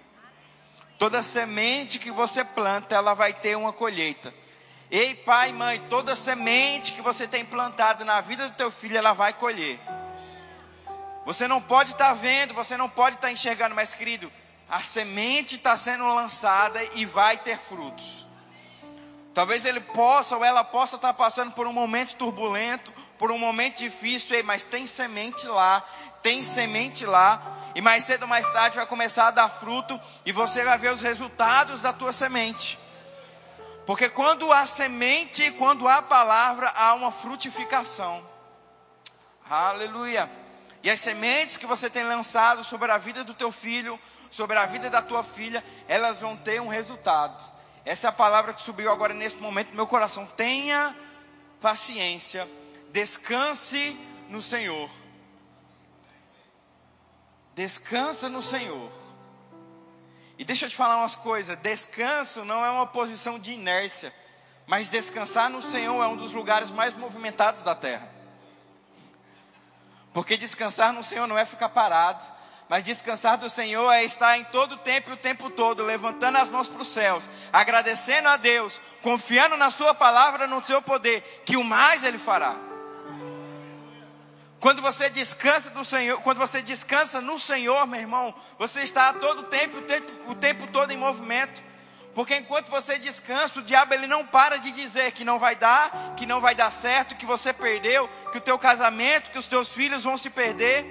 Toda 0.99 1.21
semente 1.23 1.97
que 1.97 2.11
você 2.11 2.43
planta, 2.43 2.93
ela 2.93 3.13
vai 3.13 3.33
ter 3.33 3.57
uma 3.57 3.73
colheita. 3.73 4.33
Ei, 4.91 5.15
pai 5.15 5.51
mãe, 5.51 5.81
toda 5.89 6.15
semente 6.15 6.91
que 6.91 7.01
você 7.01 7.27
tem 7.27 7.43
plantado 7.45 8.05
na 8.05 8.21
vida 8.21 8.49
do 8.49 8.55
teu 8.55 8.69
filho, 8.69 8.97
ela 8.97 9.13
vai 9.13 9.33
colher. 9.33 9.79
Você 11.25 11.47
não 11.47 11.61
pode 11.61 11.91
estar 11.91 12.09
tá 12.09 12.13
vendo, 12.13 12.53
você 12.53 12.75
não 12.77 12.89
pode 12.89 13.15
estar 13.15 13.27
tá 13.27 13.33
enxergando, 13.33 13.73
mas 13.73 13.95
querido, 13.95 14.31
a 14.69 14.81
semente 14.81 15.55
está 15.55 15.75
sendo 15.77 16.05
lançada 16.13 16.83
e 16.95 17.05
vai 17.05 17.37
ter 17.37 17.57
frutos. 17.57 18.27
Talvez 19.33 19.65
ele 19.65 19.79
possa 19.79 20.35
ou 20.35 20.43
ela 20.43 20.63
possa 20.63 20.97
estar 20.97 21.09
tá 21.09 21.13
passando 21.13 21.51
por 21.53 21.65
um 21.65 21.73
momento 21.73 22.15
turbulento, 22.15 22.91
por 23.17 23.31
um 23.31 23.37
momento 23.37 23.77
difícil, 23.77 24.43
mas 24.43 24.63
tem 24.63 24.85
semente 24.85 25.47
lá, 25.47 25.85
tem 26.21 26.43
semente 26.43 27.05
lá, 27.05 27.59
e 27.73 27.81
mais 27.81 28.03
cedo 28.03 28.23
ou 28.23 28.27
mais 28.27 28.49
tarde 28.51 28.75
vai 28.75 28.85
começar 28.85 29.27
a 29.27 29.31
dar 29.31 29.49
fruto 29.49 29.99
e 30.25 30.31
você 30.31 30.63
vai 30.63 30.77
ver 30.77 30.91
os 30.91 31.01
resultados 31.01 31.81
da 31.81 31.93
tua 31.93 32.11
semente. 32.11 32.77
Porque 33.85 34.09
quando 34.09 34.51
há 34.51 34.65
semente, 34.65 35.51
quando 35.51 35.87
há 35.87 36.01
palavra, 36.01 36.71
há 36.75 36.93
uma 36.93 37.11
frutificação. 37.11 38.23
Aleluia. 39.49 40.29
E 40.83 40.89
as 40.89 40.99
sementes 40.99 41.57
que 41.57 41.65
você 41.65 41.89
tem 41.89 42.03
lançado 42.03 42.63
sobre 42.63 42.91
a 42.91 42.97
vida 42.97 43.23
do 43.23 43.33
teu 43.33 43.51
filho, 43.51 43.99
sobre 44.29 44.57
a 44.57 44.65
vida 44.65 44.89
da 44.89 45.01
tua 45.01 45.23
filha, 45.23 45.63
elas 45.87 46.19
vão 46.19 46.37
ter 46.37 46.61
um 46.61 46.67
resultado. 46.67 47.41
Essa 47.85 48.07
é 48.07 48.09
a 48.09 48.13
palavra 48.13 48.53
que 48.53 48.61
subiu 48.61 48.91
agora 48.91 49.13
nesse 49.13 49.37
momento 49.37 49.69
no 49.69 49.75
meu 49.75 49.87
coração. 49.87 50.25
Tenha 50.25 50.95
paciência, 51.59 52.47
descanse 52.91 53.97
no 54.29 54.41
Senhor. 54.41 54.89
Descansa 57.61 58.27
no 58.27 58.41
Senhor. 58.41 58.91
E 60.35 60.43
deixa 60.43 60.65
eu 60.65 60.69
te 60.71 60.75
falar 60.75 60.97
umas 60.97 61.13
coisas: 61.13 61.55
descanso 61.59 62.43
não 62.43 62.65
é 62.65 62.71
uma 62.71 62.87
posição 62.87 63.37
de 63.37 63.51
inércia, 63.51 64.11
mas 64.65 64.89
descansar 64.89 65.47
no 65.47 65.61
Senhor 65.61 66.03
é 66.03 66.07
um 66.07 66.17
dos 66.17 66.33
lugares 66.33 66.71
mais 66.71 66.95
movimentados 66.95 67.61
da 67.61 67.75
terra. 67.75 68.09
Porque 70.11 70.37
descansar 70.37 70.91
no 70.91 71.03
Senhor 71.03 71.27
não 71.27 71.37
é 71.37 71.45
ficar 71.45 71.69
parado, 71.69 72.25
mas 72.67 72.83
descansar 72.83 73.37
do 73.37 73.47
Senhor 73.47 73.91
é 73.91 74.03
estar 74.03 74.39
em 74.39 74.43
todo 74.45 74.71
o 74.71 74.77
tempo 74.79 75.11
e 75.11 75.13
o 75.13 75.17
tempo 75.17 75.51
todo, 75.51 75.83
levantando 75.83 76.39
as 76.39 76.49
mãos 76.49 76.67
para 76.67 76.81
os 76.81 76.87
céus, 76.87 77.29
agradecendo 77.53 78.27
a 78.27 78.37
Deus, 78.37 78.81
confiando 79.03 79.55
na 79.55 79.69
Sua 79.69 79.93
palavra, 79.93 80.47
no 80.47 80.63
seu 80.63 80.81
poder, 80.81 81.43
que 81.45 81.57
o 81.57 81.63
mais 81.63 82.03
Ele 82.03 82.17
fará. 82.17 82.70
Quando 84.61 84.79
você 84.79 85.09
descansa 85.09 85.71
do 85.71 85.83
Senhor, 85.83 86.21
quando 86.21 86.37
você 86.37 86.61
descansa 86.61 87.19
no 87.19 87.39
Senhor, 87.39 87.87
meu 87.87 87.99
irmão, 87.99 88.31
você 88.59 88.81
está 88.81 89.11
todo 89.11 89.39
o 89.39 89.43
tempo, 89.45 89.79
o 89.79 89.81
tempo, 89.81 90.11
o 90.27 90.35
tempo 90.35 90.67
todo 90.67 90.91
em 90.91 90.97
movimento. 90.97 91.59
Porque 92.13 92.35
enquanto 92.35 92.69
você 92.69 92.99
descansa, 92.99 93.59
o 93.59 93.63
diabo 93.63 93.95
ele 93.95 94.05
não 94.05 94.23
para 94.23 94.57
de 94.57 94.71
dizer 94.71 95.13
que 95.13 95.25
não 95.25 95.39
vai 95.39 95.55
dar, 95.55 96.13
que 96.15 96.27
não 96.27 96.39
vai 96.39 96.53
dar 96.53 96.69
certo, 96.69 97.15
que 97.15 97.25
você 97.25 97.51
perdeu, 97.51 98.07
que 98.31 98.37
o 98.37 98.41
teu 98.41 98.59
casamento, 98.59 99.31
que 99.31 99.37
os 99.39 99.47
teus 99.47 99.69
filhos 99.69 100.03
vão 100.03 100.15
se 100.15 100.29
perder. 100.29 100.85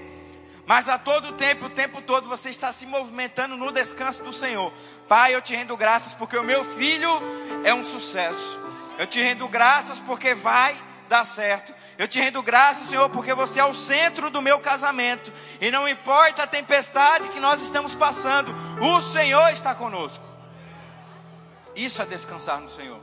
Mas 0.66 0.88
a 0.88 0.98
todo 0.98 1.34
tempo, 1.34 1.66
o 1.66 1.70
tempo 1.70 2.02
todo, 2.02 2.28
você 2.28 2.50
está 2.50 2.72
se 2.72 2.86
movimentando 2.86 3.56
no 3.56 3.70
descanso 3.70 4.24
do 4.24 4.32
Senhor. 4.32 4.72
Pai, 5.08 5.32
eu 5.32 5.40
te 5.40 5.54
rendo 5.54 5.76
graças 5.76 6.12
porque 6.12 6.36
o 6.36 6.42
meu 6.42 6.64
filho 6.64 7.08
é 7.62 7.72
um 7.72 7.84
sucesso. 7.84 8.58
Eu 8.98 9.06
te 9.06 9.20
rendo 9.20 9.46
graças 9.46 10.00
porque 10.00 10.34
vai 10.34 10.76
dar 11.08 11.24
certo. 11.24 11.72
Eu 12.00 12.08
te 12.08 12.18
rendo 12.18 12.42
graças, 12.42 12.88
Senhor, 12.88 13.10
porque 13.10 13.34
você 13.34 13.60
é 13.60 13.64
o 13.66 13.74
centro 13.74 14.30
do 14.30 14.40
meu 14.40 14.58
casamento. 14.58 15.30
E 15.60 15.70
não 15.70 15.86
importa 15.86 16.44
a 16.44 16.46
tempestade 16.46 17.28
que 17.28 17.38
nós 17.38 17.60
estamos 17.60 17.94
passando, 17.94 18.50
o 18.80 19.02
Senhor 19.02 19.50
está 19.50 19.74
conosco. 19.74 20.24
Isso 21.76 22.00
é 22.00 22.06
descansar 22.06 22.58
no 22.58 22.70
Senhor. 22.70 22.98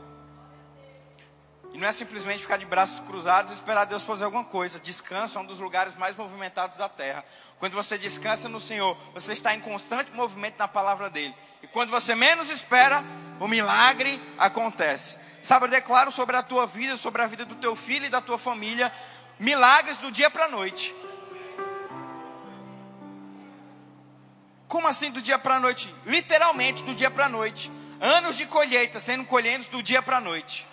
E 1.76 1.78
não 1.78 1.88
é 1.88 1.92
simplesmente 1.92 2.40
ficar 2.40 2.58
de 2.58 2.66
braços 2.66 3.02
cruzados 3.02 3.52
e 3.52 3.54
esperar 3.54 3.86
Deus 3.86 4.04
fazer 4.04 4.26
alguma 4.26 4.44
coisa. 4.44 4.80
Descanso 4.80 5.38
é 5.38 5.42
um 5.42 5.46
dos 5.46 5.60
lugares 5.60 5.96
mais 5.96 6.16
movimentados 6.16 6.78
da 6.78 6.90
terra. 6.90 7.24
Quando 7.60 7.74
você 7.74 8.00
descansa 8.00 8.50
no 8.50 8.60
Senhor, 8.60 8.98
você 9.14 9.34
está 9.34 9.54
em 9.54 9.60
constante 9.60 10.12
movimento 10.12 10.56
na 10.58 10.68
palavra 10.68 11.08
dele. 11.08 11.36
E 11.62 11.68
quando 11.68 11.92
você 11.92 12.16
menos 12.16 12.50
espera, 12.50 13.04
o 13.40 13.48
milagre 13.48 14.20
acontece. 14.40 15.27
Sabe, 15.48 15.70
declaro 15.70 16.12
sobre 16.12 16.36
a 16.36 16.44
tua 16.44 16.66
vida, 16.66 16.98
sobre 16.98 17.22
a 17.22 17.26
vida 17.26 17.46
do 17.46 17.56
teu 17.56 17.74
filho 17.74 18.06
e 18.06 18.10
da 18.10 18.20
tua 18.20 18.38
família, 18.38 18.92
milagres 19.40 19.96
do 19.96 20.12
dia 20.12 20.30
para 20.30 20.44
a 20.44 20.50
noite. 20.50 20.94
Como 24.68 24.90
assim 24.90 25.10
do 25.10 25.22
dia 25.22 25.40
para 25.40 25.56
a 25.56 25.60
noite? 25.62 25.90
Literalmente 26.06 26.84
do 26.84 26.94
dia 26.94 27.10
para 27.10 27.28
a 27.28 27.30
noite. 27.30 27.72
Anos 28.02 28.36
de 28.36 28.46
colheita 28.46 29.00
sendo 29.00 29.24
colhidos 29.24 29.70
do 29.70 29.82
dia 29.82 30.02
para 30.02 30.18
a 30.18 30.20
noite. 30.20 30.68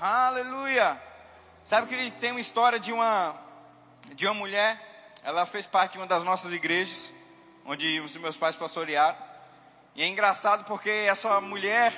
Aleluia. 0.00 1.00
Sabe 1.62 1.86
que 1.86 2.10
tem 2.18 2.32
uma 2.32 2.40
história 2.40 2.80
de 2.80 2.92
uma 2.92 3.36
de 4.16 4.26
uma 4.26 4.34
mulher, 4.34 4.76
ela 5.22 5.46
fez 5.46 5.68
parte 5.68 5.92
de 5.92 5.98
uma 5.98 6.06
das 6.08 6.24
nossas 6.24 6.50
igrejas, 6.50 7.14
onde 7.64 8.00
os 8.00 8.16
meus 8.16 8.36
pais 8.36 8.56
pastorearam. 8.56 9.31
E 9.94 10.02
é 10.02 10.06
engraçado 10.06 10.64
porque 10.64 10.88
essa 10.90 11.40
mulher, 11.40 11.92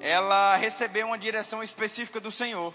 ela 0.00 0.56
recebeu 0.56 1.08
uma 1.08 1.18
direção 1.18 1.62
específica 1.62 2.18
do 2.18 2.32
Senhor. 2.32 2.72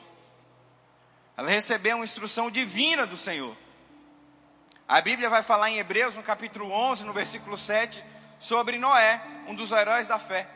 Ela 1.36 1.49
recebeu 1.49 1.97
uma 1.97 2.03
instrução 2.03 2.51
divina 2.51 3.05
do 3.07 3.18
Senhor. 3.18 3.55
A 4.88 5.01
Bíblia 5.01 5.30
vai 5.30 5.41
falar 5.41 5.70
em 5.70 5.80
Hebreus, 5.80 6.16
no 6.16 6.22
capítulo 6.22 6.72
11, 6.72 7.05
no 7.05 7.14
versículo 7.14 7.57
7, 7.57 8.03
sobre 8.38 8.78
Noé, 8.78 9.22
um 9.47 9.55
dos 9.55 9.72
heróis 9.72 10.07
da 10.07 10.20
fé. 10.20 10.47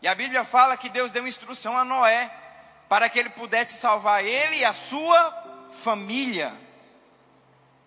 E 0.00 0.08
a 0.08 0.14
Bíblia 0.14 0.44
fala 0.44 0.76
que 0.76 0.88
Deus 0.88 1.10
deu 1.10 1.26
instrução 1.26 1.76
a 1.76 1.84
Noé 1.84 2.30
para 2.88 3.08
que 3.08 3.18
ele 3.18 3.30
pudesse 3.30 3.78
salvar 3.78 4.24
ele 4.24 4.58
e 4.58 4.64
a 4.64 4.72
sua 4.72 5.68
família. 5.82 6.54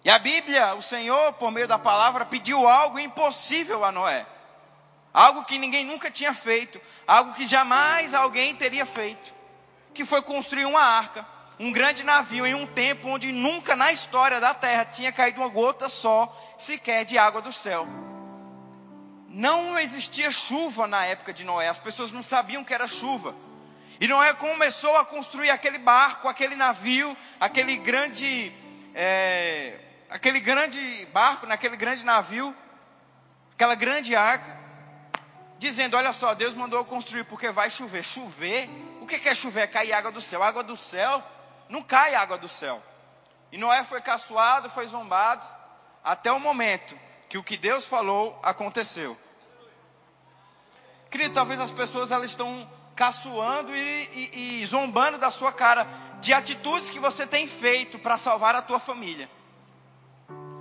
E 0.04 0.10
a 0.10 0.20
Bíblia, 0.20 0.76
o 0.76 0.82
Senhor, 0.82 1.34
por 1.34 1.50
meio 1.50 1.68
da 1.68 1.80
palavra, 1.80 2.26
pediu 2.26 2.68
algo 2.68 3.00
impossível 3.00 3.84
a 3.84 3.92
Noé. 3.92 4.26
Algo 5.16 5.46
que 5.46 5.58
ninguém 5.58 5.86
nunca 5.86 6.12
tinha 6.12 6.34
feito, 6.34 6.80
algo 7.08 7.34
que 7.34 7.48
jamais 7.48 8.14
alguém 8.14 8.54
teria 8.54 8.86
feito, 8.86 9.34
que 9.94 10.04
foi 10.04 10.22
construir 10.22 10.66
uma 10.66 10.82
arca 10.82 11.26
um 11.60 11.72
grande 11.72 12.04
navio 12.04 12.46
em 12.46 12.54
um 12.54 12.68
tempo 12.68 13.08
onde 13.08 13.32
nunca 13.32 13.76
na 13.76 13.92
história 13.92 14.40
da 14.40 14.54
terra 14.54 14.86
tinha 14.86 15.12
caído 15.12 15.40
uma 15.40 15.48
gota 15.48 15.88
só, 15.88 16.30
sequer 16.58 17.06
de 17.06 17.18
água 17.18 17.42
do 17.42 17.52
céu. 17.52 17.88
Não 19.30 19.78
existia 19.80 20.32
chuva 20.32 20.88
na 20.88 21.06
época 21.06 21.34
de 21.34 21.44
Noé, 21.44 21.68
as 21.68 21.80
pessoas 21.80 22.12
não 22.12 22.24
sabiam 22.24 22.64
que 22.64 22.74
era 22.74 22.88
chuva. 22.88 23.36
E 24.00 24.08
Noé 24.08 24.34
começou 24.34 24.98
a 24.98 25.06
construir 25.06 25.50
aquele 25.50 25.78
barco, 25.78 26.28
aquele 26.28 26.56
navio, 26.56 27.16
aquele 27.40 27.78
grande, 27.78 28.52
é, 28.94 29.80
aquele 30.10 30.42
grande 30.42 31.08
barco, 31.14 31.46
naquele 31.46 31.78
grande 31.78 32.04
navio, 32.04 32.54
aquela 33.54 33.76
grande 33.76 34.14
arca, 34.14 34.58
dizendo: 35.66 35.98
Olha 35.98 36.14
só, 36.14 36.34
Deus 36.34 36.54
mandou 36.54 36.80
eu 36.80 36.86
construir 36.86 37.24
porque 37.26 37.50
vai 37.50 37.70
chover. 37.70 38.04
Chover? 38.04 38.70
O 39.02 39.08
que 39.08 39.28
é 39.28 39.36
chover? 39.36 39.62
É 39.62 39.68
cair 39.68 39.94
água 39.94 40.12
do 40.12 40.22
céu. 40.22 40.44
Água 40.44 40.64
do 40.64 40.78
céu 40.78 41.24
não 41.68 41.82
cai 41.82 42.16
água 42.16 42.38
do 42.38 42.48
céu. 42.48 42.82
E 43.52 43.58
Noé 43.58 43.84
foi 43.84 44.02
caçoado, 44.02 44.70
foi 44.70 44.86
zombado, 44.88 45.46
até 46.04 46.32
o 46.32 46.40
momento 46.40 46.98
que 47.30 47.38
o 47.38 47.44
que 47.44 47.58
Deus 47.58 47.88
falou 47.88 48.40
aconteceu. 48.44 49.18
Querido, 51.10 51.34
talvez 51.34 51.60
as 51.60 51.72
pessoas 51.72 52.12
elas 52.12 52.32
estão 52.32 52.70
caçoando 52.96 53.76
e, 53.76 54.32
e, 54.34 54.62
e 54.62 54.66
zombando 54.66 55.18
da 55.18 55.32
sua 55.32 55.52
cara 55.52 55.88
de 56.20 56.34
atitudes 56.34 56.90
que 56.90 57.00
você 57.00 57.26
tem 57.26 57.48
feito 57.48 57.98
para 58.00 58.18
salvar 58.18 58.56
a 58.56 58.62
tua 58.62 58.80
família. 58.80 59.30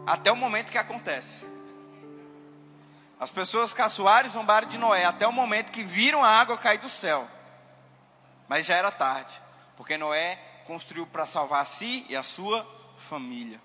Até 0.07 0.31
o 0.31 0.37
momento 0.37 0.71
que 0.71 0.79
acontece. 0.79 1.54
As 3.19 3.31
pessoas 3.31 3.73
caçoaram 3.73 4.29
e 4.29 4.33
zombaram 4.33 4.69
de 4.69 4.77
Noé 4.77 5.05
até 5.05 5.27
o 5.27 5.33
momento 5.33 5.73
que 5.73 5.83
viram 5.83 6.23
a 6.23 6.29
água 6.29 6.59
cair 6.59 6.79
do 6.79 6.89
céu. 6.89 7.29
Mas 8.49 8.67
já 8.67 8.77
era 8.77 8.91
tarde, 8.91 9.33
porque 9.77 9.97
Noé 9.97 10.39
construiu 10.67 11.07
para 11.07 11.27
salvar 11.27 11.63
a 11.63 11.65
si 11.65 12.05
e 12.09 12.17
a 12.17 12.23
sua 12.23 12.67
família. 12.99 13.61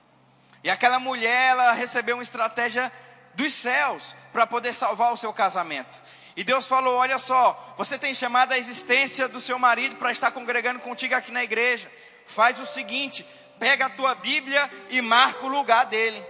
E 0.64 0.70
aquela 0.70 1.00
mulher, 1.00 1.52
ela 1.52 1.72
recebeu 1.72 2.16
uma 2.18 2.24
estratégia 2.24 2.92
dos 3.34 3.54
céus 3.54 4.16
para 4.34 4.46
poder 4.46 4.74
salvar 4.74 5.14
o 5.14 5.18
seu 5.18 5.34
casamento. 5.34 6.02
E 6.36 6.44
Deus 6.44 6.68
falou: 6.68 6.98
Olha 6.98 7.18
só, 7.18 7.76
você 7.78 7.98
tem 7.98 8.14
chamado 8.14 8.52
a 8.52 8.58
existência 8.58 9.28
do 9.28 9.40
seu 9.40 9.58
marido 9.58 9.96
para 9.96 10.12
estar 10.12 10.32
congregando 10.32 10.80
contigo 10.80 11.16
aqui 11.16 11.32
na 11.32 11.44
igreja. 11.44 11.92
Faz 12.26 12.60
o 12.60 12.66
seguinte: 12.66 13.26
pega 13.58 13.88
a 13.88 13.90
tua 13.90 14.16
Bíblia 14.16 14.70
e 14.90 15.02
marca 15.02 15.46
o 15.46 15.50
lugar 15.50 15.86
dele. 15.86 16.22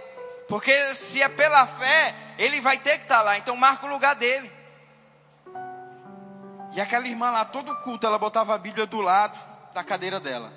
Porque 0.48 0.72
se 0.94 1.22
é 1.22 1.28
pela 1.28 1.66
fé, 1.66 2.14
ele 2.40 2.58
vai 2.58 2.78
ter 2.78 2.96
que 2.96 3.04
estar 3.04 3.20
lá. 3.20 3.36
Então 3.36 3.54
marca 3.54 3.84
o 3.84 3.88
lugar 3.90 4.16
dele. 4.16 4.50
E 6.72 6.80
aquela 6.80 7.06
irmã 7.06 7.30
lá, 7.30 7.44
todo 7.44 7.76
culto, 7.82 8.06
ela 8.06 8.18
botava 8.18 8.54
a 8.54 8.58
Bíblia 8.58 8.86
do 8.86 9.02
lado 9.02 9.38
da 9.74 9.84
cadeira 9.84 10.18
dela. 10.18 10.50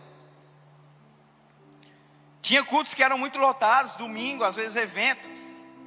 Tinha 2.42 2.64
cultos 2.64 2.94
que 2.94 3.04
eram 3.04 3.18
muito 3.18 3.38
lotados, 3.38 3.94
domingo, 3.96 4.46
às 4.46 4.56
vezes 4.56 4.78
evento. 4.78 5.30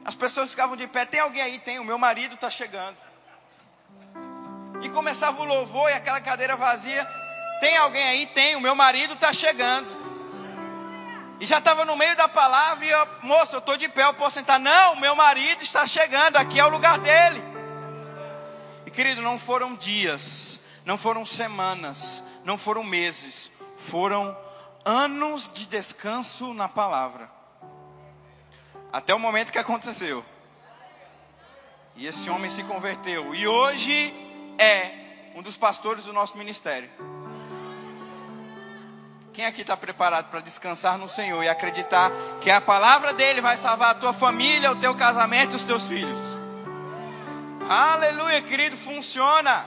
As 0.04 0.14
pessoas 0.14 0.50
ficavam 0.50 0.76
de 0.76 0.86
pé. 0.86 1.06
Tem 1.06 1.20
alguém 1.20 1.40
aí? 1.40 1.58
Tem. 1.60 1.78
O 1.78 1.84
meu 1.84 1.96
marido 1.96 2.34
está 2.34 2.50
chegando. 2.50 2.98
E 4.82 4.90
começava 4.90 5.40
o 5.40 5.44
louvor 5.46 5.90
e 5.90 5.94
aquela 5.94 6.20
cadeira 6.20 6.56
vazia. 6.56 7.04
Tem 7.58 7.74
alguém 7.78 8.06
aí? 8.06 8.26
Tem. 8.26 8.54
O 8.54 8.60
meu 8.60 8.74
marido 8.74 9.14
está 9.14 9.32
chegando. 9.32 10.05
E 11.38 11.44
já 11.44 11.58
estava 11.58 11.84
no 11.84 11.96
meio 11.96 12.16
da 12.16 12.28
palavra 12.28 12.84
e 12.84 12.90
eu, 12.90 13.08
moça, 13.22 13.56
eu 13.56 13.58
estou 13.58 13.76
de 13.76 13.88
pé, 13.88 14.04
eu 14.04 14.14
posso 14.14 14.38
sentar. 14.38 14.58
Não, 14.58 14.96
meu 14.96 15.14
marido 15.14 15.62
está 15.62 15.86
chegando. 15.86 16.36
Aqui 16.36 16.58
é 16.58 16.64
o 16.64 16.70
lugar 16.70 16.98
dele. 16.98 17.42
E 18.86 18.90
querido, 18.90 19.20
não 19.20 19.38
foram 19.38 19.74
dias, 19.74 20.60
não 20.84 20.96
foram 20.96 21.26
semanas, 21.26 22.22
não 22.44 22.56
foram 22.56 22.82
meses, 22.82 23.50
foram 23.78 24.36
anos 24.84 25.50
de 25.50 25.66
descanso 25.66 26.54
na 26.54 26.68
palavra. 26.68 27.30
Até 28.92 29.14
o 29.14 29.18
momento 29.18 29.52
que 29.52 29.58
aconteceu. 29.58 30.24
E 31.96 32.06
esse 32.06 32.30
homem 32.30 32.48
se 32.48 32.62
converteu. 32.64 33.34
E 33.34 33.46
hoje 33.46 34.14
é 34.58 35.32
um 35.34 35.42
dos 35.42 35.56
pastores 35.56 36.04
do 36.04 36.12
nosso 36.14 36.38
ministério. 36.38 36.90
Quem 39.36 39.44
aqui 39.44 39.60
está 39.60 39.76
preparado 39.76 40.30
para 40.30 40.40
descansar 40.40 40.96
no 40.96 41.10
Senhor 41.10 41.44
e 41.44 41.48
acreditar 41.50 42.10
que 42.40 42.50
a 42.50 42.58
palavra 42.58 43.12
dele 43.12 43.42
vai 43.42 43.54
salvar 43.54 43.90
a 43.90 43.94
tua 43.94 44.14
família, 44.14 44.72
o 44.72 44.76
teu 44.76 44.94
casamento 44.94 45.52
e 45.52 45.56
os 45.56 45.62
teus 45.62 45.86
filhos? 45.86 46.18
Aleluia, 47.68 48.40
querido, 48.40 48.78
funciona. 48.78 49.66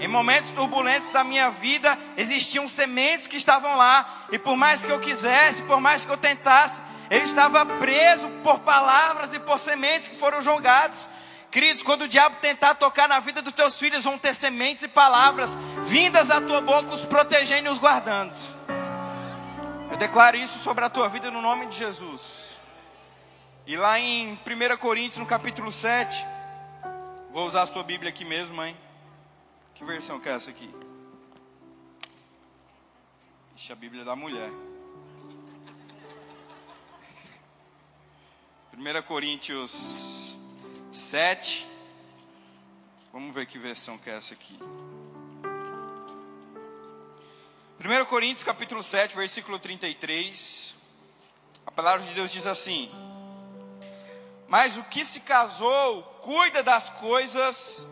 Em 0.00 0.08
momentos 0.08 0.50
turbulentos 0.50 1.08
da 1.10 1.22
minha 1.22 1.50
vida, 1.50 1.96
existiam 2.16 2.66
sementes 2.66 3.28
que 3.28 3.36
estavam 3.36 3.76
lá, 3.76 4.26
e 4.32 4.40
por 4.40 4.56
mais 4.56 4.84
que 4.84 4.90
eu 4.90 4.98
quisesse, 4.98 5.62
por 5.62 5.80
mais 5.80 6.04
que 6.04 6.10
eu 6.10 6.16
tentasse, 6.16 6.82
eu 7.08 7.22
estava 7.22 7.64
preso 7.64 8.28
por 8.42 8.58
palavras 8.58 9.34
e 9.34 9.38
por 9.38 9.60
sementes 9.60 10.08
que 10.08 10.16
foram 10.16 10.42
jogados. 10.42 11.08
Queridos, 11.56 11.82
quando 11.82 12.02
o 12.02 12.08
diabo 12.08 12.36
tentar 12.36 12.74
tocar 12.74 13.08
na 13.08 13.18
vida 13.18 13.40
dos 13.40 13.54
teus 13.54 13.78
filhos, 13.78 14.04
vão 14.04 14.18
ter 14.18 14.34
sementes 14.34 14.84
e 14.84 14.88
palavras 14.88 15.56
vindas 15.86 16.28
da 16.28 16.38
tua 16.38 16.60
boca, 16.60 16.94
os 16.94 17.06
protegendo 17.06 17.68
e 17.68 17.70
os 17.70 17.78
guardando. 17.78 18.38
Eu 19.90 19.96
declaro 19.96 20.36
isso 20.36 20.58
sobre 20.58 20.84
a 20.84 20.90
tua 20.90 21.08
vida 21.08 21.30
no 21.30 21.40
nome 21.40 21.64
de 21.64 21.78
Jesus. 21.78 22.60
E 23.66 23.74
lá 23.74 23.98
em 23.98 24.34
1 24.34 24.76
Coríntios, 24.76 25.16
no 25.16 25.24
capítulo 25.24 25.72
7, 25.72 26.26
vou 27.32 27.46
usar 27.46 27.62
a 27.62 27.66
sua 27.66 27.82
Bíblia 27.82 28.10
aqui 28.10 28.26
mesmo, 28.26 28.54
mãe. 28.54 28.76
Que 29.74 29.82
versão 29.82 30.20
que 30.20 30.28
é 30.28 30.32
essa 30.32 30.50
aqui? 30.50 30.70
Ixi, 33.56 33.72
a 33.72 33.76
Bíblia 33.76 34.04
da 34.04 34.14
mulher. 34.14 34.50
1 38.74 39.02
Coríntios 39.06 40.36
7. 40.96 41.66
Vamos 43.12 43.34
ver 43.34 43.46
que 43.46 43.58
versão 43.58 43.98
que 43.98 44.08
é 44.08 44.16
essa 44.16 44.32
aqui. 44.32 44.58
1 47.78 48.04
Coríntios 48.06 48.42
capítulo 48.42 48.82
7, 48.82 49.14
versículo 49.14 49.58
33. 49.58 50.74
A 51.66 51.70
palavra 51.70 52.04
de 52.06 52.14
Deus 52.14 52.32
diz 52.32 52.46
assim: 52.46 52.90
Mas 54.48 54.78
o 54.78 54.84
que 54.84 55.04
se 55.04 55.20
casou 55.20 56.02
cuida 56.22 56.62
das 56.62 56.88
coisas 56.88 57.86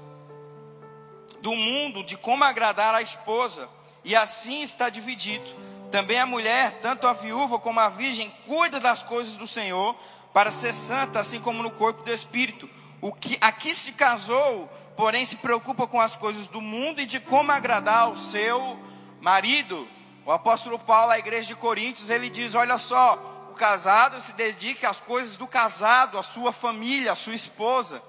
do 1.43 1.55
mundo 1.55 2.03
de 2.03 2.17
como 2.17 2.43
agradar 2.43 2.95
a 2.95 3.03
esposa, 3.03 3.69
e 4.03 4.17
assim 4.17 4.63
está 4.63 4.89
dividido. 4.89 5.45
Também 5.91 6.19
a 6.19 6.27
mulher, 6.27 6.81
tanto 6.81 7.07
a 7.07 7.13
viúva 7.13 7.59
como 7.59 7.79
a 7.81 7.91
virgem, 7.91 8.31
cuida 8.47 8.81
das 8.81 9.03
coisas 9.03 9.37
do 9.37 9.47
Senhor 9.47 9.95
para 10.33 10.51
ser 10.51 10.73
santa, 10.73 11.21
assim 11.21 11.41
como 11.41 11.63
no 11.63 11.71
corpo 11.71 12.03
do 12.03 12.11
Espírito. 12.11 12.69
O 13.05 13.13
que 13.13 13.37
aqui 13.39 13.75
se 13.75 13.93
casou, 13.93 14.67
porém 14.97 15.27
se 15.27 15.37
preocupa 15.37 15.87
com 15.87 16.01
as 16.01 16.17
coisas 16.17 16.47
do 16.47 16.63
mundo 16.63 17.03
e 17.03 17.05
de 17.05 17.21
como 17.21 17.53
agradar 17.53 18.09
o 18.09 18.17
seu 18.17 18.83
marido. 19.21 19.87
O 20.25 20.33
apóstolo 20.33 20.79
Paulo, 20.79 21.13
à 21.13 21.19
igreja 21.19 21.49
de 21.49 21.55
Coríntios, 21.55 22.09
ele 22.09 22.31
diz: 22.31 22.55
Olha 22.55 22.79
só, 22.79 23.17
o 23.51 23.55
casado 23.57 24.19
se 24.23 24.33
dedica 24.33 24.89
às 24.89 25.03
coisas 25.03 25.37
do 25.37 25.47
casado, 25.47 26.19
à 26.19 26.23
sua 26.23 26.51
família, 26.51 27.13
à 27.13 27.15
sua 27.15 27.35
esposa 27.35 28.03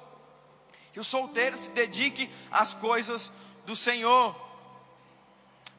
que 0.94 1.00
o 1.02 1.04
solteiro 1.04 1.58
se 1.58 1.72
dedique 1.72 2.34
às 2.50 2.74
coisas 2.74 3.34
do 3.66 3.76
Senhor. 3.76 4.34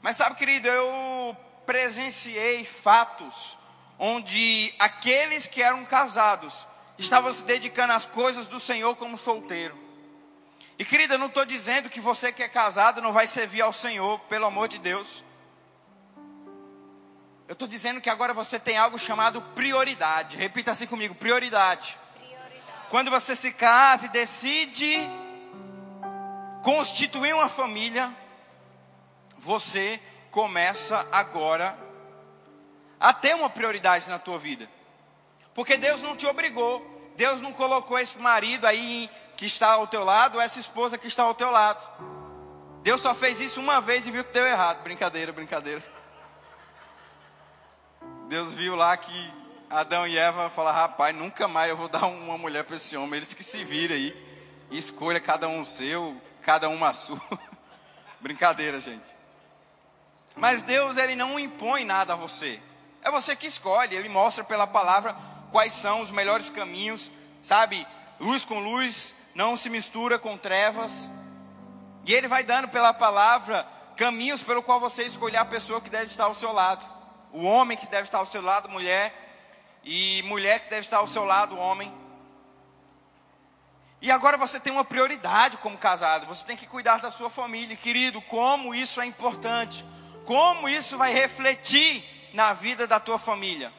Mas 0.03 0.19
sabe, 0.19 0.37
querido, 0.37 0.69
eu 0.69 1.35
presenciei 1.65 2.67
fatos 2.67 3.57
onde 3.99 4.75
aqueles 4.79 5.47
que 5.47 5.63
eram 5.63 5.87
casados 5.87 6.69
estava 6.99 7.33
se 7.33 7.45
dedicando 7.45 7.93
às 7.93 8.07
coisas 8.07 8.47
do 8.47 8.59
Senhor 8.59 8.97
como 8.97 9.17
solteiro. 9.19 9.77
E 10.79 10.85
querida, 10.85 11.15
eu 11.15 11.19
não 11.19 11.27
estou 11.27 11.45
dizendo 11.45 11.89
que 11.89 12.01
você 12.01 12.31
que 12.31 12.43
é 12.43 12.49
casado 12.49 13.01
não 13.01 13.13
vai 13.13 13.27
servir 13.27 13.63
ao 13.63 13.73
Senhor, 13.73 14.19
pelo 14.21 14.47
amor 14.47 14.69
de 14.69 14.79
Deus. 14.79 15.25
Eu 17.49 17.53
estou 17.53 17.67
dizendo 17.67 18.01
que 18.01 18.11
agora 18.11 18.35
você 18.35 18.59
tem 18.59 18.77
algo 18.77 18.99
chamado 18.99 19.41
prioridade. 19.55 20.37
Repita 20.37 20.73
assim 20.73 20.87
comigo: 20.87 21.15
prioridade. 21.15 21.97
prioridade. 22.15 22.89
Quando 22.91 23.11
você 23.11 23.35
se 23.37 23.53
casa 23.53 24.07
e 24.07 24.11
decide 24.11 24.99
constituir 26.63 27.35
uma 27.35 27.49
família, 27.49 28.13
você 29.39 30.01
começa 30.31 31.07
agora 31.13 31.79
a 32.99 33.13
ter 33.13 33.35
uma 33.35 33.49
prioridade 33.49 34.11
na 34.11 34.19
tua 34.19 34.39
vida. 34.39 34.69
Porque 35.57 35.79
Deus 35.79 36.03
não 36.03 36.15
te 36.15 36.27
obrigou, 36.27 36.85
Deus 37.17 37.41
não 37.41 37.51
colocou 37.51 37.99
esse 37.99 38.19
marido 38.19 38.67
aí 38.67 39.11
que 39.39 39.47
está 39.47 39.73
ao 39.73 39.87
teu 39.87 40.05
lado, 40.05 40.35
ou 40.35 40.41
essa 40.41 40.61
esposa 40.61 40.99
que 40.99 41.09
está 41.09 41.23
ao 41.23 41.35
teu 41.35 41.51
lado. 41.51 41.83
Deus 42.83 43.01
só 43.01 43.15
fez 43.15 43.41
isso 43.41 43.59
uma 43.59 43.81
vez 43.81 44.07
e 44.07 44.11
viu 44.11 44.23
que 44.23 44.35
deu 44.35 44.47
errado. 44.47 44.83
Brincadeira, 44.83 45.33
brincadeira. 45.33 45.83
Deus 48.29 48.53
viu 48.53 48.77
lá 48.77 48.95
que 48.99 49.33
Adão 49.71 50.07
e 50.07 50.19
Eva 50.19 50.51
falaram: 50.51 50.77
rapaz, 50.77 51.17
nunca 51.17 51.49
mais 51.49 51.71
eu 51.71 51.77
vou 51.77 51.89
dar 51.89 52.05
uma 52.05 52.37
mulher 52.37 52.63
para 52.65 52.77
esse 52.77 52.95
homem. 52.95 53.15
Eles 53.17 53.33
que 53.33 53.43
se 53.43 53.65
virem 53.65 53.97
aí. 53.97 54.27
Escolha 54.71 55.21
cada 55.21 55.49
um 55.49 55.65
seu, 55.65 56.21
cada 56.43 56.69
uma 56.69 56.93
sua. 56.93 57.19
Brincadeira, 58.21 58.79
gente. 58.79 59.09
Mas 60.35 60.61
Deus, 60.61 60.99
Ele 60.99 61.17
não 61.17 61.39
impõe 61.39 61.83
nada 61.83 62.13
a 62.13 62.17
você. 62.17 62.61
É 63.03 63.11
você 63.11 63.35
que 63.35 63.47
escolhe. 63.47 63.97
Ele 63.97 64.11
mostra 64.11 64.45
pela 64.45 64.67
palavra 64.67 65.17
quais 65.57 65.73
são 65.73 66.01
os 66.01 66.11
melhores 66.11 66.51
caminhos. 66.51 67.11
Sabe? 67.43 67.87
Luz 68.21 68.45
com 68.45 68.59
luz 68.59 69.15
não 69.35 69.57
se 69.57 69.71
mistura 69.71 70.19
com 70.19 70.37
trevas. 70.37 71.09
E 72.05 72.13
Ele 72.13 72.29
vai 72.29 72.43
dando 72.43 72.69
pela 72.69 72.93
palavra 72.93 73.67
caminhos 73.97 74.43
pelo 74.43 74.63
qual 74.63 74.79
você 74.79 75.05
escolher 75.05 75.39
a 75.39 75.45
pessoa 75.45 75.81
que 75.81 75.89
deve 75.89 76.07
estar 76.07 76.25
ao 76.25 76.35
seu 76.35 76.53
lado 76.53 76.97
o 77.33 77.45
homem 77.45 77.77
que 77.77 77.87
deve 77.87 78.05
estar 78.05 78.19
ao 78.19 78.25
seu 78.25 78.41
lado, 78.41 78.69
mulher, 78.69 79.15
e 79.85 80.23
mulher 80.23 80.61
que 80.61 80.71
deve 80.71 80.81
estar 80.81 80.99
ao 80.99 81.07
seu 81.07 81.25
lado, 81.25 81.59
homem. 81.59 81.93
E 84.01 84.11
agora 84.11 84.39
você 84.39 84.59
tem 84.59 84.73
uma 84.73 84.85
prioridade 84.85 85.59
como 85.59 85.77
casado, 85.77 86.27
você 86.27 86.47
tem 86.47 86.57
que 86.57 86.67
cuidar 86.67 86.99
da 87.01 87.11
sua 87.11 87.29
família, 87.29 87.77
querido, 87.77 88.23
como 88.23 88.75
isso 88.75 89.03
é 89.03 89.07
importante, 89.07 89.85
como 90.25 90.67
isso 90.67 90.97
vai 90.97 91.13
refletir 91.13 92.03
na 92.33 92.55
vida 92.55 92.87
da 92.87 92.99
tua 92.99 93.19
família. 93.19 93.71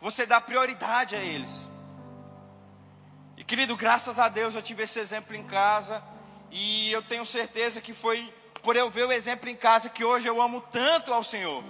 Você 0.00 0.24
dá 0.24 0.40
prioridade 0.40 1.14
a 1.14 1.18
eles. 1.18 1.68
E 3.36 3.44
querido, 3.44 3.76
graças 3.76 4.18
a 4.18 4.28
Deus 4.28 4.54
eu 4.54 4.62
tive 4.62 4.82
esse 4.84 4.98
exemplo 4.98 5.34
em 5.34 5.44
casa, 5.44 6.02
e 6.50 6.90
eu 6.90 7.02
tenho 7.02 7.24
certeza 7.24 7.80
que 7.80 7.92
foi 7.92 8.32
por 8.62 8.76
eu 8.76 8.90
ver 8.90 9.06
o 9.06 9.12
exemplo 9.12 9.48
em 9.48 9.56
casa 9.56 9.88
que 9.88 10.04
hoje 10.04 10.26
eu 10.26 10.40
amo 10.40 10.60
tanto 10.60 11.12
ao 11.12 11.24
Senhor. 11.24 11.62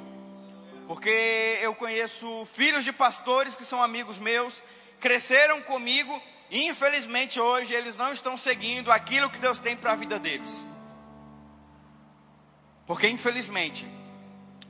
Porque 0.87 1.59
eu 1.61 1.75
conheço 1.75 2.47
filhos 2.53 2.83
de 2.83 2.93
pastores 2.93 3.55
que 3.55 3.65
são 3.65 3.83
amigos 3.83 4.19
meus, 4.19 4.63
cresceram 4.99 5.61
comigo 5.63 6.21
e 6.51 6.67
infelizmente 6.67 7.39
hoje 7.39 7.73
eles 7.73 7.97
não 7.97 8.13
estão 8.13 8.37
seguindo 8.37 8.91
aquilo 8.91 9.31
que 9.31 9.39
Deus 9.39 9.61
tem 9.61 9.77
para 9.77 9.93
a 9.93 9.97
vida 9.97 10.19
deles. 10.19 10.67
Porque 12.87 13.09
infelizmente 13.09 13.87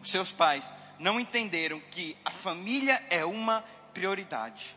seus 0.03 0.31
pais 0.31 0.73
não 1.01 1.18
entenderam 1.18 1.80
que 1.90 2.16
a 2.24 2.30
família 2.30 3.03
é 3.09 3.24
uma 3.24 3.64
prioridade. 3.94 4.76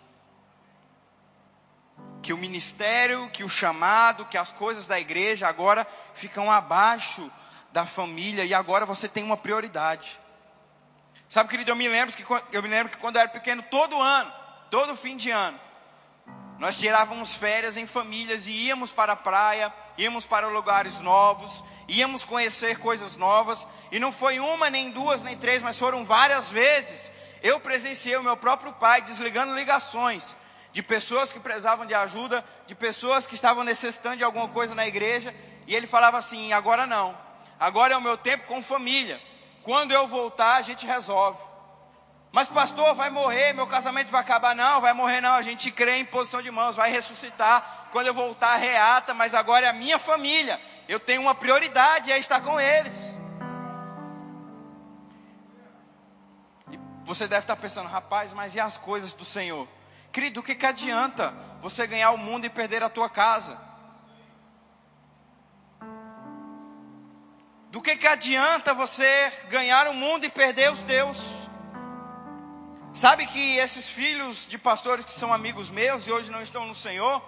Que 2.21 2.32
o 2.32 2.38
ministério, 2.38 3.30
que 3.30 3.43
o 3.43 3.49
chamado, 3.49 4.26
que 4.26 4.38
as 4.38 4.53
coisas 4.53 4.88
da 4.88 4.97
igreja 4.97 5.47
agora 5.47 5.86
ficam 6.15 6.49
abaixo 6.49 7.30
da 7.74 7.86
família 7.86 8.45
e 8.45 8.53
agora 8.53 8.86
você 8.86 9.09
tem 9.09 9.21
uma 9.21 9.36
prioridade. 9.36 10.17
Sabe, 11.28 11.49
querido, 11.49 11.71
eu 11.71 11.76
me 11.76 11.89
lembro 11.89 12.15
que 12.15 12.55
eu 12.55 12.63
me 12.63 12.69
lembro 12.69 12.93
que 12.93 12.97
quando 12.99 13.17
eu 13.17 13.24
era 13.24 13.30
pequeno, 13.30 13.61
todo 13.63 14.01
ano, 14.01 14.34
todo 14.69 14.95
fim 14.95 15.17
de 15.17 15.30
ano, 15.30 15.59
nós 16.57 16.80
tirávamos 16.80 17.36
férias 17.36 17.76
em 17.76 17.86
famílias 17.86 18.47
e 18.47 18.51
íamos 18.51 18.93
para 18.93 19.11
a 19.11 19.17
praia, 19.17 19.74
íamos 19.97 20.26
para 20.26 20.47
lugares 20.47 21.01
novos, 21.01 21.63
íamos 21.88 22.24
conhecer 22.24 22.78
coisas 22.80 23.18
novas, 23.18 23.68
e 23.92 24.00
não 24.00 24.12
foi 24.12 24.40
uma, 24.40 24.70
nem 24.70 24.92
duas, 24.92 25.22
nem 25.22 25.38
três, 25.38 25.62
mas 25.62 25.78
foram 25.78 26.06
várias 26.06 26.52
vezes. 26.52 27.12
Eu 27.42 27.60
presenciei 27.60 28.16
o 28.18 28.24
meu 28.24 28.38
próprio 28.38 28.74
pai 28.74 29.02
desligando 29.02 29.56
ligações 29.56 30.36
de 30.72 30.82
pessoas 30.82 31.32
que 31.32 31.40
precisavam 31.40 31.86
de 31.86 31.94
ajuda, 31.94 32.44
de 32.66 32.74
pessoas 32.74 33.28
que 33.28 33.36
estavam 33.36 33.64
necessitando 33.64 34.18
de 34.18 34.24
alguma 34.24 34.48
coisa 34.48 34.74
na 34.74 34.88
igreja, 34.88 35.34
e 35.68 35.76
ele 35.76 35.88
falava 35.88 36.18
assim: 36.18 36.52
agora 36.52 36.88
não, 36.88 37.18
agora 37.60 37.94
é 37.94 37.98
o 37.98 38.02
meu 38.02 38.18
tempo 38.18 38.46
com 38.46 38.62
família. 38.62 39.22
Quando 39.62 39.92
eu 39.92 40.08
voltar, 40.08 40.56
a 40.56 40.62
gente 40.62 40.86
resolve. 40.86 41.40
Mas, 42.34 42.50
pastor, 42.50 42.96
vai 42.96 43.12
morrer, 43.12 43.54
meu 43.54 43.68
casamento 43.68 44.10
vai 44.10 44.20
acabar. 44.20 44.56
Não, 44.56 44.82
vai 44.82 44.92
morrer 44.92 45.22
não. 45.22 45.36
A 45.36 45.44
gente 45.44 45.72
crê 45.72 45.98
em 45.98 46.06
posição 46.06 46.42
de 46.42 46.50
mãos, 46.50 46.76
vai 46.76 46.90
ressuscitar. 46.90 47.90
Quando 47.92 48.08
eu 48.08 48.14
voltar, 48.14 48.56
reata. 48.56 49.14
Mas 49.14 49.36
agora 49.36 49.68
é 49.68 49.70
a 49.70 49.74
minha 49.74 50.00
família. 50.00 50.60
Eu 50.88 51.00
tenho 51.00 51.22
uma 51.22 51.36
prioridade, 51.36 52.12
é 52.12 52.18
estar 52.18 52.42
com 52.42 52.60
eles. 52.60 53.16
E 56.72 56.80
você 57.04 57.28
deve 57.28 57.44
estar 57.44 57.56
pensando, 57.56 57.88
rapaz, 57.88 58.34
mas 58.34 58.56
e 58.56 58.60
as 58.60 58.80
coisas 58.80 59.14
do 59.14 59.24
Senhor? 59.24 59.68
Querido, 60.12 60.40
o 60.40 60.44
que, 60.44 60.56
que 60.56 60.66
adianta 60.66 61.36
você 61.62 61.86
ganhar 61.86 62.10
o 62.10 62.18
mundo 62.18 62.46
e 62.46 62.50
perder 62.50 62.82
a 62.82 62.90
tua 62.90 63.12
casa? 63.12 63.56
Do 67.70 67.80
que, 67.80 67.96
que 67.96 68.08
adianta 68.08 68.74
você 68.74 69.32
ganhar 69.50 69.88
o 69.88 69.94
mundo 69.94 70.26
e 70.26 70.30
perder 70.30 70.72
os 70.72 70.82
teus? 70.82 71.43
Sabe 72.94 73.26
que 73.26 73.58
esses 73.58 73.89
filhos 73.89 74.48
de 74.48 74.56
pastores 74.58 75.04
que 75.04 75.12
são 75.12 75.34
amigos 75.34 75.72
meus 75.72 76.06
e 76.06 76.12
hoje 76.12 76.30
não 76.30 76.44
estão 76.44 76.68
no 76.68 76.76
Senhor, 76.76 77.22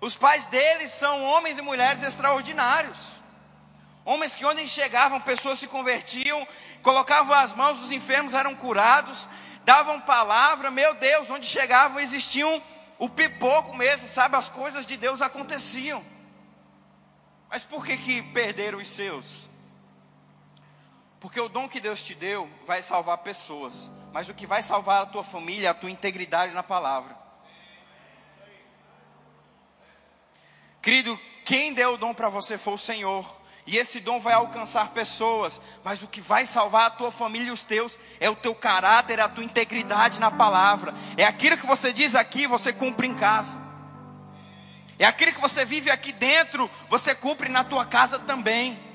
os 0.00 0.14
pais 0.14 0.46
deles 0.46 0.92
são 0.92 1.24
homens 1.24 1.58
e 1.58 1.62
mulheres 1.62 2.04
extraordinários. 2.04 3.18
Homens 4.04 4.36
que 4.36 4.46
onde 4.46 4.66
chegavam, 4.68 5.20
pessoas 5.20 5.58
se 5.58 5.66
convertiam, 5.66 6.46
colocavam 6.82 7.34
as 7.34 7.52
mãos, 7.52 7.82
os 7.82 7.90
enfermos 7.90 8.32
eram 8.32 8.54
curados, 8.54 9.26
davam 9.64 10.00
palavra, 10.00 10.70
meu 10.70 10.94
Deus, 10.94 11.28
onde 11.30 11.46
chegavam 11.46 11.98
existiam 11.98 12.62
o 12.96 13.08
pipoco 13.08 13.76
mesmo, 13.76 14.06
sabe? 14.06 14.36
As 14.36 14.48
coisas 14.48 14.86
de 14.86 14.96
Deus 14.96 15.20
aconteciam. 15.20 16.02
Mas 17.50 17.64
por 17.64 17.84
que 17.84 17.96
que 17.96 18.22
perderam 18.22 18.78
os 18.78 18.86
seus? 18.86 19.48
Porque 21.18 21.40
o 21.40 21.48
dom 21.48 21.68
que 21.68 21.80
Deus 21.80 22.00
te 22.00 22.14
deu 22.14 22.48
vai 22.68 22.82
salvar 22.82 23.18
pessoas, 23.18 23.90
mas 24.12 24.28
o 24.28 24.34
que 24.34 24.46
vai 24.46 24.62
salvar 24.62 25.02
a 25.02 25.06
tua 25.06 25.24
família 25.24 25.68
é 25.68 25.70
a 25.70 25.74
tua 25.74 25.90
integridade 25.90 26.54
na 26.54 26.62
palavra. 26.62 27.16
Querido, 30.80 31.18
quem 31.44 31.72
deu 31.72 31.94
o 31.94 31.98
dom 31.98 32.14
para 32.14 32.28
você 32.28 32.56
foi 32.56 32.74
o 32.74 32.78
Senhor. 32.78 33.38
E 33.66 33.76
esse 33.76 34.00
dom 34.00 34.18
vai 34.18 34.32
alcançar 34.32 34.88
pessoas, 34.92 35.60
mas 35.84 36.02
o 36.02 36.06
que 36.06 36.22
vai 36.22 36.46
salvar 36.46 36.86
a 36.86 36.90
tua 36.90 37.12
família 37.12 37.48
e 37.48 37.50
os 37.50 37.62
teus 37.62 37.98
é 38.18 38.30
o 38.30 38.34
teu 38.34 38.54
caráter, 38.54 39.20
a 39.20 39.28
tua 39.28 39.44
integridade 39.44 40.18
na 40.18 40.30
palavra. 40.30 40.94
É 41.18 41.26
aquilo 41.26 41.58
que 41.58 41.66
você 41.66 41.92
diz 41.92 42.14
aqui, 42.14 42.46
você 42.46 42.72
cumpre 42.72 43.06
em 43.06 43.14
casa. 43.14 43.58
É 44.98 45.04
aquilo 45.04 45.34
que 45.34 45.40
você 45.40 45.66
vive 45.66 45.90
aqui 45.90 46.12
dentro, 46.12 46.70
você 46.88 47.14
cumpre 47.14 47.50
na 47.50 47.62
tua 47.62 47.84
casa 47.84 48.18
também. 48.18 48.87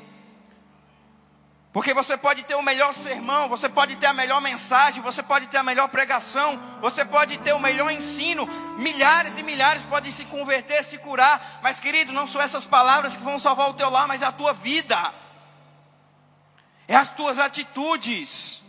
Porque 1.73 1.91
você 1.91 2.15
pode 2.15 2.43
ter 2.43 2.53
o 2.53 2.61
melhor 2.61 2.93
sermão, 2.93 3.49
você 3.49 3.67
pode 3.67 3.95
ter 3.95 4.05
a 4.05 4.13
melhor 4.13 4.39
mensagem, 4.39 5.01
você 5.01 5.23
pode 5.23 5.47
ter 5.47 5.57
a 5.57 5.63
melhor 5.63 5.87
pregação, 5.87 6.61
você 6.79 7.03
pode 7.03 7.35
ter 7.39 7.51
o 7.53 7.59
melhor 7.59 7.91
ensino. 7.91 8.45
Milhares 8.77 9.39
e 9.39 9.43
milhares 9.43 9.83
podem 9.83 10.11
se 10.11 10.25
converter, 10.25 10.83
se 10.83 10.99
curar. 10.99 11.61
Mas, 11.63 11.79
querido, 11.79 12.13
não 12.13 12.27
são 12.27 12.39
essas 12.39 12.63
palavras 12.63 13.15
que 13.15 13.23
vão 13.23 13.39
salvar 13.39 13.71
o 13.71 13.73
teu 13.73 13.89
lar, 13.89 14.07
mas 14.07 14.21
é 14.21 14.25
a 14.27 14.31
tua 14.31 14.53
vida. 14.53 14.95
É 16.87 16.95
as 16.95 17.09
tuas 17.09 17.39
atitudes. 17.39 18.61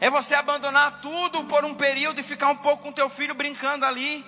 É 0.00 0.08
você 0.08 0.34
abandonar 0.34 1.02
tudo 1.02 1.44
por 1.44 1.66
um 1.66 1.74
período 1.74 2.18
e 2.18 2.22
ficar 2.22 2.48
um 2.48 2.56
pouco 2.56 2.84
com 2.84 2.92
teu 2.92 3.10
filho 3.10 3.34
brincando 3.34 3.84
ali. 3.84 4.24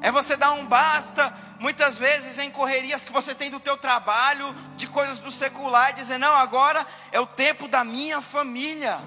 É 0.00 0.10
você 0.10 0.36
dar 0.36 0.52
um 0.52 0.66
basta, 0.66 1.34
muitas 1.58 1.98
vezes 1.98 2.38
em 2.38 2.50
correrias 2.50 3.04
que 3.04 3.12
você 3.12 3.34
tem 3.34 3.50
do 3.50 3.58
teu 3.58 3.76
trabalho, 3.76 4.54
de 4.76 4.86
coisas 4.86 5.18
do 5.18 5.30
secular, 5.30 5.90
e 5.90 5.94
dizer, 5.94 6.18
não, 6.18 6.34
agora 6.34 6.86
é 7.10 7.18
o 7.18 7.26
tempo 7.26 7.66
da 7.66 7.82
minha 7.82 8.20
família. 8.20 8.98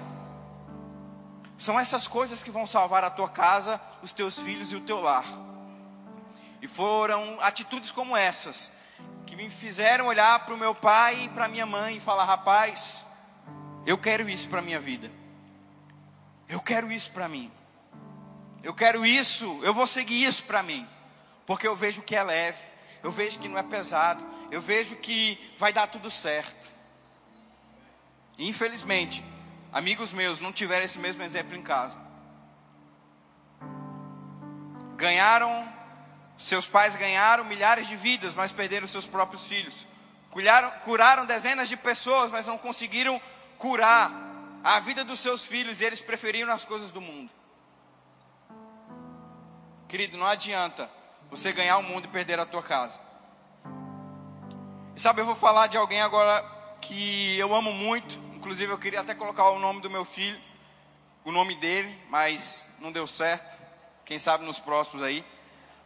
São 1.56 1.78
essas 1.78 2.06
coisas 2.06 2.42
que 2.42 2.50
vão 2.50 2.66
salvar 2.66 3.04
a 3.04 3.10
tua 3.10 3.28
casa, 3.28 3.80
os 4.02 4.12
teus 4.12 4.38
filhos 4.38 4.72
e 4.72 4.76
o 4.76 4.80
teu 4.80 5.00
lar. 5.00 5.24
E 6.60 6.68
foram 6.68 7.38
atitudes 7.40 7.90
como 7.90 8.16
essas 8.16 8.72
que 9.26 9.36
me 9.36 9.48
fizeram 9.48 10.08
olhar 10.08 10.40
para 10.40 10.54
o 10.54 10.58
meu 10.58 10.74
pai 10.74 11.24
e 11.24 11.28
para 11.30 11.48
minha 11.48 11.64
mãe 11.64 11.96
e 11.96 12.00
falar: 12.00 12.24
rapaz, 12.24 13.04
eu 13.86 13.96
quero 13.96 14.28
isso 14.28 14.48
para 14.48 14.60
minha 14.60 14.78
vida. 14.78 15.10
Eu 16.48 16.60
quero 16.60 16.92
isso 16.92 17.10
para 17.12 17.28
mim. 17.28 17.50
Eu 18.62 18.72
quero 18.72 19.04
isso, 19.04 19.60
eu 19.62 19.74
vou 19.74 19.86
seguir 19.86 20.24
isso 20.24 20.44
para 20.44 20.62
mim. 20.62 20.86
Porque 21.44 21.66
eu 21.66 21.74
vejo 21.74 22.02
que 22.02 22.14
é 22.14 22.22
leve, 22.22 22.58
eu 23.02 23.10
vejo 23.10 23.38
que 23.38 23.48
não 23.48 23.58
é 23.58 23.62
pesado, 23.62 24.24
eu 24.50 24.60
vejo 24.60 24.96
que 24.96 25.38
vai 25.58 25.72
dar 25.72 25.88
tudo 25.88 26.10
certo. 26.10 26.70
Infelizmente, 28.38 29.24
amigos 29.72 30.12
meus 30.12 30.40
não 30.40 30.52
tiveram 30.52 30.84
esse 30.84 30.98
mesmo 30.98 31.22
exemplo 31.22 31.56
em 31.56 31.62
casa. 31.62 31.98
Ganharam, 34.96 35.68
seus 36.38 36.64
pais 36.64 36.94
ganharam 36.94 37.44
milhares 37.44 37.88
de 37.88 37.96
vidas, 37.96 38.34
mas 38.34 38.52
perderam 38.52 38.86
seus 38.86 39.06
próprios 39.06 39.46
filhos. 39.46 39.86
Curaram, 40.30 40.70
curaram 40.84 41.26
dezenas 41.26 41.68
de 41.68 41.76
pessoas, 41.76 42.30
mas 42.30 42.46
não 42.46 42.56
conseguiram 42.56 43.20
curar 43.58 44.10
a 44.62 44.78
vida 44.78 45.04
dos 45.04 45.18
seus 45.18 45.44
filhos 45.44 45.80
e 45.80 45.84
eles 45.84 46.00
preferiram 46.00 46.52
as 46.52 46.64
coisas 46.64 46.92
do 46.92 47.00
mundo. 47.00 47.30
Querido, 49.92 50.16
não 50.16 50.24
adianta 50.24 50.90
você 51.28 51.52
ganhar 51.52 51.76
o 51.76 51.82
mundo 51.82 52.06
e 52.06 52.08
perder 52.08 52.40
a 52.40 52.46
tua 52.46 52.62
casa. 52.62 52.98
E 54.96 54.98
sabe, 54.98 55.20
eu 55.20 55.26
vou 55.26 55.34
falar 55.34 55.66
de 55.66 55.76
alguém 55.76 56.00
agora 56.00 56.42
que 56.80 57.36
eu 57.36 57.54
amo 57.54 57.70
muito. 57.74 58.18
Inclusive, 58.34 58.72
eu 58.72 58.78
queria 58.78 59.02
até 59.02 59.14
colocar 59.14 59.50
o 59.50 59.58
nome 59.58 59.82
do 59.82 59.90
meu 59.90 60.02
filho, 60.02 60.40
o 61.26 61.30
nome 61.30 61.56
dele, 61.56 61.94
mas 62.08 62.64
não 62.78 62.90
deu 62.90 63.06
certo. 63.06 63.60
Quem 64.06 64.18
sabe 64.18 64.46
nos 64.46 64.58
próximos 64.58 65.02
aí. 65.02 65.22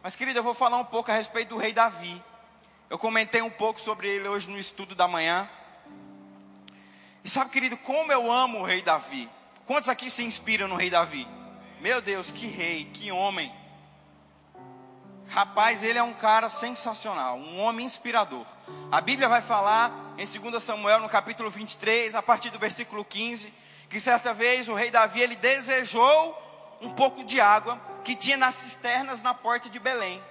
Mas, 0.01 0.15
querido, 0.15 0.39
eu 0.39 0.43
vou 0.43 0.53
falar 0.53 0.77
um 0.77 0.85
pouco 0.85 1.11
a 1.11 1.13
respeito 1.13 1.49
do 1.49 1.57
rei 1.57 1.73
Davi. 1.73 2.23
Eu 2.89 2.97
comentei 2.97 3.41
um 3.41 3.49
pouco 3.49 3.81
sobre 3.81 4.07
ele 4.07 4.29
hoje 4.29 4.49
no 4.49 4.57
estudo 4.57 4.95
da 4.95 5.09
manhã. 5.09 5.49
E 7.25 7.29
sabe, 7.29 7.51
querido, 7.51 7.75
como 7.75 8.09
eu 8.09 8.31
amo 8.31 8.59
o 8.59 8.63
rei 8.63 8.81
Davi. 8.81 9.29
Quantos 9.65 9.89
aqui 9.89 10.09
se 10.09 10.23
inspiram 10.23 10.69
no 10.69 10.77
rei 10.77 10.89
Davi? 10.89 11.27
Meu 11.81 12.01
Deus, 12.01 12.31
que 12.31 12.47
rei, 12.47 12.85
que 12.85 13.11
homem. 13.11 13.53
Rapaz, 15.29 15.83
ele 15.83 15.99
é 15.99 16.03
um 16.03 16.13
cara 16.13 16.49
sensacional, 16.49 17.37
um 17.37 17.59
homem 17.59 17.85
inspirador. 17.85 18.45
A 18.91 19.01
Bíblia 19.01 19.27
vai 19.27 19.41
falar 19.41 19.91
em 20.17 20.25
2 20.25 20.63
Samuel, 20.63 20.99
no 20.99 21.09
capítulo 21.09 21.49
23, 21.49 22.15
a 22.15 22.21
partir 22.21 22.49
do 22.49 22.57
versículo 22.57 23.03
15, 23.03 23.53
que 23.89 23.99
certa 23.99 24.33
vez 24.33 24.69
o 24.69 24.73
rei 24.73 24.89
Davi 24.89 25.21
ele 25.21 25.35
desejou 25.35 26.77
um 26.81 26.91
pouco 26.91 27.23
de 27.23 27.41
água 27.41 27.79
que 28.03 28.15
tinha 28.15 28.37
nas 28.37 28.55
cisternas 28.55 29.21
na 29.21 29.33
porta 29.33 29.69
de 29.69 29.79
Belém. 29.79 30.23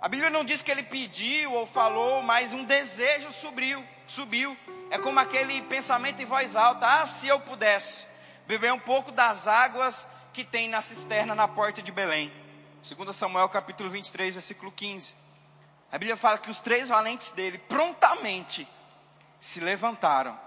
A 0.00 0.08
Bíblia 0.08 0.30
não 0.30 0.44
diz 0.44 0.62
que 0.62 0.70
ele 0.70 0.82
pediu 0.82 1.52
ou 1.52 1.66
falou, 1.66 2.22
mas 2.22 2.54
um 2.54 2.64
desejo 2.64 3.30
subiu, 3.30 3.84
subiu. 4.06 4.56
É 4.90 4.98
como 4.98 5.18
aquele 5.18 5.60
pensamento 5.62 6.22
em 6.22 6.26
voz 6.26 6.54
alta: 6.56 6.86
ah, 6.86 7.06
se 7.06 7.28
eu 7.28 7.40
pudesse 7.40 8.06
beber 8.46 8.72
um 8.72 8.78
pouco 8.78 9.10
das 9.10 9.46
águas 9.46 10.06
que 10.32 10.44
tem 10.44 10.68
na 10.68 10.80
cisterna 10.80 11.34
na 11.34 11.48
porta 11.48 11.82
de 11.82 11.90
Belém. 11.90 12.32
2 12.94 13.16
Samuel 13.16 13.48
capítulo 13.48 13.90
23, 13.90 14.34
versículo 14.34 14.70
15. 14.70 15.14
A 15.90 15.98
Bíblia 15.98 16.16
fala 16.16 16.38
que 16.38 16.50
os 16.50 16.60
três 16.60 16.88
valentes 16.88 17.32
dele 17.32 17.58
prontamente 17.58 18.68
se 19.40 19.58
levantaram, 19.58 20.38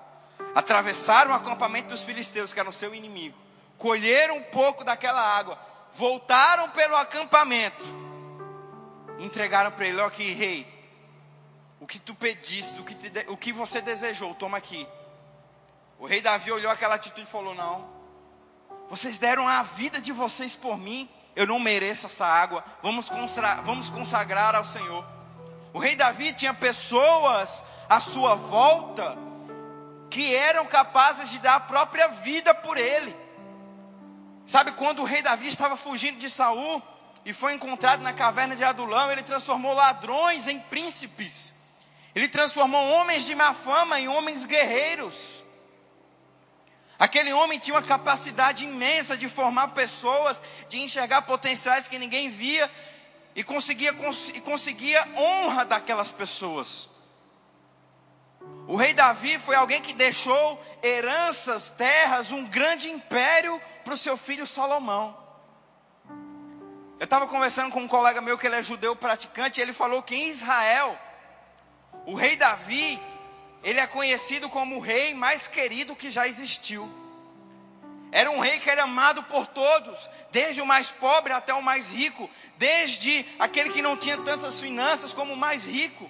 atravessaram 0.55 1.31
o 1.31 1.33
acampamento 1.33 1.89
dos 1.89 2.05
filisteus, 2.05 2.53
que 2.53 2.59
era 2.59 2.69
o 2.69 2.73
seu 2.73 2.95
inimigo, 2.95 3.37
colheram 3.77 4.37
um 4.37 4.43
pouco 4.43 4.85
daquela 4.85 5.21
água, 5.21 5.59
voltaram 5.93 6.69
pelo 6.69 6.95
acampamento, 6.95 7.83
entregaram 9.19 9.71
para 9.71 9.87
ele: 9.87 9.99
Ó, 9.99 10.05
aqui, 10.05 10.31
rei, 10.31 10.65
o 11.81 11.85
que 11.85 11.99
tu 11.99 12.15
pediste, 12.15 12.79
o 12.79 12.85
que, 12.85 12.95
te, 12.95 13.25
o 13.27 13.35
que 13.35 13.51
você 13.51 13.81
desejou, 13.81 14.33
toma 14.35 14.57
aqui. 14.57 14.87
O 15.97 16.05
rei 16.05 16.21
Davi 16.21 16.53
olhou 16.53 16.71
aquela 16.71 16.95
atitude 16.95 17.23
e 17.23 17.31
falou: 17.31 17.53
Não, 17.53 17.89
vocês 18.89 19.17
deram 19.19 19.45
a 19.45 19.61
vida 19.61 19.99
de 19.99 20.13
vocês 20.13 20.55
por 20.55 20.77
mim, 20.77 21.09
eu 21.39 21.47
não 21.47 21.57
mereço 21.57 22.07
essa 22.07 22.25
água, 22.25 22.61
vamos 22.83 23.09
consagrar, 23.09 23.63
vamos 23.63 23.89
consagrar 23.89 24.55
ao 24.55 24.65
Senhor. 24.65 25.07
O 25.71 25.79
rei 25.79 25.95
Davi 25.95 26.33
tinha 26.33 26.53
pessoas 26.53 27.63
à 27.87 28.01
sua 28.01 28.35
volta 28.35 29.17
que 30.09 30.35
eram 30.35 30.65
capazes 30.65 31.29
de 31.29 31.39
dar 31.39 31.55
a 31.55 31.59
própria 31.61 32.09
vida 32.09 32.53
por 32.53 32.75
ele. 32.77 33.15
Sabe 34.45 34.73
quando 34.73 34.99
o 34.99 35.05
rei 35.05 35.21
Davi 35.21 35.47
estava 35.47 35.77
fugindo 35.77 36.19
de 36.19 36.29
Saul 36.29 36.83
e 37.23 37.31
foi 37.31 37.53
encontrado 37.53 38.01
na 38.01 38.11
caverna 38.11 38.53
de 38.53 38.65
Adulão, 38.65 39.09
ele 39.09 39.23
transformou 39.23 39.73
ladrões 39.73 40.45
em 40.45 40.59
príncipes. 40.59 41.53
Ele 42.13 42.27
transformou 42.27 42.85
homens 42.85 43.23
de 43.23 43.33
má 43.33 43.53
fama 43.53 43.97
em 43.97 44.09
homens 44.09 44.43
guerreiros. 44.43 45.41
Aquele 46.99 47.31
homem 47.31 47.57
tinha 47.57 47.75
uma 47.75 47.81
capacidade 47.81 48.65
imensa 48.65 49.15
de 49.15 49.29
formar 49.29 49.69
pessoas, 49.69 50.43
de 50.67 50.81
enxergar 50.81 51.21
potenciais 51.21 51.87
que 51.87 51.97
ninguém 51.97 52.29
via 52.29 52.69
e 53.33 53.41
conseguia, 53.41 53.95
e 54.33 54.41
conseguia 54.41 55.07
honra 55.15 55.63
daquelas 55.63 56.11
pessoas. 56.11 56.89
O 58.67 58.75
rei 58.75 58.93
Davi 58.93 59.39
foi 59.39 59.55
alguém 59.55 59.81
que 59.81 59.93
deixou 59.93 60.61
heranças, 60.83 61.69
terras, 61.69 62.33
um 62.33 62.45
grande 62.45 62.89
império 62.89 63.59
para 63.85 63.93
o 63.93 63.97
seu 63.97 64.17
filho 64.17 64.45
Salomão. 64.45 65.17
Eu 66.99 67.05
estava 67.05 67.25
conversando 67.27 67.71
com 67.71 67.79
um 67.79 67.87
colega 67.87 68.19
meu 68.19 68.37
que 68.37 68.45
ele 68.45 68.57
é 68.57 68.61
judeu 68.61 68.93
praticante, 68.93 69.59
e 69.59 69.63
ele 69.63 69.71
falou 69.71 70.03
que 70.03 70.15
em 70.15 70.27
Israel, 70.27 70.99
o 72.05 72.13
rei 72.13 72.35
Davi, 72.35 73.01
ele 73.63 73.79
é 73.79 73.87
conhecido 73.87 74.49
como 74.49 74.77
o 74.77 74.79
rei 74.79 75.13
mais 75.13 75.47
querido 75.47 75.95
que 75.95 76.09
já 76.09 76.27
existiu. 76.27 76.89
Era 78.11 78.31
um 78.31 78.39
rei 78.39 78.57
que 78.59 78.69
era 78.69 78.83
amado 78.83 79.21
por 79.23 79.45
todos, 79.45 80.09
desde 80.31 80.61
o 80.61 80.65
mais 80.65 80.89
pobre 80.89 81.31
até 81.31 81.53
o 81.53 81.61
mais 81.61 81.91
rico, 81.91 82.29
desde 82.57 83.25
aquele 83.37 83.69
que 83.69 83.81
não 83.81 83.95
tinha 83.95 84.17
tantas 84.17 84.59
finanças 84.59 85.13
como 85.13 85.33
o 85.33 85.37
mais 85.37 85.65
rico. 85.65 86.09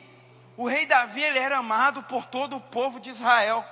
O 0.55 0.67
rei 0.67 0.85
Davi 0.85 1.21
ele 1.21 1.39
era 1.39 1.57
amado 1.57 2.03
por 2.03 2.25
todo 2.25 2.55
o 2.55 2.61
povo 2.61 2.99
de 2.99 3.09
Israel. 3.09 3.65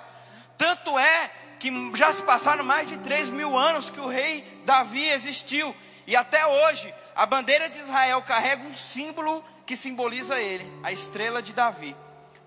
Tanto 0.57 0.97
é 0.97 1.31
que 1.59 1.71
já 1.95 2.13
se 2.13 2.21
passaram 2.23 2.63
mais 2.63 2.89
de 2.89 2.97
3 2.97 3.29
mil 3.29 3.57
anos 3.57 3.89
que 3.89 3.99
o 3.99 4.07
rei 4.07 4.45
Davi 4.65 5.07
existiu. 5.07 5.75
E 6.05 6.15
até 6.15 6.45
hoje, 6.45 6.93
a 7.15 7.25
bandeira 7.25 7.69
de 7.69 7.79
Israel 7.79 8.21
carrega 8.21 8.63
um 8.63 8.73
símbolo 8.73 9.43
que 9.65 9.75
simboliza 9.75 10.39
ele, 10.39 10.65
a 10.83 10.91
estrela 10.91 11.41
de 11.41 11.53
Davi. 11.53 11.95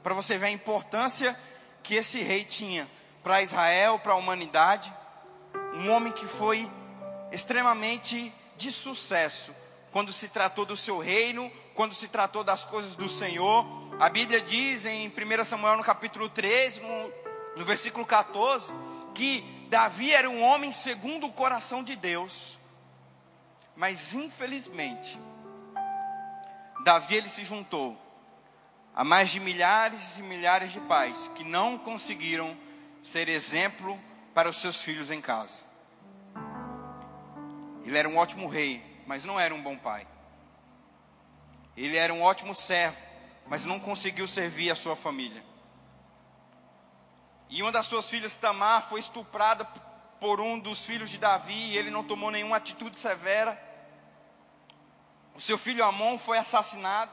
Para 0.03 0.15
você 0.15 0.39
ver 0.39 0.47
a 0.47 0.51
importância 0.51 1.39
que 1.83 1.95
esse 1.95 2.23
rei 2.23 2.45
tinha 2.45 2.89
para 3.23 3.43
Israel, 3.43 3.99
para 3.99 4.13
a 4.13 4.17
humanidade. 4.17 4.93
Um 5.75 5.91
homem 5.91 6.13
que 6.13 6.27
foi 6.27 6.71
extremamente 7.31 8.33
de 8.57 8.71
sucesso 8.71 9.55
quando 9.93 10.13
se 10.13 10.29
tratou 10.29 10.65
do 10.65 10.77
seu 10.77 10.99
reino, 10.99 11.51
quando 11.75 11.95
se 11.95 12.09
tratou 12.09 12.45
das 12.45 12.65
coisas 12.65 12.97
do 12.97 13.09
Senhor. 13.09 13.67
A 13.99 14.09
Bíblia 14.09 14.41
diz 14.41 14.87
em 14.87 15.09
1 15.09 15.45
Samuel 15.45 15.77
no 15.77 15.85
capítulo 15.85 16.29
13, 16.29 16.81
no, 16.81 17.13
no 17.57 17.65
versículo 17.65 18.07
14, 18.07 18.73
que 19.15 19.43
Davi 19.69 20.13
era 20.13 20.29
um 20.29 20.43
homem 20.43 20.73
segundo 20.73 21.27
o 21.27 21.33
coração 21.33 21.83
de 21.83 21.97
Deus. 21.97 22.59
Mas 23.77 24.15
infelizmente, 24.15 25.19
Davi 26.85 27.17
ele 27.17 27.29
se 27.29 27.45
juntou 27.45 27.99
a 28.95 29.05
mais 29.05 29.31
de 29.31 29.41
milhares 29.41 30.19
e 30.19 30.23
milhares 30.23 30.73
de 30.73 30.81
pais 30.81 31.31
que 31.35 31.45
não 31.45 31.79
conseguiram 31.79 32.57
ser 33.03 33.29
exemplo 33.29 33.99
para 34.35 34.49
os 34.49 34.57
seus 34.57 34.83
filhos 34.83 35.11
em 35.11 35.21
casa. 35.21 35.65
Ele 37.85 37.97
era 37.97 38.09
um 38.09 38.17
ótimo 38.17 38.49
rei, 38.49 38.85
mas 39.07 39.25
não 39.25 39.39
era 39.39 39.55
um 39.55 39.63
bom 39.63 39.77
pai. 39.77 40.07
Ele 41.77 41.97
era 41.97 42.13
um 42.13 42.23
ótimo 42.23 42.55
servo, 42.55 42.99
mas 43.47 43.65
não 43.65 43.81
conseguiu 43.81 44.29
servir 44.29 44.71
a 44.71 44.77
sua 44.77 44.95
família. 44.95 45.43
E 47.49 47.63
uma 47.63 47.73
das 47.73 47.87
suas 47.87 48.09
filhas, 48.09 48.37
Tamar, 48.37 48.89
foi 48.89 49.01
estuprada 49.01 49.65
por 50.21 50.41
um 50.41 50.59
dos 50.59 50.85
filhos 50.85 51.11
de 51.11 51.19
Davi 51.19 51.71
e 51.71 51.77
ele 51.77 51.91
não 51.91 52.05
tomou 52.05 52.31
nenhuma 52.31 52.57
atitude 52.57 52.97
severa. 52.97 53.61
O 55.35 55.41
seu 55.41 55.57
filho 55.57 55.85
Amon 55.85 56.19
foi 56.19 56.39
assassinado. 56.39 57.11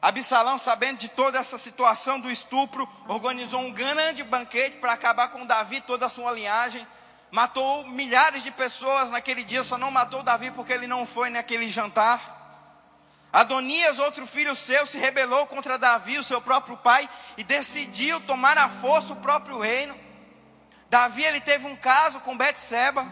Absalão, 0.00 0.58
sabendo 0.58 0.98
de 0.98 1.08
toda 1.08 1.38
essa 1.38 1.58
situação 1.58 2.20
do 2.20 2.30
estupro, 2.30 2.88
organizou 3.08 3.60
um 3.60 3.72
grande 3.72 4.22
banquete 4.22 4.76
para 4.76 4.92
acabar 4.92 5.28
com 5.28 5.44
Davi 5.44 5.76
e 5.76 5.80
toda 5.80 6.06
a 6.06 6.08
sua 6.08 6.30
linhagem. 6.30 6.86
Matou 7.32 7.84
milhares 7.88 8.44
de 8.44 8.50
pessoas 8.52 9.10
naquele 9.10 9.42
dia, 9.42 9.64
só 9.64 9.76
não 9.76 9.90
matou 9.90 10.22
Davi 10.22 10.52
porque 10.52 10.72
ele 10.72 10.86
não 10.86 11.04
foi 11.04 11.30
naquele 11.30 11.68
jantar. 11.68 12.36
Adonias, 13.32 13.98
outro 13.98 14.26
filho 14.26 14.54
seu, 14.54 14.86
se 14.86 14.98
rebelou 14.98 15.46
contra 15.46 15.76
Davi, 15.76 16.16
o 16.16 16.22
seu 16.22 16.40
próprio 16.40 16.76
pai, 16.76 17.08
e 17.36 17.42
decidiu 17.42 18.20
tomar 18.20 18.56
à 18.56 18.68
força 18.68 19.12
o 19.12 19.16
próprio 19.16 19.58
reino. 19.58 19.98
Davi, 20.88 21.24
ele 21.24 21.40
teve 21.40 21.66
um 21.66 21.76
caso 21.76 22.20
com 22.20 22.36
Betseba. 22.36 23.04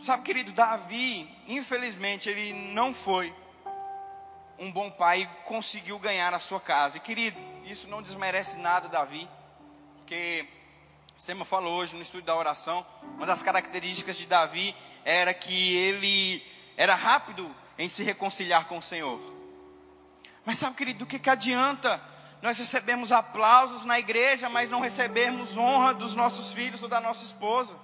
Sabe, 0.00 0.22
querido, 0.22 0.52
Davi, 0.52 1.28
infelizmente, 1.48 2.28
ele 2.28 2.72
não 2.72 2.94
foi 2.94 3.34
um 4.58 4.70
bom 4.72 4.90
pai 4.90 5.28
conseguiu 5.44 5.98
ganhar 5.98 6.34
a 6.34 6.38
sua 6.38 6.60
casa. 6.60 6.96
E, 6.96 7.00
querido, 7.00 7.38
isso 7.64 7.88
não 7.88 8.02
desmerece 8.02 8.58
nada 8.58 8.88
Davi, 8.88 9.28
porque 9.98 10.46
Sema 11.16 11.44
falou 11.44 11.74
hoje 11.74 11.94
no 11.94 12.02
estudo 12.02 12.24
da 12.24 12.36
oração, 12.36 12.84
uma 13.16 13.26
das 13.26 13.42
características 13.42 14.16
de 14.16 14.26
Davi 14.26 14.74
era 15.04 15.32
que 15.34 15.76
ele 15.76 16.42
era 16.76 16.94
rápido 16.94 17.54
em 17.78 17.88
se 17.88 18.02
reconciliar 18.02 18.66
com 18.66 18.78
o 18.78 18.82
Senhor. 18.82 19.20
Mas 20.44 20.58
sabe, 20.58 20.76
querido, 20.76 21.00
do 21.00 21.06
que, 21.06 21.18
que 21.18 21.30
adianta 21.30 22.00
nós 22.40 22.56
recebemos 22.58 23.10
aplausos 23.10 23.84
na 23.84 23.98
igreja, 23.98 24.48
mas 24.48 24.70
não 24.70 24.80
recebemos 24.80 25.56
honra 25.56 25.92
dos 25.92 26.14
nossos 26.14 26.52
filhos 26.52 26.82
ou 26.82 26.88
da 26.88 27.00
nossa 27.00 27.24
esposa? 27.24 27.76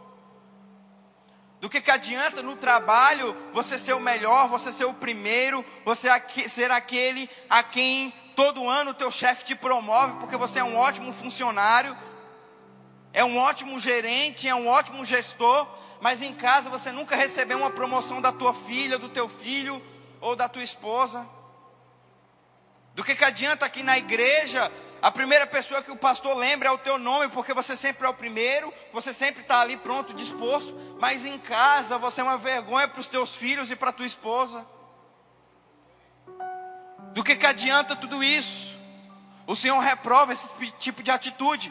Do 1.65 1.71
que, 1.71 1.81
que 1.81 1.91
adianta 1.91 2.43
no 2.43 2.57
trabalho 2.57 3.35
você 3.51 3.79
ser 3.79 3.95
o 3.95 3.99
melhor, 3.99 4.49
você 4.49 4.71
ser 4.71 4.85
o 4.85 4.93
primeiro, 4.93 5.65
você 5.83 6.11
ser 6.47 6.71
aquele 6.71 7.27
a 7.49 7.63
quem 7.63 8.13
todo 8.37 8.69
ano 8.69 8.91
o 8.91 8.95
teu 8.95 9.11
chefe 9.11 9.47
te 9.47 9.55
promove 9.55 10.13
porque 10.21 10.37
você 10.37 10.59
é 10.59 10.65
um 10.65 10.77
ótimo 10.77 11.11
funcionário, 11.11 11.97
é 13.15 13.25
um 13.25 13.39
ótimo 13.39 13.79
gerente, 13.79 14.47
é 14.47 14.55
um 14.55 14.69
ótimo 14.69 15.07
gestor, 15.07 15.67
mas 16.03 16.21
em 16.21 16.35
casa 16.35 16.69
você 16.69 16.93
nunca 16.93 17.17
recebeu 17.17 17.57
uma 17.57 17.71
promoção 17.71 18.21
da 18.21 18.31
tua 18.31 18.53
filha, 18.53 18.99
do 18.99 19.09
teu 19.09 19.27
filho 19.27 19.83
ou 20.21 20.37
da 20.37 20.51
tua 20.51 20.63
esposa. 20.63 21.27
Do 22.95 23.03
que, 23.03 23.15
que 23.15 23.25
adianta 23.25 23.65
aqui 23.65 23.83
na 23.83 23.97
igreja 23.97 24.71
a 25.05 25.11
primeira 25.11 25.47
pessoa 25.47 25.83
que 25.83 25.91
o 25.91 25.97
pastor 25.97 26.35
lembra 26.35 26.71
é 26.71 26.73
o 26.73 26.79
teu 26.79 26.97
nome, 26.97 27.29
porque 27.29 27.53
você 27.53 27.77
sempre 27.77 28.07
é 28.07 28.09
o 28.09 28.15
primeiro, 28.15 28.73
você 28.91 29.13
sempre 29.13 29.43
está 29.43 29.61
ali 29.61 29.77
pronto, 29.77 30.15
disposto, 30.15 30.75
mas 30.99 31.27
em 31.27 31.37
casa 31.37 31.99
você 31.99 32.23
é 32.23 32.25
uma 32.25 32.39
vergonha 32.39 32.89
para 32.89 33.01
os 33.01 33.07
teus 33.07 33.37
filhos 33.37 33.71
e 33.71 33.77
para 33.77 33.91
a 33.91 33.93
tua 33.93 34.07
esposa. 34.07 34.67
Do 37.13 37.23
que, 37.23 37.37
que 37.37 37.45
adianta 37.45 37.95
tudo 37.95 38.25
isso? 38.25 38.79
O 39.47 39.55
Senhor 39.55 39.79
reprova 39.79 40.33
esse 40.33 40.49
tipo 40.79 41.03
de 41.03 41.11
atitude. 41.11 41.71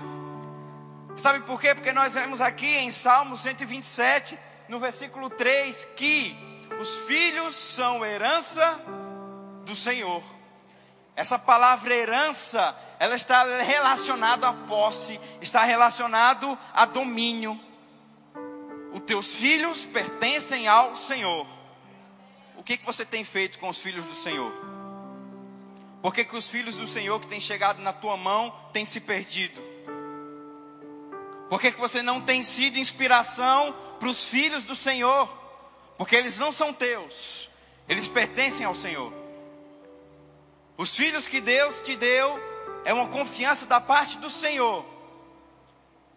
Sabe 1.17 1.39
por 1.39 1.59
quê? 1.59 1.73
Porque 1.73 1.91
nós 1.91 2.13
vemos 2.13 2.39
aqui 2.39 2.71
em 2.77 2.91
Salmo 2.91 3.35
127, 3.35 4.37
no 4.69 4.79
versículo 4.79 5.27
3, 5.31 5.85
que 5.95 6.37
os 6.79 6.99
filhos 6.99 7.55
são 7.55 8.05
herança 8.05 8.79
do 9.65 9.75
Senhor. 9.75 10.21
Essa 11.15 11.39
palavra 11.39 11.95
herança, 11.95 12.75
ela 13.03 13.15
está 13.15 13.43
relacionada 13.61 14.47
à 14.47 14.53
posse, 14.53 15.19
está 15.41 15.65
relacionado 15.65 16.57
a 16.73 16.85
domínio. 16.85 17.59
Os 18.93 19.01
teus 19.01 19.35
filhos 19.35 19.85
pertencem 19.85 20.69
ao 20.69 20.95
Senhor. 20.95 21.45
O 22.55 22.63
que, 22.63 22.77
que 22.77 22.85
você 22.85 23.05
tem 23.05 23.25
feito 23.25 23.59
com 23.59 23.67
os 23.67 23.77
filhos 23.79 24.05
do 24.05 24.15
Senhor? 24.15 24.53
Por 26.01 26.13
que, 26.13 26.23
que 26.23 26.33
os 26.33 26.47
filhos 26.47 26.75
do 26.75 26.87
Senhor 26.87 27.19
que 27.19 27.27
têm 27.27 27.41
chegado 27.41 27.81
na 27.81 27.91
tua 27.91 28.15
mão 28.15 28.49
têm 28.71 28.85
se 28.85 29.01
perdido? 29.01 29.61
Por 31.49 31.59
que, 31.59 31.73
que 31.73 31.81
você 31.81 32.01
não 32.01 32.21
tem 32.21 32.41
sido 32.41 32.79
inspiração 32.79 33.75
para 33.99 34.07
os 34.07 34.23
filhos 34.23 34.63
do 34.63 34.77
Senhor? 34.77 35.27
Porque 35.97 36.15
eles 36.15 36.37
não 36.37 36.53
são 36.53 36.71
teus, 36.71 37.49
eles 37.89 38.07
pertencem 38.07 38.65
ao 38.65 38.73
Senhor. 38.73 39.11
Os 40.77 40.95
filhos 40.95 41.27
que 41.27 41.41
Deus 41.41 41.81
te 41.81 41.97
deu 41.97 42.52
é 42.85 42.93
uma 42.93 43.07
confiança 43.07 43.65
da 43.65 43.79
parte 43.79 44.17
do 44.17 44.29
Senhor, 44.29 44.85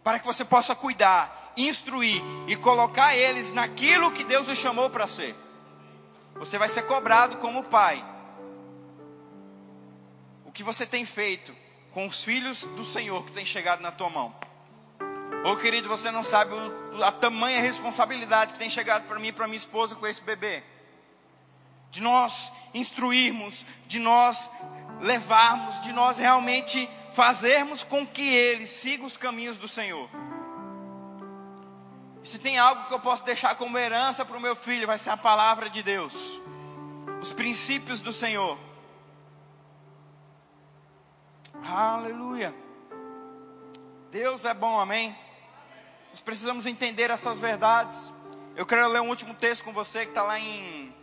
para 0.02 0.18
que 0.18 0.26
você 0.26 0.44
possa 0.44 0.74
cuidar, 0.74 1.52
instruir 1.56 2.22
e 2.46 2.56
colocar 2.56 3.16
eles 3.16 3.52
naquilo 3.52 4.12
que 4.12 4.24
Deus 4.24 4.48
os 4.48 4.58
chamou 4.58 4.90
para 4.90 5.06
ser. 5.06 5.34
Você 6.34 6.58
vai 6.58 6.68
ser 6.68 6.82
cobrado 6.82 7.38
como 7.38 7.64
pai. 7.64 8.04
O 10.44 10.52
que 10.52 10.62
você 10.62 10.84
tem 10.86 11.04
feito 11.04 11.54
com 11.92 12.06
os 12.06 12.22
filhos 12.22 12.62
do 12.62 12.84
Senhor 12.84 13.24
que 13.24 13.32
tem 13.32 13.44
chegado 13.44 13.80
na 13.80 13.90
tua 13.90 14.10
mão? 14.10 14.34
Ô 15.44 15.50
oh, 15.50 15.56
querido, 15.56 15.88
você 15.88 16.10
não 16.10 16.24
sabe 16.24 16.52
a 17.02 17.12
tamanha 17.12 17.60
responsabilidade 17.60 18.52
que 18.52 18.58
tem 18.58 18.68
chegado 18.68 19.06
para 19.06 19.18
mim 19.18 19.28
e 19.28 19.32
para 19.32 19.46
minha 19.46 19.56
esposa 19.56 19.94
com 19.94 20.06
esse 20.06 20.22
bebê 20.22 20.62
de 21.96 22.02
nós 22.02 22.52
instruirmos, 22.74 23.64
de 23.86 23.98
nós 23.98 24.50
levarmos, 25.00 25.80
de 25.82 25.92
nós 25.92 26.18
realmente 26.18 26.88
fazermos 27.12 27.82
com 27.82 28.06
que 28.06 28.28
ele 28.28 28.66
siga 28.66 29.04
os 29.04 29.16
caminhos 29.16 29.58
do 29.58 29.68
Senhor. 29.68 30.08
se 32.22 32.40
tem 32.40 32.58
algo 32.58 32.84
que 32.88 32.92
eu 32.92 32.98
posso 32.98 33.24
deixar 33.24 33.54
como 33.54 33.78
herança 33.78 34.24
para 34.24 34.36
o 34.36 34.40
meu 34.40 34.56
filho, 34.56 34.86
vai 34.86 34.98
ser 34.98 35.10
a 35.10 35.16
palavra 35.16 35.70
de 35.70 35.80
Deus, 35.80 36.40
os 37.20 37.32
princípios 37.32 38.00
do 38.00 38.12
Senhor. 38.12 38.58
Aleluia. 41.64 42.54
Deus 44.10 44.44
é 44.44 44.52
bom, 44.52 44.78
amém? 44.80 45.16
Nós 46.10 46.20
precisamos 46.20 46.66
entender 46.66 47.10
essas 47.10 47.38
verdades. 47.38 48.12
Eu 48.56 48.66
quero 48.66 48.88
ler 48.88 49.00
um 49.00 49.08
último 49.08 49.34
texto 49.34 49.64
com 49.64 49.72
você 49.72 50.04
que 50.04 50.10
está 50.10 50.22
lá 50.22 50.38
em 50.38 50.94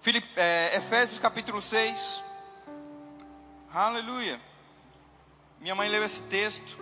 Filip, 0.00 0.26
é, 0.36 0.76
Efésios 0.76 1.18
capítulo 1.18 1.60
6. 1.62 2.33
Aleluia. 3.74 4.40
Minha 5.58 5.74
mãe 5.74 5.88
leu 5.88 6.04
esse 6.04 6.22
texto. 6.22 6.78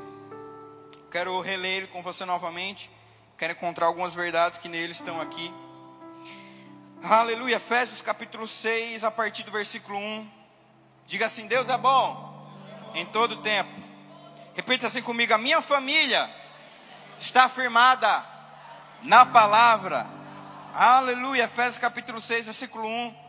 Quero 1.11 1.41
reler 1.41 1.79
ele 1.79 1.87
com 1.87 2.03
você 2.03 2.27
novamente. 2.27 2.91
Quero 3.39 3.55
encontrar 3.55 3.87
algumas 3.87 4.15
verdades 4.15 4.59
que 4.59 4.69
nele 4.69 4.93
estão 4.93 5.19
aqui. 5.19 5.51
Aleluia. 7.03 7.57
Efésios 7.57 8.03
capítulo 8.03 8.47
6, 8.47 9.05
a 9.05 9.11
partir 9.11 9.43
do 9.43 9.51
versículo 9.51 9.97
1. 9.97 10.31
Diga 11.07 11.25
assim: 11.25 11.47
Deus 11.47 11.71
é 11.71 11.79
bom 11.79 12.53
em 12.95 13.07
todo 13.07 13.37
tempo. 13.37 13.73
Repita 14.55 14.89
assim 14.89 15.01
comigo: 15.01 15.33
a 15.33 15.39
minha 15.39 15.63
família 15.63 16.29
está 17.19 17.49
firmada 17.49 18.23
na 19.03 19.25
palavra 19.25 20.07
Aleluia. 20.75 21.45
Efésios 21.45 21.77
capítulo 21.77 22.19
6, 22.19 22.47
versículo 22.47 22.87
1. 22.87 23.22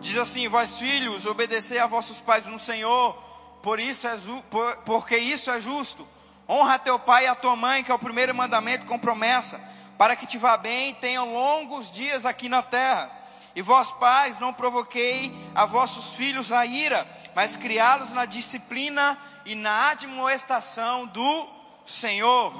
Diz 0.00 0.18
assim: 0.18 0.48
Vós 0.48 0.78
filhos, 0.78 1.26
obedecei 1.26 1.78
a 1.78 1.86
vossos 1.86 2.20
pais 2.20 2.46
no 2.46 2.58
Senhor, 2.58 3.14
por 3.62 3.78
isso 3.78 4.06
é 4.06 4.16
por, 4.50 4.76
porque 4.78 5.16
isso 5.16 5.50
é 5.50 5.60
justo. 5.60 6.06
Honra 6.48 6.78
teu 6.78 6.98
pai 6.98 7.24
e 7.24 7.28
a 7.28 7.34
tua 7.34 7.56
mãe, 7.56 7.84
que 7.84 7.90
é 7.90 7.94
o 7.94 7.98
primeiro 7.98 8.34
mandamento 8.34 8.84
com 8.86 8.98
promessa, 8.98 9.60
para 9.96 10.16
que 10.16 10.26
te 10.26 10.36
vá 10.36 10.56
bem 10.56 10.90
e 10.90 10.94
tenham 10.94 11.32
longos 11.32 11.90
dias 11.90 12.26
aqui 12.26 12.48
na 12.48 12.62
terra. 12.62 13.10
E 13.54 13.62
vós 13.62 13.92
pais, 13.92 14.38
não 14.38 14.52
provoquei 14.52 15.32
a 15.54 15.64
vossos 15.66 16.14
filhos 16.14 16.50
a 16.50 16.66
ira, 16.66 17.06
mas 17.34 17.56
criá-los 17.56 18.12
na 18.12 18.24
disciplina 18.24 19.18
e 19.44 19.54
na 19.54 19.90
admoestação 19.90 21.06
do 21.06 21.48
Senhor. 21.86 22.52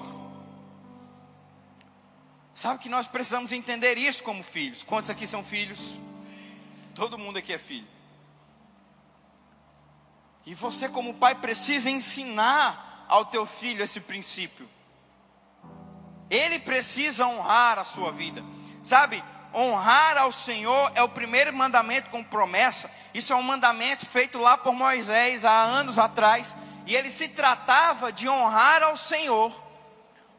Sabe 2.54 2.78
que 2.78 2.88
nós 2.88 3.06
precisamos 3.06 3.52
entender 3.52 3.96
isso 3.96 4.22
como 4.22 4.42
filhos. 4.42 4.82
Quantos 4.82 5.10
aqui 5.10 5.26
são 5.26 5.42
filhos? 5.42 5.98
Todo 6.94 7.18
mundo 7.18 7.38
aqui 7.38 7.52
é 7.52 7.58
filho. 7.58 7.86
E 10.44 10.54
você, 10.54 10.88
como 10.88 11.14
pai, 11.14 11.34
precisa 11.34 11.90
ensinar 11.90 13.06
ao 13.08 13.24
teu 13.26 13.46
filho 13.46 13.82
esse 13.82 14.00
princípio. 14.00 14.68
Ele 16.28 16.58
precisa 16.58 17.26
honrar 17.26 17.78
a 17.78 17.84
sua 17.84 18.10
vida. 18.10 18.42
Sabe, 18.82 19.22
honrar 19.54 20.16
ao 20.18 20.32
Senhor 20.32 20.90
é 20.94 21.02
o 21.02 21.08
primeiro 21.08 21.52
mandamento 21.54 22.10
com 22.10 22.24
promessa. 22.24 22.90
Isso 23.14 23.32
é 23.32 23.36
um 23.36 23.42
mandamento 23.42 24.06
feito 24.06 24.38
lá 24.38 24.58
por 24.58 24.72
Moisés 24.72 25.44
há 25.44 25.62
anos 25.62 25.98
atrás. 25.98 26.56
E 26.86 26.96
ele 26.96 27.10
se 27.10 27.28
tratava 27.28 28.12
de 28.12 28.28
honrar 28.28 28.82
ao 28.82 28.96
Senhor 28.96 29.62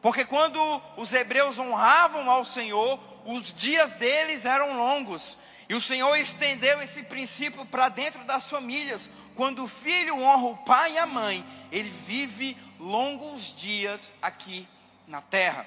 porque 0.03 0.25
quando 0.25 0.59
os 0.97 1.13
hebreus 1.13 1.57
honravam 1.57 2.29
ao 2.29 2.43
Senhor, 2.43 2.99
os 3.25 3.53
dias 3.53 3.93
deles 3.93 4.43
eram 4.43 4.77
longos. 4.77 5.37
E 5.69 5.75
o 5.75 5.81
Senhor 5.81 6.15
estendeu 6.15 6.81
esse 6.81 7.03
princípio 7.03 7.65
para 7.65 7.89
dentro 7.89 8.23
das 8.25 8.49
famílias. 8.49 9.09
Quando 9.35 9.63
o 9.63 9.67
filho 9.67 10.21
honra 10.21 10.47
o 10.47 10.57
pai 10.57 10.93
e 10.93 10.97
a 10.97 11.05
mãe, 11.05 11.45
ele 11.71 11.89
vive 12.05 12.57
longos 12.79 13.55
dias 13.55 14.13
aqui 14.21 14.67
na 15.07 15.21
terra. 15.21 15.65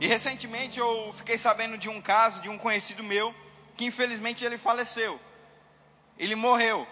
E 0.00 0.06
recentemente 0.06 0.78
eu 0.78 1.12
fiquei 1.16 1.38
sabendo 1.38 1.78
de 1.78 1.88
um 1.88 2.00
caso 2.00 2.42
de 2.42 2.48
um 2.48 2.58
conhecido 2.58 3.02
meu, 3.02 3.34
que 3.76 3.84
infelizmente 3.84 4.44
ele 4.44 4.58
faleceu. 4.58 5.20
Ele 6.18 6.34
morreu. 6.34 6.86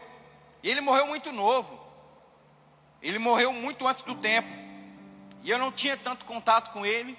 E 0.63 0.71
ele 0.71 0.81
morreu 0.81 1.07
muito 1.07 1.33
novo. 1.33 1.79
Ele 3.03 3.19
morreu 3.19 3.53
muito 3.53 3.87
antes 3.87 4.03
do 4.03 4.15
tempo. 4.15 4.53
E 5.43 5.51
eu 5.51 5.59
não 5.59 5.71
tinha 5.71 5.97
tanto 5.97 6.25
contato 6.25 6.71
com 6.71 6.85
ele. 6.85 7.19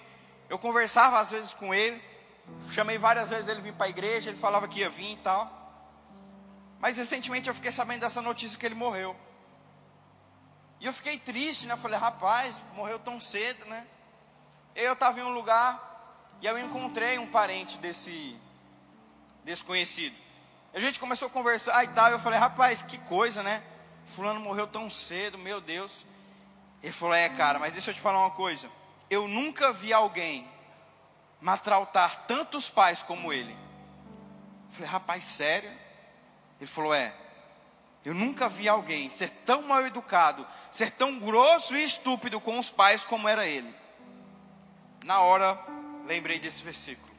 Eu 0.49 0.57
conversava 0.57 1.19
às 1.19 1.31
vezes 1.31 1.53
com 1.53 1.73
ele. 1.73 2.01
Chamei 2.71 2.97
várias 2.97 3.29
vezes 3.29 3.47
ele 3.47 3.61
vir 3.61 3.73
para 3.73 3.87
a 3.87 3.89
igreja. 3.89 4.29
Ele 4.29 4.37
falava 4.37 4.67
que 4.67 4.79
ia 4.79 4.89
vir 4.89 5.13
e 5.13 5.17
tal. 5.17 5.49
Mas 6.79 6.97
recentemente 6.97 7.47
eu 7.47 7.55
fiquei 7.55 7.71
sabendo 7.71 8.01
dessa 8.01 8.21
notícia 8.21 8.57
que 8.57 8.65
ele 8.65 8.75
morreu. 8.75 9.15
E 10.79 10.85
eu 10.85 10.93
fiquei 10.93 11.17
triste, 11.17 11.65
né? 11.67 11.73
Eu 11.73 11.77
falei, 11.77 11.99
rapaz, 11.99 12.63
morreu 12.75 12.99
tão 12.99 13.19
cedo, 13.19 13.65
né? 13.65 13.85
Eu 14.75 14.93
estava 14.93 15.19
em 15.19 15.23
um 15.23 15.33
lugar 15.33 16.37
e 16.41 16.45
eu 16.45 16.57
encontrei 16.57 17.19
um 17.19 17.27
parente 17.27 17.77
desse 17.79 18.35
desconhecido. 19.43 20.15
A 20.73 20.79
gente 20.79 20.99
começou 20.99 21.27
a 21.27 21.31
conversar 21.31 21.83
e 21.83 21.87
tal. 21.89 22.11
Eu 22.11 22.19
falei, 22.19 22.39
rapaz, 22.39 22.81
que 22.81 22.97
coisa, 22.99 23.43
né? 23.43 23.61
Fulano 24.05 24.39
morreu 24.39 24.67
tão 24.67 24.89
cedo, 24.89 25.37
meu 25.37 25.59
Deus. 25.59 26.05
Ele 26.81 26.93
falou: 26.93 27.15
É, 27.15 27.29
cara, 27.29 27.59
mas 27.59 27.73
deixa 27.73 27.91
eu 27.91 27.93
te 27.93 27.99
falar 27.99 28.19
uma 28.19 28.31
coisa. 28.31 28.69
Eu 29.09 29.27
nunca 29.27 29.71
vi 29.71 29.93
alguém 29.93 30.47
maltratar 31.41 32.25
tantos 32.27 32.69
pais 32.69 33.01
como 33.01 33.31
ele. 33.31 33.53
Eu 33.53 34.71
falei: 34.71 34.89
Rapaz, 34.89 35.23
sério? 35.23 35.71
Ele 36.59 36.69
falou: 36.69 36.93
É. 36.93 37.13
Eu 38.03 38.13
nunca 38.13 38.47
vi 38.47 38.67
alguém 38.69 39.09
ser 39.09 39.29
tão 39.45 39.63
mal 39.63 39.85
educado, 39.85 40.47
ser 40.71 40.91
tão 40.91 41.19
grosso 41.19 41.75
e 41.75 41.83
estúpido 41.83 42.39
com 42.39 42.57
os 42.57 42.69
pais 42.69 43.03
como 43.03 43.27
era 43.27 43.45
ele. 43.45 43.75
Na 45.03 45.21
hora, 45.21 45.59
lembrei 46.05 46.39
desse 46.39 46.63
versículo. 46.63 47.09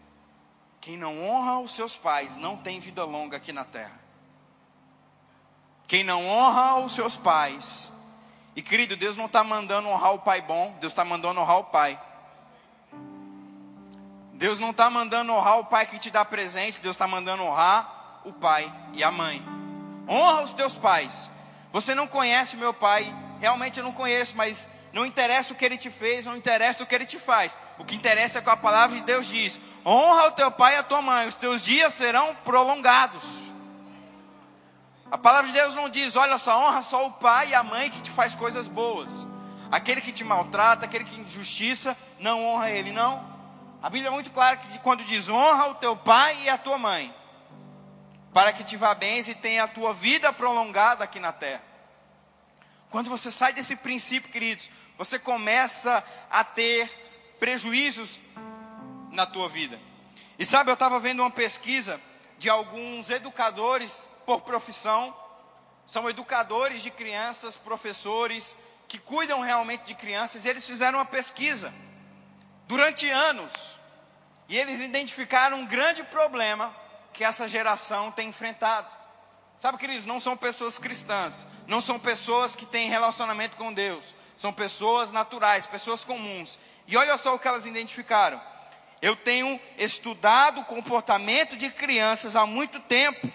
Quem 0.81 0.97
não 0.97 1.23
honra 1.23 1.61
os 1.61 1.73
seus 1.73 1.97
pais 1.97 2.39
não 2.39 2.57
tem 2.57 2.81
vida 2.81 3.05
longa 3.05 3.37
aqui 3.37 3.53
na 3.53 3.65
terra. 3.65 4.01
Quem 5.87 6.03
não 6.03 6.27
honra 6.27 6.77
os 6.77 6.95
seus 6.95 7.17
pais. 7.17 7.93
E 8.57 8.63
querido, 8.63 8.97
Deus 8.97 9.17
não 9.17 9.27
está 9.27 9.45
mandando 9.45 9.89
honrar 9.89 10.15
o 10.15 10.21
pai 10.21 10.41
bom, 10.41 10.77
Deus 10.81 10.93
está 10.93 11.05
mandando 11.05 11.41
honrar 11.41 11.59
o 11.59 11.65
pai. 11.65 12.01
Deus 14.41 14.59
não 14.59 14.71
está 14.71 14.89
mandando 14.89 15.35
honrar 15.35 15.59
o 15.59 15.67
pai 15.67 15.85
que 15.85 15.99
te 15.99 16.11
dá 16.11 16.25
presente, 16.25 16.81
Deus 16.81 16.97
está 16.97 17.07
mandando 17.07 17.43
honrar 17.43 18.23
o 18.25 18.33
pai 18.33 18.73
e 18.95 19.05
a 19.05 19.11
mãe. 19.11 19.45
Honra 20.09 20.45
os 20.45 20.55
teus 20.55 20.75
pais. 20.75 21.31
Você 21.71 21.95
não 21.95 22.07
conhece 22.07 22.57
meu 22.57 22.73
pai, 22.73 23.15
realmente 23.39 23.79
eu 23.79 23.85
não 23.85 23.93
conheço, 23.93 24.35
mas 24.35 24.67
não 24.95 25.05
interessa 25.05 25.53
o 25.53 25.57
que 25.57 25.63
ele 25.63 25.77
te 25.77 25.91
fez, 25.91 26.25
não 26.25 26.35
interessa 26.35 26.83
o 26.83 26.87
que 26.87 26.95
ele 26.95 27.05
te 27.05 27.19
faz. 27.19 27.55
O 27.79 27.85
que 27.85 27.95
interessa 27.95 28.39
é 28.39 28.43
que 28.43 28.49
a 28.49 28.57
palavra 28.57 28.97
de 28.97 29.05
Deus 29.05 29.27
diz: 29.27 29.61
honra 29.85 30.29
o 30.29 30.31
teu 30.31 30.51
pai 30.51 30.75
e 30.75 30.79
a 30.79 30.83
tua 30.83 31.03
mãe, 31.03 31.29
os 31.29 31.37
teus 31.37 31.61
dias 31.61 31.93
serão 31.93 32.35
prolongados. 32.37 33.23
A 35.11 35.19
palavra 35.19 35.49
de 35.49 35.53
Deus 35.53 35.75
não 35.75 35.91
diz, 35.91 36.17
olha 36.17 36.39
só, 36.39 36.67
honra 36.67 36.83
só 36.83 37.07
o 37.07 37.13
pai 37.13 37.51
e 37.51 37.55
a 37.55 37.63
mãe 37.63 37.91
que 37.91 38.01
te 38.01 38.11
faz 38.11 38.35
coisas 38.35 38.67
boas. 38.67 39.29
Aquele 39.71 40.01
que 40.01 40.13
te 40.13 40.25
maltrata, 40.25 40.87
aquele 40.87 41.05
que 41.05 41.21
injustiça, 41.21 41.95
não 42.19 42.43
honra 42.43 42.71
ele, 42.71 42.91
não. 42.91 43.30
A 43.83 43.89
Bíblia 43.89 44.09
é 44.09 44.11
muito 44.11 44.31
clara 44.31 44.59
que 44.59 44.79
quando 44.81 45.03
diz 45.05 45.31
honra 45.31 45.69
o 45.69 45.75
teu 45.77 45.97
pai 45.97 46.37
e 46.43 46.49
a 46.51 46.59
tua 46.59 46.77
mãe, 46.77 47.15
para 48.33 48.53
que 48.53 48.63
te 48.63 48.77
vá 48.77 48.95
bem 48.95 49.21
e 49.21 49.35
tenha 49.35 49.65
a 49.65 49.69
tua 49.69 49.95
vida 49.95 50.31
prolongada 50.35 51.03
aqui 51.05 51.19
na 51.19 51.33
terra. 51.33 51.63
Quando 52.91 53.09
você 53.09 53.31
sai 53.31 53.55
desse 53.55 53.77
princípio, 53.77 54.31
queridos, 54.31 54.69
você 54.99 55.19
começa 55.19 56.05
a 56.31 56.45
ter 56.45 56.91
prejuízos 57.41 58.19
na 59.13 59.25
tua 59.25 59.49
vida. 59.49 59.81
E 60.39 60.45
sabe, 60.45 60.71
eu 60.71 60.75
estava 60.75 61.01
vendo 61.01 61.21
uma 61.21 61.31
pesquisa 61.31 61.99
de 62.39 62.51
alguns 62.51 63.09
educadores 63.09 64.09
por 64.27 64.43
profissão, 64.43 65.17
são 65.87 66.09
educadores 66.09 66.83
de 66.83 66.91
crianças, 66.91 67.57
professores 67.57 68.57
que 68.87 68.99
cuidam 68.99 69.41
realmente 69.41 69.85
de 69.85 69.95
crianças, 69.95 70.45
e 70.45 70.49
eles 70.51 70.67
fizeram 70.67 70.99
uma 70.99 71.07
pesquisa 71.07 71.73
durante 72.71 73.11
anos. 73.11 73.77
E 74.49 74.57
eles 74.57 74.81
identificaram 74.81 75.59
um 75.59 75.67
grande 75.67 76.05
problema 76.05 76.73
que 77.13 77.25
essa 77.25 77.49
geração 77.49 78.13
tem 78.13 78.29
enfrentado. 78.29 78.87
Sabe, 79.59 79.77
queridos, 79.77 80.07
não 80.07 80.21
são 80.21 80.37
pessoas 80.37 80.79
cristãs, 80.79 81.49
não 81.67 81.81
são 81.81 81.99
pessoas 81.99 82.55
que 82.55 82.65
têm 82.65 82.89
relacionamento 82.89 83.57
com 83.57 83.73
Deus, 83.73 84.15
são 84.37 84.53
pessoas 84.53 85.11
naturais, 85.11 85.67
pessoas 85.67 86.05
comuns. 86.05 86.61
E 86.87 86.97
olha 86.97 87.19
só 87.19 87.35
o 87.35 87.41
que 87.41 87.49
elas 87.49 87.67
identificaram. 87.67 88.41
Eu 89.03 89.17
tenho 89.17 89.61
estudado 89.77 90.61
o 90.61 90.65
comportamento 90.65 91.57
de 91.57 91.71
crianças 91.71 92.37
há 92.37 92.47
muito 92.47 92.79
tempo. 92.79 93.29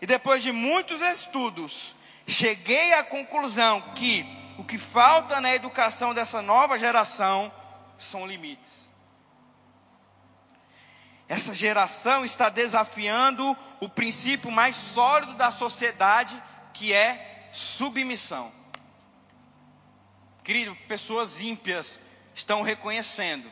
E 0.00 0.06
depois 0.06 0.42
de 0.42 0.50
muitos 0.50 1.00
estudos, 1.02 1.94
cheguei 2.26 2.94
à 2.94 3.04
conclusão 3.04 3.80
que 3.94 4.26
o 4.58 4.64
que 4.64 4.76
falta 4.76 5.40
na 5.40 5.54
educação 5.54 6.12
dessa 6.12 6.42
nova 6.42 6.76
geração 6.76 7.52
são 8.02 8.26
limites. 8.26 8.88
Essa 11.28 11.54
geração 11.54 12.24
está 12.24 12.50
desafiando 12.50 13.56
o 13.80 13.88
princípio 13.88 14.50
mais 14.50 14.76
sólido 14.76 15.32
da 15.34 15.50
sociedade, 15.50 16.40
que 16.74 16.92
é 16.92 17.48
submissão. 17.52 18.52
Querido, 20.44 20.76
pessoas 20.86 21.40
ímpias 21.40 21.98
estão 22.34 22.60
reconhecendo 22.60 23.50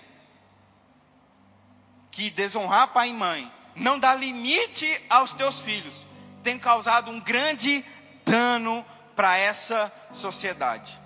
que 2.10 2.30
desonrar 2.30 2.88
pai 2.88 3.08
e 3.08 3.14
mãe 3.14 3.50
não 3.74 3.98
dá 3.98 4.14
limite 4.14 5.02
aos 5.08 5.32
teus 5.32 5.60
filhos, 5.60 6.04
tem 6.42 6.58
causado 6.58 7.10
um 7.10 7.18
grande 7.18 7.82
dano 8.26 8.84
para 9.16 9.38
essa 9.38 9.90
sociedade. 10.12 10.99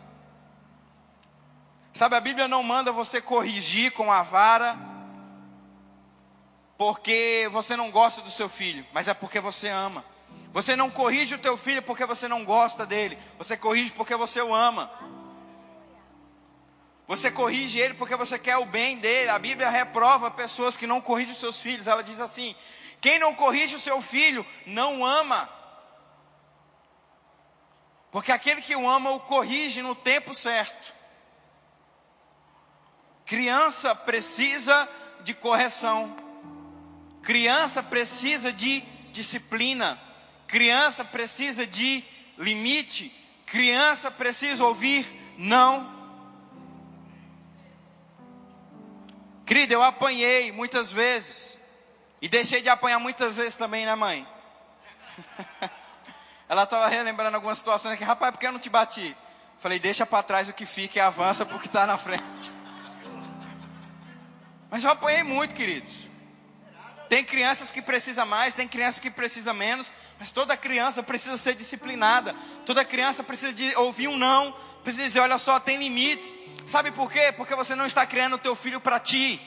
Sabe, 1.95 2.17
a 2.17 2.21
Bíblia 2.21 2.49
não 2.49 2.61
manda 2.61 2.91
você 2.91 3.21
corrigir 3.21 3.93
com 3.93 4.11
a 4.11 4.25
vara, 4.25 4.77
porque 6.77 7.49
você 7.53 7.77
não 7.77 7.89
gosta 7.93 8.21
do 8.21 8.31
seu 8.33 8.49
filho, 8.49 8.85
mas 8.93 9.07
é 9.07 9.15
porque 9.15 9.39
você 9.39 9.69
ama. 9.69 10.05
Você 10.53 10.75
não 10.75 10.91
corrige 10.91 11.37
o 11.37 11.39
teu 11.39 11.57
filho 11.57 11.81
porque 11.83 12.05
você 12.05 12.27
não 12.27 12.45
gosta 12.45 12.85
dele, 12.85 13.17
você 13.39 13.57
corrige 13.57 13.93
porque 13.93 14.17
você 14.17 14.43
o 14.43 14.53
ama. 14.53 14.91
Você 17.07 17.31
corrige 17.31 17.79
ele 17.79 17.95
porque 17.95 18.17
você 18.17 18.41
quer 18.41 18.57
o 18.57 18.65
bem 18.65 18.99
dele. 18.99 19.31
A 19.31 19.39
Bíblia 19.39 19.69
reprova 19.71 20.33
pessoas 20.33 20.77
que 20.77 20.89
não 20.89 21.01
corrigem 21.01 21.33
os 21.33 21.39
seus 21.39 21.61
filhos. 21.61 21.87
Ela 21.87 22.03
diz 22.03 22.19
assim: 22.19 22.57
quem 23.01 23.21
não 23.21 23.35
corrige 23.35 23.77
o 23.77 23.81
seu 23.81 24.03
filho 24.03 24.45
não 24.67 25.05
ama. 25.05 25.49
Porque 28.11 28.33
aquele 28.33 28.63
que 28.63 28.75
o 28.75 28.89
ama 28.89 29.11
o 29.11 29.21
corrige 29.21 29.81
no 29.81 29.95
tempo 29.95 30.35
certo. 30.35 30.95
Criança 33.27 33.95
precisa 33.95 34.89
de 35.23 35.35
correção. 35.35 36.15
Criança 37.23 37.83
precisa 37.83 38.53
de 38.53 38.81
disciplina. 39.13 39.99
Criança 40.47 41.05
precisa 41.05 41.67
de 41.67 42.05
limite. 42.39 43.13
Criança 43.47 44.11
precisa 44.11 44.65
ouvir 44.65 45.07
não 45.37 45.95
Querida, 49.45 49.75
eu 49.75 49.83
apanhei 49.83 50.51
muitas 50.53 50.91
vezes. 50.91 51.59
E 52.21 52.29
deixei 52.29 52.63
de 52.63 52.69
apanhar 52.69 52.99
muitas 52.99 53.37
vezes 53.37 53.55
também, 53.55 53.85
né, 53.85 53.95
mãe? 53.95 54.27
Ela 56.49 56.65
estava 56.65 56.89
relembrando 56.89 57.37
algumas 57.37 57.59
situações 57.59 57.95
aqui. 57.95 58.05
Rapaz, 58.05 58.33
por 58.33 58.41
que 58.41 58.47
eu 58.47 58.53
não 58.53 58.59
te 58.59 58.71
bati? 58.71 59.15
Falei, 59.59 59.79
deixa 59.79 60.07
para 60.07 60.23
trás 60.23 60.49
o 60.49 60.53
que 60.53 60.65
fica 60.65 60.99
e 60.99 61.01
avança 61.01 61.45
porque 61.45 61.67
está 61.67 61.87
na 61.87 61.99
frente. 61.99 62.53
Mas 64.75 64.83
eu 64.83 64.91
apanhei 64.91 65.23
muito, 65.23 65.55
queridos. 65.55 66.09
Tem 67.09 67.23
crianças 67.23 67.71
que 67.71 67.81
precisam 67.81 68.27
mais, 68.27 68.55
tem 68.55 68.67
crianças 68.67 68.99
que 68.99 69.09
precisam 69.09 69.55
menos, 69.55 69.93
mas 70.19 70.33
toda 70.33 70.57
criança 70.57 71.01
precisa 71.01 71.37
ser 71.37 71.55
disciplinada. 71.55 72.35
Toda 72.67 72.85
criança 72.85 73.23
precisa 73.23 73.53
de 73.53 73.73
ouvir 73.77 74.09
um 74.09 74.17
não, 74.17 74.53
precisa 74.83 75.07
dizer, 75.07 75.21
olha 75.21 75.39
só, 75.39 75.61
tem 75.61 75.79
limites. 75.79 76.35
Sabe 76.67 76.91
por 76.91 77.09
quê? 77.13 77.31
Porque 77.31 77.55
você 77.55 77.77
não 77.77 77.87
está 77.87 78.05
criando 78.05 78.33
o 78.35 78.39
teu 78.39 78.57
filho 78.57 78.81
para 78.81 78.99
ti. 78.99 79.41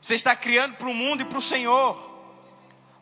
Você 0.00 0.14
está 0.14 0.36
criando 0.36 0.76
para 0.76 0.88
o 0.88 0.94
mundo 0.94 1.22
e 1.22 1.24
para 1.24 1.38
o 1.38 1.42
Senhor. 1.42 1.98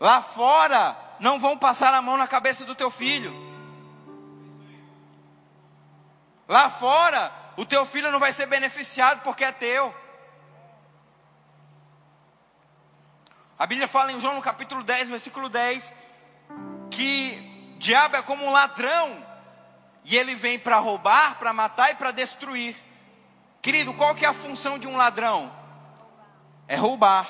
Lá 0.00 0.22
fora 0.22 0.96
não 1.20 1.38
vão 1.38 1.58
passar 1.58 1.92
a 1.92 2.00
mão 2.00 2.16
na 2.16 2.26
cabeça 2.26 2.64
do 2.64 2.74
teu 2.74 2.90
filho. 2.90 3.36
Lá 6.48 6.70
fora, 6.70 7.30
o 7.54 7.66
teu 7.66 7.84
filho 7.84 8.10
não 8.10 8.18
vai 8.18 8.32
ser 8.32 8.46
beneficiado 8.46 9.20
porque 9.22 9.44
é 9.44 9.52
teu. 9.52 9.94
A 13.58 13.66
Bíblia 13.66 13.88
fala 13.88 14.12
em 14.12 14.20
João 14.20 14.36
no 14.36 14.40
capítulo 14.40 14.84
10, 14.84 15.10
versículo 15.10 15.48
10, 15.48 15.92
que 16.92 17.74
diabo 17.76 18.16
é 18.16 18.22
como 18.22 18.44
um 18.44 18.52
ladrão, 18.52 19.26
e 20.04 20.16
ele 20.16 20.36
vem 20.36 20.60
para 20.60 20.78
roubar, 20.78 21.34
para 21.40 21.52
matar 21.52 21.90
e 21.90 21.96
para 21.96 22.12
destruir. 22.12 22.76
Querido, 23.60 23.92
qual 23.94 24.14
que 24.14 24.24
é 24.24 24.28
a 24.28 24.32
função 24.32 24.78
de 24.78 24.86
um 24.86 24.96
ladrão? 24.96 25.52
É 26.68 26.76
roubar. 26.76 27.26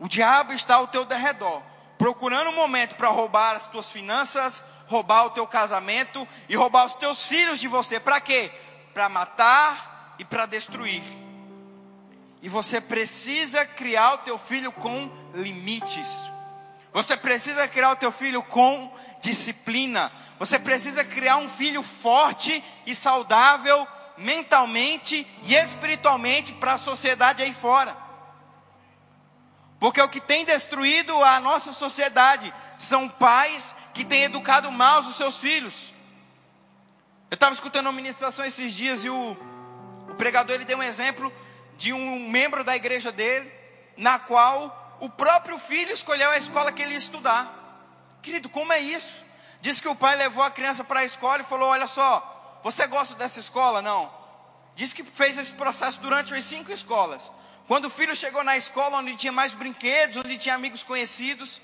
O 0.00 0.08
diabo 0.08 0.54
está 0.54 0.76
ao 0.76 0.88
teu 0.88 1.04
derredor, 1.04 1.60
procurando 1.98 2.48
um 2.48 2.56
momento 2.56 2.96
para 2.96 3.08
roubar 3.08 3.56
as 3.56 3.68
tuas 3.68 3.92
finanças, 3.92 4.62
roubar 4.86 5.26
o 5.26 5.30
teu 5.30 5.46
casamento 5.46 6.26
e 6.48 6.56
roubar 6.56 6.86
os 6.86 6.94
teus 6.94 7.26
filhos 7.26 7.58
de 7.60 7.68
você. 7.68 8.00
Para 8.00 8.18
quê? 8.22 8.50
Para 8.94 9.10
matar 9.10 10.14
e 10.18 10.24
para 10.24 10.46
destruir. 10.46 11.21
E 12.42 12.48
você 12.48 12.80
precisa 12.80 13.64
criar 13.64 14.14
o 14.14 14.18
teu 14.18 14.36
filho 14.36 14.72
com 14.72 15.08
limites. 15.32 16.28
Você 16.92 17.16
precisa 17.16 17.68
criar 17.68 17.92
o 17.92 17.96
teu 17.96 18.10
filho 18.10 18.42
com 18.42 18.92
disciplina. 19.20 20.10
Você 20.40 20.58
precisa 20.58 21.04
criar 21.04 21.36
um 21.36 21.48
filho 21.48 21.82
forte 21.82 22.62
e 22.84 22.94
saudável 22.94 23.86
mentalmente 24.18 25.26
e 25.44 25.54
espiritualmente 25.54 26.52
para 26.54 26.74
a 26.74 26.78
sociedade 26.78 27.42
aí 27.42 27.54
fora. 27.54 27.96
Porque 29.78 30.00
o 30.00 30.08
que 30.08 30.20
tem 30.20 30.44
destruído 30.44 31.12
a 31.24 31.40
nossa 31.40 31.72
sociedade 31.72 32.52
são 32.78 33.08
pais 33.08 33.74
que 33.94 34.04
têm 34.04 34.24
educado 34.24 34.70
mal 34.70 35.00
os 35.00 35.16
seus 35.16 35.38
filhos. 35.38 35.92
Eu 37.30 37.34
estava 37.34 37.54
escutando 37.54 37.86
uma 37.86 37.92
ministração 37.92 38.44
esses 38.44 38.72
dias 38.72 39.04
e 39.04 39.10
o, 39.10 39.36
pregador 40.18 40.54
ele 40.54 40.64
deu 40.64 40.78
um 40.78 40.82
exemplo 40.82 41.32
de 41.76 41.92
um 41.92 42.28
membro 42.28 42.62
da 42.62 42.76
igreja 42.76 43.10
dele, 43.10 43.50
na 43.96 44.18
qual 44.18 44.96
o 45.00 45.08
próprio 45.08 45.58
filho 45.58 45.92
escolheu 45.92 46.30
a 46.30 46.38
escola 46.38 46.72
que 46.72 46.82
ele 46.82 46.92
ia 46.92 46.98
estudar. 46.98 47.50
Querido, 48.22 48.48
como 48.48 48.72
é 48.72 48.78
isso? 48.78 49.24
Diz 49.60 49.80
que 49.80 49.88
o 49.88 49.94
pai 49.94 50.16
levou 50.16 50.42
a 50.42 50.50
criança 50.50 50.84
para 50.84 51.00
a 51.00 51.04
escola 51.04 51.40
e 51.40 51.44
falou: 51.44 51.68
Olha 51.70 51.86
só, 51.86 52.60
você 52.62 52.86
gosta 52.86 53.14
dessa 53.16 53.40
escola? 53.40 53.82
Não. 53.82 54.12
Diz 54.74 54.92
que 54.92 55.02
fez 55.02 55.36
esse 55.36 55.52
processo 55.54 56.00
durante 56.00 56.32
as 56.32 56.44
cinco 56.44 56.72
escolas. 56.72 57.30
Quando 57.66 57.86
o 57.86 57.90
filho 57.90 58.14
chegou 58.14 58.42
na 58.42 58.56
escola 58.56 58.98
onde 58.98 59.14
tinha 59.16 59.32
mais 59.32 59.52
brinquedos, 59.54 60.16
onde 60.16 60.38
tinha 60.38 60.54
amigos 60.54 60.82
conhecidos, 60.82 61.60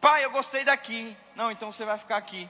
pai, 0.00 0.24
eu 0.24 0.30
gostei 0.30 0.64
daqui. 0.64 1.16
Não, 1.34 1.50
então 1.50 1.72
você 1.72 1.84
vai 1.84 1.98
ficar 1.98 2.16
aqui. 2.16 2.48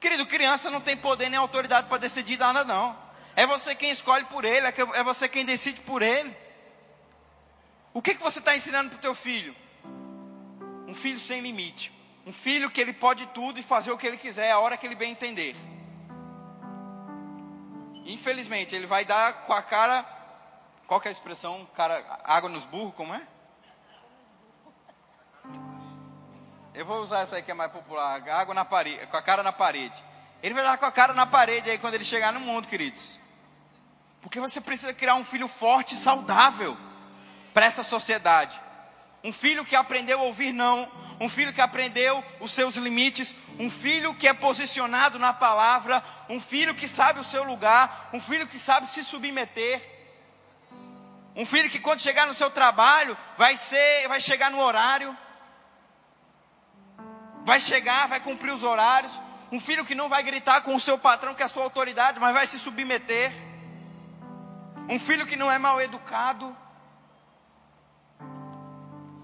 Querido, 0.00 0.26
criança 0.26 0.70
não 0.70 0.80
tem 0.80 0.96
poder 0.96 1.28
nem 1.28 1.38
autoridade 1.38 1.88
para 1.88 1.98
decidir 1.98 2.38
nada, 2.38 2.64
não. 2.64 2.96
É 3.34 3.46
você 3.46 3.74
quem 3.74 3.90
escolhe 3.90 4.24
por 4.26 4.44
ele, 4.44 4.66
é, 4.66 4.74
é 4.94 5.02
você 5.02 5.28
quem 5.28 5.44
decide 5.44 5.80
por 5.80 6.02
ele. 6.02 6.34
O 7.94 8.00
que, 8.00 8.14
que 8.14 8.22
você 8.22 8.38
está 8.38 8.56
ensinando 8.56 8.90
para 8.90 8.98
o 8.98 9.02
teu 9.02 9.14
filho? 9.14 9.54
Um 10.86 10.94
filho 10.94 11.18
sem 11.18 11.40
limite. 11.40 11.92
Um 12.26 12.32
filho 12.32 12.70
que 12.70 12.80
ele 12.80 12.92
pode 12.92 13.26
tudo 13.28 13.58
e 13.58 13.62
fazer 13.62 13.90
o 13.90 13.98
que 13.98 14.06
ele 14.06 14.16
quiser 14.16 14.50
a 14.50 14.58
hora 14.58 14.76
que 14.76 14.86
ele 14.86 14.94
bem 14.94 15.12
entender. 15.12 15.56
Infelizmente, 18.06 18.74
ele 18.74 18.86
vai 18.86 19.04
dar 19.04 19.32
com 19.44 19.52
a 19.52 19.62
cara. 19.62 20.04
Qual 20.86 21.00
que 21.00 21.08
é 21.08 21.10
a 21.10 21.12
expressão? 21.12 21.66
Cara, 21.76 22.04
água 22.24 22.48
nos 22.48 22.64
burros, 22.64 22.94
como 22.94 23.14
é? 23.14 23.22
Eu 26.74 26.86
vou 26.86 27.02
usar 27.02 27.20
essa 27.20 27.36
aí 27.36 27.42
que 27.42 27.50
é 27.50 27.54
mais 27.54 27.70
popular. 27.70 28.26
Água 28.30 28.54
na 28.54 28.64
parede, 28.64 29.06
com 29.06 29.16
a 29.16 29.22
cara 29.22 29.42
na 29.42 29.52
parede. 29.52 30.02
Ele 30.42 30.54
vai 30.54 30.64
dar 30.64 30.78
com 30.78 30.86
a 30.86 30.92
cara 30.92 31.12
na 31.12 31.26
parede 31.26 31.70
aí 31.70 31.78
quando 31.78 31.94
ele 31.94 32.04
chegar 32.04 32.32
no 32.32 32.40
mundo, 32.40 32.66
queridos. 32.66 33.18
Porque 34.22 34.40
você 34.40 34.60
precisa 34.60 34.94
criar 34.94 35.16
um 35.16 35.24
filho 35.24 35.48
forte 35.48 35.94
e 35.94 35.98
saudável 35.98 36.76
para 37.52 37.66
essa 37.66 37.82
sociedade. 37.82 38.58
Um 39.24 39.32
filho 39.32 39.64
que 39.64 39.76
aprendeu 39.76 40.18
a 40.20 40.22
ouvir 40.22 40.52
não, 40.52 40.90
um 41.20 41.28
filho 41.28 41.52
que 41.52 41.60
aprendeu 41.60 42.24
os 42.40 42.52
seus 42.52 42.76
limites, 42.76 43.34
um 43.58 43.70
filho 43.70 44.14
que 44.14 44.26
é 44.26 44.32
posicionado 44.32 45.18
na 45.18 45.32
palavra, 45.32 46.02
um 46.28 46.40
filho 46.40 46.74
que 46.74 46.88
sabe 46.88 47.20
o 47.20 47.24
seu 47.24 47.44
lugar, 47.44 48.10
um 48.12 48.20
filho 48.20 48.46
que 48.46 48.58
sabe 48.58 48.86
se 48.86 49.04
submeter. 49.04 49.90
Um 51.36 51.46
filho 51.46 51.70
que 51.70 51.78
quando 51.78 52.00
chegar 52.00 52.26
no 52.26 52.34
seu 52.34 52.50
trabalho 52.50 53.16
vai 53.36 53.56
ser, 53.56 54.08
vai 54.08 54.20
chegar 54.20 54.50
no 54.50 54.60
horário. 54.60 55.16
Vai 57.44 57.58
chegar, 57.60 58.08
vai 58.08 58.20
cumprir 58.20 58.52
os 58.52 58.62
horários. 58.62 59.12
Um 59.50 59.60
filho 59.60 59.84
que 59.84 59.94
não 59.94 60.08
vai 60.08 60.22
gritar 60.22 60.62
com 60.62 60.74
o 60.74 60.80
seu 60.80 60.98
patrão 60.98 61.34
que 61.34 61.42
é 61.42 61.46
a 61.46 61.48
sua 61.48 61.64
autoridade, 61.64 62.18
mas 62.20 62.34
vai 62.34 62.46
se 62.46 62.58
submeter. 62.58 63.32
Um 64.88 64.98
filho 64.98 65.26
que 65.26 65.36
não 65.36 65.50
é 65.50 65.58
mal 65.58 65.80
educado. 65.80 66.56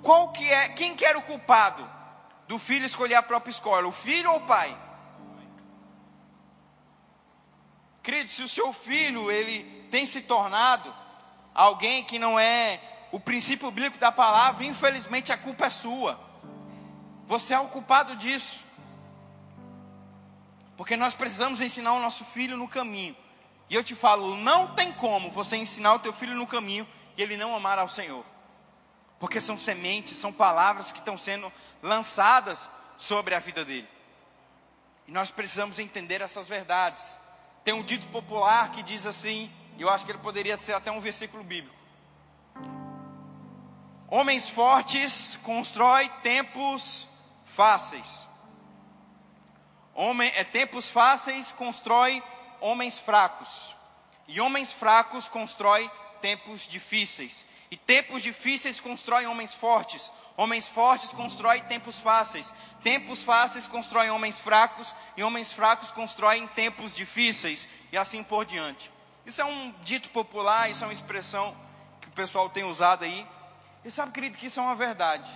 Qual 0.03 0.31
que 0.33 0.49
é, 0.49 0.69
quem 0.71 0.95
que 0.95 1.05
era 1.05 1.19
o 1.19 1.23
culpado 1.23 1.89
do 2.47 2.59
filho 2.59 2.87
escolher 2.87 3.17
a 3.17 3.23
própria 3.23 3.51
escola, 3.51 3.87
o 3.87 3.93
filho 3.93 4.31
ou 4.31 4.39
o 4.39 4.47
pai? 4.47 4.77
Querido, 8.03 8.31
se 8.31 8.43
o 8.43 8.49
seu 8.49 8.73
filho 8.73 9.31
ele 9.31 9.65
tem 9.91 10.07
se 10.07 10.23
tornado 10.23 10.95
alguém 11.55 12.05
que 12.05 12.19
não 12.19 12.39
é 12.39 12.81
o 13.11 13.19
princípio 13.19 13.71
bíblico 13.71 13.99
da 13.99 14.13
palavra, 14.13 14.65
infelizmente 14.65 15.33
a 15.33 15.37
culpa 15.37 15.67
é 15.67 15.71
sua. 15.71 16.19
Você 17.27 17.53
é 17.53 17.59
o 17.59 17.69
culpado 17.69 18.17
disso. 18.17 18.65
Porque 20.77 20.97
nós 20.97 21.15
precisamos 21.15 21.61
ensinar 21.61 21.93
o 21.93 22.01
nosso 22.01 22.25
filho 22.25 22.57
no 22.57 22.69
caminho. 22.69 23.17
E 23.71 23.75
eu 23.75 23.85
te 23.85 23.95
falo, 23.95 24.37
não 24.37 24.69
tem 24.69 24.93
como 24.93 25.31
você 25.31 25.57
ensinar 25.57 25.95
o 25.95 25.99
teu 25.99 26.13
filho 26.13 26.35
no 26.35 26.47
caminho 26.47 26.89
e 27.17 27.23
ele 27.23 27.37
não 27.37 27.55
amar 27.55 27.79
ao 27.79 27.89
Senhor. 27.89 28.25
Porque 29.19 29.41
são 29.41 29.59
sementes, 29.59 30.17
são 30.17 30.33
palavras 30.33 30.93
que 30.93 31.01
estão 31.01 31.19
sendo 31.19 31.53
lançadas 31.83 32.71
sobre 32.97 33.35
a 33.35 33.39
vida 33.39 33.65
dele. 33.65 33.89
E 35.07 35.13
nós 35.13 35.31
precisamos 35.31 35.79
entender 35.79 36.21
essas 36.21 36.47
verdades. 36.47 37.19
Tem 37.65 37.75
um 37.75 37.83
dito 37.83 38.07
popular 38.09 38.71
que 38.71 38.83
diz 38.83 39.07
assim, 39.07 39.51
e 39.77 39.83
eu 39.83 39.91
acho 39.91 40.05
que 40.05 40.13
ele 40.13 40.19
poderia 40.19 40.59
ser 40.61 40.75
até 40.75 40.91
um 40.91 41.01
versículo 41.01 41.43
bíblico. 41.45 41.77
Homens 44.09 44.49
fortes 44.49 45.39
constroem 45.43 46.09
tempos 46.23 47.07
fáceis. 47.45 48.27
Homem, 49.95 50.31
é, 50.37 50.45
tempos 50.45 50.89
fáceis 50.89 51.53
constrói 51.53 52.23
homens 52.61 52.99
fracos. 52.99 53.75
E 54.27 54.41
homens 54.41 54.73
fracos 54.73 55.29
constrói 55.29 55.91
tempos 56.21 56.69
difíceis. 56.69 57.47
E 57.71 57.77
tempos 57.77 58.23
difíceis 58.23 58.81
constroem 58.81 59.27
homens 59.27 59.55
fortes. 59.55 60.13
Homens 60.37 60.69
fortes 60.69 61.11
constroem 61.11 61.63
tempos 61.65 62.01
fáceis. 62.01 62.55
Tempos 62.83 63.23
fáceis 63.23 63.67
constroem 63.67 64.11
homens 64.11 64.41
fracos. 64.41 64.95
E 65.17 65.23
homens 65.23 65.53
fracos 65.53 65.93
constroem 65.93 66.47
tempos 66.49 66.95
difíceis. 66.95 67.69
E 67.93 67.99
assim 67.99 68.23
por 68.23 68.45
diante. 68.45 68.91
Isso 69.27 69.43
é 69.43 69.45
um 69.45 69.75
dito 69.83 70.09
popular, 70.09 70.71
isso 70.71 70.85
é 70.85 70.87
uma 70.87 70.93
expressão 70.93 71.55
que 72.01 72.09
o 72.09 72.13
pessoal 72.13 72.49
tem 72.49 72.65
usado 72.65 73.05
aí. 73.05 73.27
E 73.85 73.91
sabe, 73.91 74.13
querido, 74.13 74.39
que 74.39 74.47
isso 74.47 74.59
é 74.59 74.63
uma 74.63 74.75
verdade. 74.75 75.31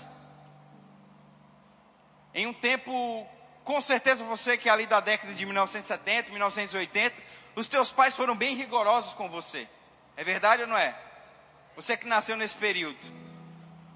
Em 2.34 2.46
um 2.46 2.54
tempo, 2.54 3.26
com 3.64 3.80
certeza 3.80 4.24
você 4.24 4.56
que 4.56 4.68
é 4.68 4.72
ali 4.72 4.86
da 4.86 5.00
década 5.00 5.32
de 5.32 5.44
1970, 5.44 6.30
1980, 6.30 7.14
os 7.54 7.66
teus 7.66 7.92
pais 7.92 8.14
foram 8.14 8.34
bem 8.34 8.54
rigorosos 8.54 9.14
com 9.14 9.28
você. 9.28 9.68
É 10.16 10.24
verdade 10.24 10.62
ou 10.62 10.68
não 10.68 10.76
é? 10.76 10.94
Você 11.76 11.96
que 11.96 12.06
nasceu 12.06 12.36
nesse 12.36 12.56
período. 12.56 12.98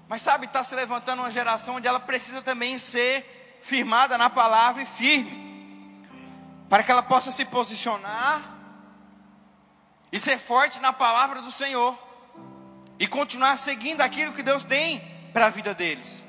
Mas 0.07 0.21
sabe, 0.21 0.45
está 0.45 0.63
se 0.63 0.73
levantando 0.73 1.21
uma 1.21 1.31
geração 1.31 1.75
onde 1.75 1.87
ela 1.87 1.99
precisa 1.99 2.41
também 2.41 2.77
ser 2.79 3.59
firmada 3.61 4.17
na 4.17 4.29
palavra 4.29 4.81
e 4.81 4.85
firme. 4.85 5.47
Para 6.69 6.83
que 6.83 6.91
ela 6.91 7.03
possa 7.03 7.31
se 7.31 7.45
posicionar 7.45 8.55
e 10.11 10.19
ser 10.19 10.37
forte 10.37 10.79
na 10.79 10.93
palavra 10.93 11.41
do 11.41 11.51
Senhor. 11.51 11.97
E 12.99 13.05
continuar 13.05 13.57
seguindo 13.57 14.01
aquilo 14.01 14.33
que 14.33 14.41
Deus 14.41 14.63
tem 14.63 14.99
para 15.33 15.47
a 15.47 15.49
vida 15.49 15.73
deles. 15.73 16.26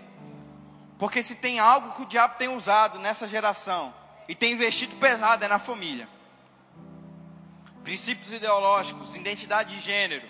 Porque 0.98 1.22
se 1.22 1.36
tem 1.36 1.60
algo 1.60 1.94
que 1.94 2.02
o 2.02 2.06
diabo 2.06 2.36
tem 2.36 2.48
usado 2.48 2.98
nessa 2.98 3.28
geração 3.28 3.94
e 4.28 4.34
tem 4.34 4.52
investido 4.52 4.96
pesado 4.96 5.44
é 5.44 5.48
na 5.48 5.58
família. 5.58 6.08
Princípios 7.84 8.32
ideológicos, 8.32 9.14
identidade 9.14 9.74
de 9.74 9.80
gênero, 9.80 10.28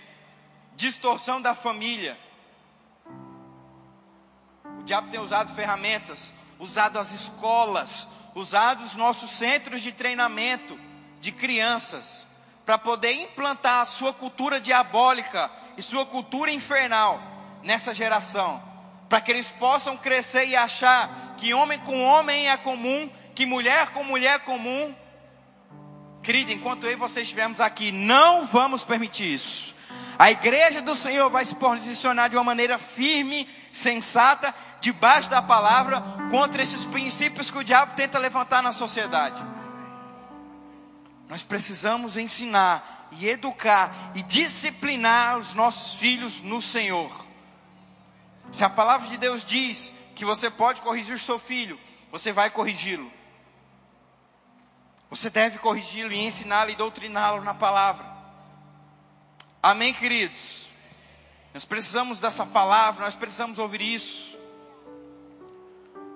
distorção 0.77 1.41
da 1.41 1.55
família. 1.55 2.16
O 4.79 4.83
diabo 4.85 5.09
tem 5.09 5.19
usado 5.19 5.55
ferramentas, 5.55 6.33
usado 6.59 6.99
as 6.99 7.12
escolas, 7.12 8.07
usado 8.35 8.85
os 8.85 8.95
nossos 8.95 9.31
centros 9.31 9.83
de 9.83 9.91
treinamento 9.91 10.79
de 11.19 11.33
crianças 11.33 12.27
para 12.64 12.77
poder 12.77 13.12
implantar 13.12 13.81
a 13.81 13.87
sua 13.87 14.12
cultura 14.12 14.61
diabólica 14.61 15.51
e 15.77 15.83
sua 15.83 16.05
cultura 16.05 16.53
infernal 16.53 17.21
nessa 17.62 17.95
geração, 17.95 18.62
para 19.09 19.21
que 19.21 19.31
eles 19.31 19.49
possam 19.49 19.97
crescer 19.97 20.47
e 20.47 20.57
achar 20.57 21.35
que 21.37 21.55
homem 21.55 21.79
com 21.79 22.05
homem 22.05 22.49
é 22.51 22.57
comum, 22.57 23.11
que 23.35 23.47
mulher 23.47 23.91
com 23.91 24.05
mulher 24.05 24.37
é 24.37 24.39
comum. 24.39 24.95
Querido, 26.23 26.53
enquanto 26.53 26.85
eu 26.85 26.93
e 26.93 26.97
você 26.97 27.23
estivermos 27.23 27.61
aqui, 27.61 27.91
não 27.91 28.45
vamos 28.47 28.85
permitir 28.85 29.33
isso. 29.33 29.75
A 30.19 30.31
igreja 30.31 30.83
do 30.83 30.97
Senhor 30.97 31.31
vai 31.31 31.45
se 31.45 31.55
posicionar 31.55 32.29
de 32.29 32.37
uma 32.37 32.45
maneira 32.45 32.77
firme, 32.77 33.49
sensata, 33.73 34.53
debaixo 34.81 35.31
da 35.31 35.41
palavra, 35.41 36.03
contra 36.31 36.61
esses 36.61 36.85
princípios 36.85 37.51
que 37.51 37.59
o 37.59 37.65
diabo 37.65 37.95
tenta 37.95 38.19
levantar 38.19 38.63
na 38.63 38.73
sociedade. 38.73 39.41
Nós 41.29 41.43
precisamos 41.43 42.17
ensinar 42.17 43.09
e 43.13 43.29
educar 43.29 44.11
e 44.15 44.23
disciplinar 44.23 45.39
os 45.39 45.55
nossos 45.55 45.95
filhos 45.99 46.41
no 46.41 46.61
Senhor. 46.61 47.28
Se 48.51 48.64
a 48.64 48.70
palavra 48.70 49.09
de 49.09 49.16
Deus 49.16 49.44
diz 49.44 49.94
que 50.14 50.24
você 50.24 50.51
pode 50.51 50.80
corrigir 50.80 51.14
o 51.14 51.18
seu 51.18 51.38
filho, 51.38 51.78
você 52.11 52.32
vai 52.32 52.51
corrigi-lo. 52.51 53.11
Você 55.11 55.30
deve 55.30 55.59
corrigi-lo 55.59 56.12
e 56.12 56.18
ensiná-lo 56.18 56.70
e 56.70 56.74
doutriná-lo 56.74 57.42
na 57.42 57.55
palavra. 57.55 58.05
Amém, 59.62 59.92
queridos? 59.92 60.70
Nós 61.53 61.64
precisamos 61.64 62.18
dessa 62.18 62.44
palavra, 62.46 63.05
nós 63.05 63.14
precisamos 63.14 63.59
ouvir 63.59 63.80
isso. 63.80 64.36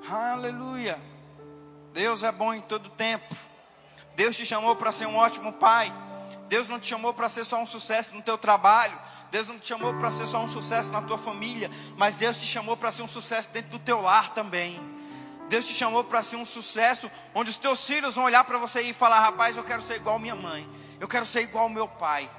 Aleluia. 0.08 1.00
Deus 1.92 2.22
é 2.22 2.32
bom 2.32 2.52
em 2.52 2.60
todo 2.60 2.90
tempo. 2.90 3.34
Deus 4.14 4.36
te 4.36 4.44
chamou 4.44 4.76
para 4.76 4.92
ser 4.92 5.06
um 5.06 5.16
ótimo 5.16 5.52
pai. 5.54 5.92
Deus 6.48 6.68
não 6.68 6.78
te 6.78 6.88
chamou 6.88 7.14
para 7.14 7.28
ser 7.28 7.44
só 7.44 7.58
um 7.58 7.66
sucesso 7.66 8.14
no 8.14 8.22
teu 8.22 8.36
trabalho. 8.36 8.98
Deus 9.32 9.48
não 9.48 9.58
te 9.58 9.68
chamou 9.68 9.94
para 9.94 10.10
ser 10.10 10.26
só 10.26 10.44
um 10.44 10.48
sucesso 10.48 10.92
na 10.92 11.00
tua 11.00 11.16
família, 11.16 11.70
mas 11.96 12.16
Deus 12.16 12.38
te 12.38 12.46
chamou 12.46 12.76
para 12.76 12.92
ser 12.92 13.02
um 13.02 13.08
sucesso 13.08 13.50
dentro 13.50 13.70
do 13.70 13.78
teu 13.78 13.98
lar 13.98 14.34
também. 14.34 14.78
Deus 15.48 15.66
te 15.66 15.72
chamou 15.72 16.04
para 16.04 16.22
ser 16.22 16.36
um 16.36 16.44
sucesso 16.44 17.10
onde 17.34 17.48
os 17.48 17.56
teus 17.56 17.86
filhos 17.86 18.16
vão 18.16 18.26
olhar 18.26 18.44
para 18.44 18.58
você 18.58 18.82
e 18.82 18.92
falar: 18.92 19.20
"Rapaz, 19.20 19.56
eu 19.56 19.64
quero 19.64 19.80
ser 19.80 19.96
igual 19.96 20.18
minha 20.18 20.36
mãe. 20.36 20.68
Eu 21.00 21.08
quero 21.08 21.24
ser 21.24 21.40
igual 21.40 21.66
meu 21.70 21.88
pai. 21.88 22.30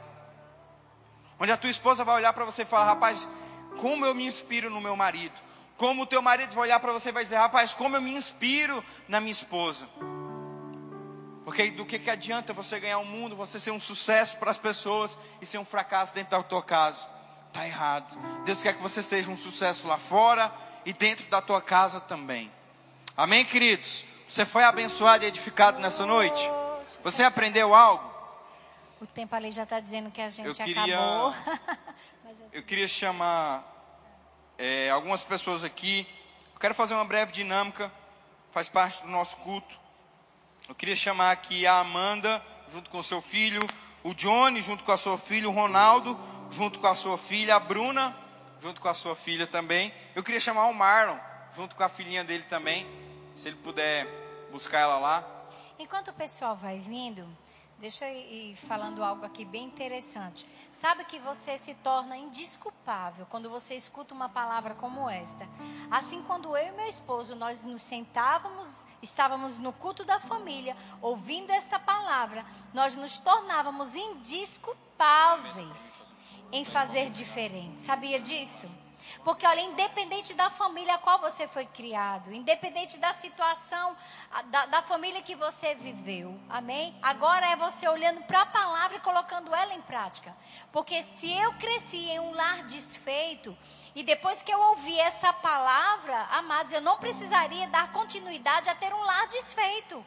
Onde 1.40 1.52
a 1.52 1.58
tua 1.58 1.72
esposa 1.72 2.04
vai 2.04 2.18
olhar 2.18 2.32
para 2.32 2.46
você 2.46 2.62
e 2.62 2.66
falar: 2.66 2.86
Rapaz, 2.86 3.28
como 3.76 4.06
eu 4.06 4.14
me 4.14 4.28
inspiro 4.28 4.70
no 4.70 4.80
meu 4.80 4.96
marido. 4.96 5.34
Como 5.76 6.04
o 6.04 6.06
teu 6.06 6.22
marido 6.22 6.54
vai 6.54 6.66
olhar 6.66 6.80
para 6.80 6.94
você 6.94 7.10
e 7.10 7.12
vai 7.12 7.24
dizer: 7.24 7.38
Rapaz, 7.38 7.74
como 7.74 7.96
eu 7.96 8.02
me 8.04 8.14
inspiro 8.14 8.86
na 9.08 9.20
minha 9.20 9.32
esposa. 9.32 9.88
Porque 11.46 11.72
do 11.72 11.86
que, 11.86 12.00
que 12.00 12.10
adianta 12.10 12.54
você 12.54 12.80
ganhar 12.80 13.00
o 13.00 13.02
um 13.02 13.06
mundo, 13.06 13.36
você 13.36 13.60
ser 13.60 13.72
um 13.72 13.80
sucesso 13.80 14.38
para 14.38 14.50
as 14.50 14.58
pessoas 14.58 15.18
e 15.42 15.46
ser 15.46 15.58
um 15.58 15.66
fracasso 15.66 16.14
dentro 16.14 16.32
da 16.32 16.44
tua 16.44 16.64
casa? 16.64 17.08
Está 17.50 17.68
errado. 17.68 18.18
Deus 18.46 18.64
quer 18.64 18.74
que 18.74 18.82
você 18.82 19.04
seja 19.04 19.30
um 19.30 19.38
sucesso 19.38 19.88
lá 19.88 19.98
fora 19.98 20.52
e 20.86 20.94
dentro 20.94 21.26
da 21.26 21.42
tua 21.42 21.62
casa 21.62 22.00
também. 22.00 22.52
Amém, 23.16 23.46
queridos? 23.46 24.06
Você 24.26 24.46
foi 24.46 24.64
abençoado 24.64 25.24
e 25.24 25.28
edificado 25.28 25.80
nessa 25.80 26.06
noite? 26.06 26.42
Você 27.04 27.24
aprendeu 27.24 27.76
algo? 27.76 28.12
O 29.00 29.06
tempo 29.06 29.36
ali 29.36 29.52
já 29.52 29.64
está 29.64 29.80
dizendo 29.80 30.10
que 30.10 30.22
a 30.22 30.30
gente 30.30 30.48
eu 30.48 30.56
queria, 30.56 30.98
acabou. 30.98 31.36
eu 32.54 32.64
queria 32.64 32.88
chamar 32.88 33.64
é, 34.58 34.90
algumas 34.90 35.24
pessoas 35.24 35.64
aqui. 35.64 36.08
Eu 36.54 36.60
quero 36.60 36.74
fazer 36.74 36.94
uma 36.94 37.04
breve 37.04 37.34
dinâmica, 37.34 37.92
faz 38.52 38.70
parte 38.70 39.04
do 39.04 39.10
nosso 39.10 39.36
culto. 39.38 39.83
Eu 40.68 40.74
queria 40.74 40.96
chamar 40.96 41.32
aqui 41.32 41.68
a 41.68 41.80
Amanda, 41.80 42.42
junto 42.70 42.90
com 42.90 43.04
seu 43.04 43.22
filho, 43.22 43.62
o 44.02 44.14
Johnny, 44.14 44.62
junto 44.62 44.84
com 44.84 44.92
a 44.92 44.98
sua 44.98 45.18
filha, 45.18 45.48
o 45.50 45.52
Ronaldo, 45.52 46.18
junto 46.50 46.80
com 46.80 46.88
a 46.88 46.96
sua 46.96 47.18
filha, 47.18 47.56
a 47.56 47.60
Bruna, 47.60 48.16
junto 48.62 48.80
com 48.80 48.88
a 48.88 48.94
sua 48.94 49.16
filha 49.16 49.46
também. 49.46 49.94
Eu 50.16 50.24
queria 50.24 50.40
chamar 50.40 50.68
o 50.68 50.74
Marlon, 50.74 51.18
junto 51.54 51.76
com 51.76 51.84
a 51.84 51.90
filhinha 51.90 52.24
dele 52.24 52.44
também, 52.44 52.88
se 53.36 53.50
ele 53.50 53.58
puder 53.58 54.08
buscar 54.52 54.80
ela 54.80 54.98
lá. 55.00 55.28
Enquanto 55.78 56.10
o 56.10 56.14
pessoal 56.14 56.56
vai 56.56 56.80
vindo, 56.80 57.28
deixa 57.84 58.10
eu 58.10 58.18
ir 58.18 58.56
falando 58.56 59.04
algo 59.04 59.26
aqui 59.26 59.44
bem 59.44 59.66
interessante. 59.66 60.48
Sabe 60.72 61.04
que 61.04 61.20
você 61.20 61.58
se 61.58 61.76
torna 61.76 62.16
indisculpável 62.16 63.28
quando 63.30 63.50
você 63.50 63.76
escuta 63.76 64.14
uma 64.14 64.30
palavra 64.30 64.74
como 64.74 65.10
esta. 65.10 65.46
Assim, 65.92 66.24
quando 66.24 66.56
eu 66.56 66.66
e 66.66 66.72
meu 66.72 66.88
esposo 66.88 67.36
nós 67.36 67.66
nos 67.66 67.82
sentávamos, 67.82 68.86
estávamos 69.02 69.58
no 69.58 69.74
culto 69.74 70.06
da 70.06 70.18
família, 70.18 70.78
ouvindo 71.02 71.52
esta 71.52 71.78
palavra, 71.78 72.46
nós 72.74 72.96
nos 72.96 73.18
tornávamos 73.18 73.94
indisculpáveis 73.94 76.08
em 76.54 76.64
fazer 76.64 77.10
diferente. 77.10 77.82
Sabia 77.82 78.18
disso? 78.18 78.72
Porque, 79.24 79.48
olha, 79.48 79.62
independente 79.62 80.34
da 80.34 80.50
família 80.50 80.96
a 80.96 80.98
qual 80.98 81.20
você 81.20 81.48
foi 81.48 81.66
criado, 81.66 82.34
independente 82.34 82.98
da 82.98 83.14
situação, 83.14 83.96
da, 84.46 84.66
da 84.66 84.82
família 84.82 85.22
que 85.22 85.34
você 85.34 85.76
viveu, 85.76 86.38
amém? 86.50 86.94
Agora 87.02 87.46
é 87.48 87.56
você 87.56 87.88
olhando 87.88 88.22
para 88.26 88.42
a 88.42 88.46
palavra 88.46 88.98
e 88.98 89.02
colocando 89.02 89.56
ela 89.56 89.74
em 89.74 89.82
prática. 89.82 90.36
Porque 90.72 91.02
se 91.02 91.32
eu 91.32 91.54
cresci 91.54 92.10
em 92.10 92.20
um 92.20 92.34
lar 92.34 92.64
desfeito, 92.64 93.58
e 93.96 94.04
depois 94.04 94.42
que 94.42 94.54
eu 94.54 94.60
ouvi 94.60 95.00
essa 95.00 95.32
palavra, 95.32 96.20
amados, 96.32 96.74
eu 96.74 96.82
não 96.82 96.98
precisaria 96.98 97.68
dar 97.68 97.92
continuidade 97.94 98.70
a 98.70 98.76
ter 98.76 98.94
um 98.94 99.04
lar 99.04 99.28
desfeito. 99.28 100.06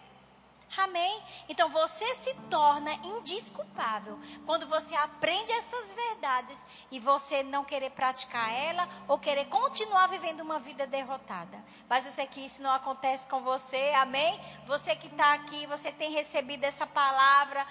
Amém? 0.76 1.22
Então 1.48 1.68
você 1.70 2.14
se 2.14 2.34
torna 2.50 2.92
indisculpável 2.94 4.18
quando 4.44 4.66
você 4.66 4.94
aprende 4.96 5.50
estas 5.52 5.94
verdades 5.94 6.66
e 6.90 6.98
você 6.98 7.42
não 7.42 7.64
querer 7.64 7.90
praticar 7.90 8.52
ela 8.52 8.88
ou 9.06 9.18
querer 9.18 9.46
continuar 9.46 10.08
vivendo 10.08 10.40
uma 10.40 10.58
vida 10.58 10.86
derrotada. 10.86 11.64
Mas 11.88 12.04
eu 12.04 12.12
sei 12.12 12.26
que 12.26 12.44
isso 12.44 12.62
não 12.62 12.72
acontece 12.72 13.26
com 13.28 13.40
você, 13.42 13.92
amém? 13.96 14.38
Você 14.66 14.94
que 14.96 15.06
está 15.06 15.34
aqui, 15.34 15.66
você 15.66 15.92
tem 15.92 16.12
recebido 16.12 16.64
essa 16.64 16.86
palavra 16.86 17.64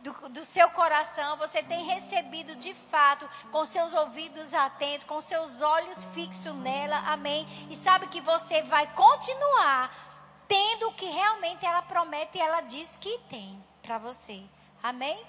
do, 0.00 0.28
do, 0.28 0.44
seu 0.44 0.68
coração, 0.70 1.36
você 1.36 1.62
tem 1.62 1.84
recebido 1.84 2.54
de 2.56 2.74
fato, 2.74 3.28
com 3.50 3.64
seus 3.64 3.94
ouvidos 3.94 4.52
atentos, 4.52 5.06
com 5.06 5.20
seus 5.20 5.62
olhos 5.62 6.04
fixos 6.06 6.54
nela, 6.56 6.98
amém? 7.06 7.46
E 7.70 7.76
sabe 7.76 8.08
que 8.08 8.20
você 8.20 8.62
vai 8.62 8.86
continuar 8.88 10.13
tendo 10.48 10.88
o 10.88 10.94
que 10.94 11.06
realmente 11.06 11.64
ela 11.64 11.82
promete 11.82 12.38
e 12.38 12.40
ela 12.40 12.60
diz 12.62 12.96
que 13.00 13.18
tem 13.28 13.62
para 13.82 13.98
você. 13.98 14.42
Amém? 14.82 15.24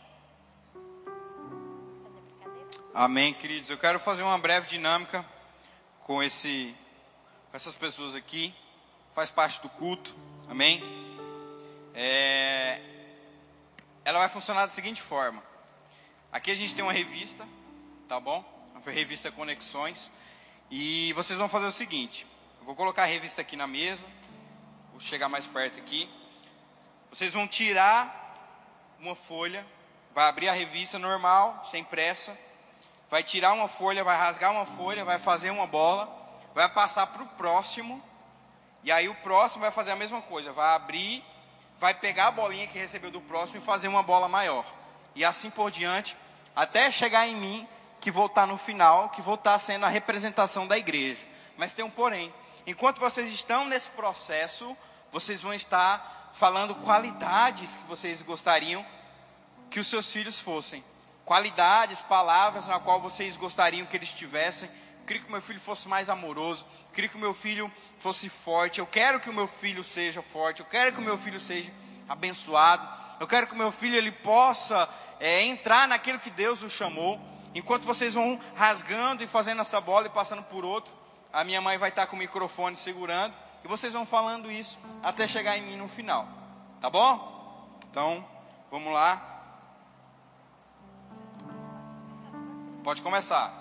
Amém, 2.94 3.34
queridos. 3.34 3.70
Eu 3.70 3.78
quero 3.78 4.00
fazer 4.00 4.24
uma 4.24 4.38
breve 4.38 4.68
dinâmica 4.68 5.26
com 6.04 6.24
esse 6.24 6.76
com 7.52 7.58
essas 7.58 7.76
pessoas 7.76 8.16
aqui. 8.16 8.54
Faz 9.14 9.32
parte 9.32 9.62
do 9.62 9.70
culto. 9.70 10.16
Amém? 10.50 10.84
É, 11.94 12.82
ela 14.04 14.20
vai 14.20 14.30
funcionar 14.30 14.66
da 14.66 14.72
seguinte 14.72 15.02
forma. 15.02 15.42
Aqui 16.32 16.52
a 16.52 16.56
gente 16.56 16.76
tem 16.76 16.84
uma 16.84 16.92
revista, 16.92 17.48
tá 18.08 18.20
bom? 18.20 18.44
Uma 18.74 18.92
revista 18.92 19.32
Conexões. 19.32 20.12
E 20.70 21.14
vocês 21.14 21.40
vão 21.40 21.48
fazer 21.48 21.66
o 21.66 21.72
seguinte: 21.72 22.28
eu 22.60 22.66
vou 22.66 22.76
colocar 22.76 23.04
a 23.04 23.08
revista 23.08 23.42
aqui 23.42 23.56
na 23.56 23.68
mesa. 23.68 24.06
Vou 24.96 25.02
chegar 25.02 25.28
mais 25.28 25.46
perto 25.46 25.78
aqui. 25.78 26.10
Vocês 27.12 27.34
vão 27.34 27.46
tirar 27.46 28.96
uma 28.98 29.14
folha, 29.14 29.68
vai 30.14 30.30
abrir 30.30 30.48
a 30.48 30.54
revista 30.54 30.98
normal, 30.98 31.60
sem 31.66 31.84
pressa, 31.84 32.34
vai 33.10 33.22
tirar 33.22 33.52
uma 33.52 33.68
folha, 33.68 34.06
vai 34.06 34.18
rasgar 34.18 34.54
uma 34.54 34.66
folha, 34.66 35.04
vai 35.04 35.20
fazer 35.20 35.50
uma 35.50 35.68
bola, 35.68 36.10
vai 36.54 36.70
passar 36.70 37.08
para 37.08 37.24
o 37.24 37.28
próximo, 37.28 38.02
e 38.86 38.92
aí 38.92 39.10
o 39.10 39.16
próximo 39.16 39.64
vai 39.64 39.72
fazer 39.72 39.92
a 39.92 39.98
mesma 39.98 40.22
coisa, 40.22 40.54
vai 40.54 40.74
abrir, 40.74 41.22
vai 41.78 41.94
pegar 41.94 42.28
a 42.28 42.32
bolinha 42.32 42.66
que 42.66 42.80
recebeu 42.80 43.12
do 43.12 43.20
próximo 43.20 43.58
e 43.58 43.66
fazer 43.66 43.90
uma 43.90 44.02
bola 44.02 44.30
maior. 44.30 44.64
E 45.14 45.26
assim 45.26 45.50
por 45.50 45.72
diante, 45.72 46.16
até 46.56 46.90
chegar 46.90 47.28
em 47.28 47.36
mim, 47.36 47.68
que 48.00 48.10
vou 48.10 48.28
estar 48.28 48.48
no 48.48 48.58
final, 48.58 49.10
que 49.10 49.22
vou 49.22 49.36
estar 49.36 49.60
sendo 49.60 49.86
a 49.86 49.90
representação 49.90 50.66
da 50.66 50.78
igreja. 50.78 51.26
Mas 51.58 51.74
tem 51.74 51.84
um 51.84 51.90
porém. 51.90 52.34
Enquanto 52.68 53.00
vocês 53.00 53.30
estão 53.30 53.66
nesse 53.68 53.90
processo, 53.92 54.76
vocês 55.12 55.42
vão 55.42 55.54
estar 55.54 56.32
falando 56.34 56.76
qualidades 56.76 57.76
que 57.76 57.88
vocês 57.88 58.22
gostariam 58.22 58.86
que 59.70 59.80
os 59.80 59.88
seus 59.88 60.12
filhos 60.12 60.40
fossem. 60.40 60.84
Qualidades, 61.24 62.02
palavras 62.02 62.68
na 62.68 62.80
qual 62.80 63.00
vocês 63.00 63.38
gostariam 63.38 63.86
que 63.86 63.96
eles 63.96 64.12
tivessem. 64.12 64.70
Queria 65.06 65.22
que 65.24 65.32
meu 65.32 65.42
filho 65.42 65.60
fosse 65.60 65.88
mais 65.88 66.10
amoroso. 66.10 66.66
Queria 66.94 67.10
que 67.10 67.18
meu 67.18 67.34
filho 67.34 67.72
fosse 68.00 68.30
forte. 68.30 68.80
Eu 68.80 68.88
quero 68.88 69.20
que 69.20 69.30
o 69.30 69.34
meu 69.34 69.48
filho 69.48 69.84
seja 69.84 70.22
forte. 70.22 70.62
Eu 70.62 70.66
quero 70.66 70.92
que 70.94 71.00
o 71.00 71.04
meu 71.04 71.18
filho 71.18 71.40
seja 71.40 71.72
abençoado. 72.10 72.88
Eu 73.20 73.28
quero 73.28 73.48
que 73.48 73.54
o 73.54 73.58
meu 73.58 73.72
filho 73.72 73.96
ele 73.96 74.12
possa 74.12 74.90
é, 75.20 75.44
entrar 75.44 75.88
naquilo 75.88 76.20
que 76.20 76.30
Deus 76.30 76.62
o 76.64 76.70
chamou. 76.70 77.20
Enquanto 77.54 77.86
vocês 77.86 78.14
vão 78.14 78.40
rasgando 78.56 79.24
e 79.24 79.28
fazendo 79.28 79.62
essa 79.62 79.80
bola 79.80 80.08
e 80.08 80.10
passando 80.10 80.44
por 80.44 80.66
outro, 80.66 80.92
a 81.36 81.44
minha 81.44 81.60
mãe 81.60 81.78
vai 81.78 81.90
estar 81.90 82.08
com 82.08 82.16
o 82.16 82.20
microfone 82.20 82.78
segurando 82.78 83.36
e 83.62 83.68
vocês 83.68 83.92
vão 83.92 84.06
falando 84.06 84.50
isso 84.50 84.80
até 85.04 85.28
chegar 85.28 85.58
em 85.58 85.64
mim 85.64 85.76
no 85.76 85.90
final. 85.90 86.26
Tá 86.80 86.90
bom? 86.90 87.78
Então, 87.92 88.26
vamos 88.72 88.94
lá. 88.94 89.22
Pode 92.86 93.02
começar. 93.02 93.52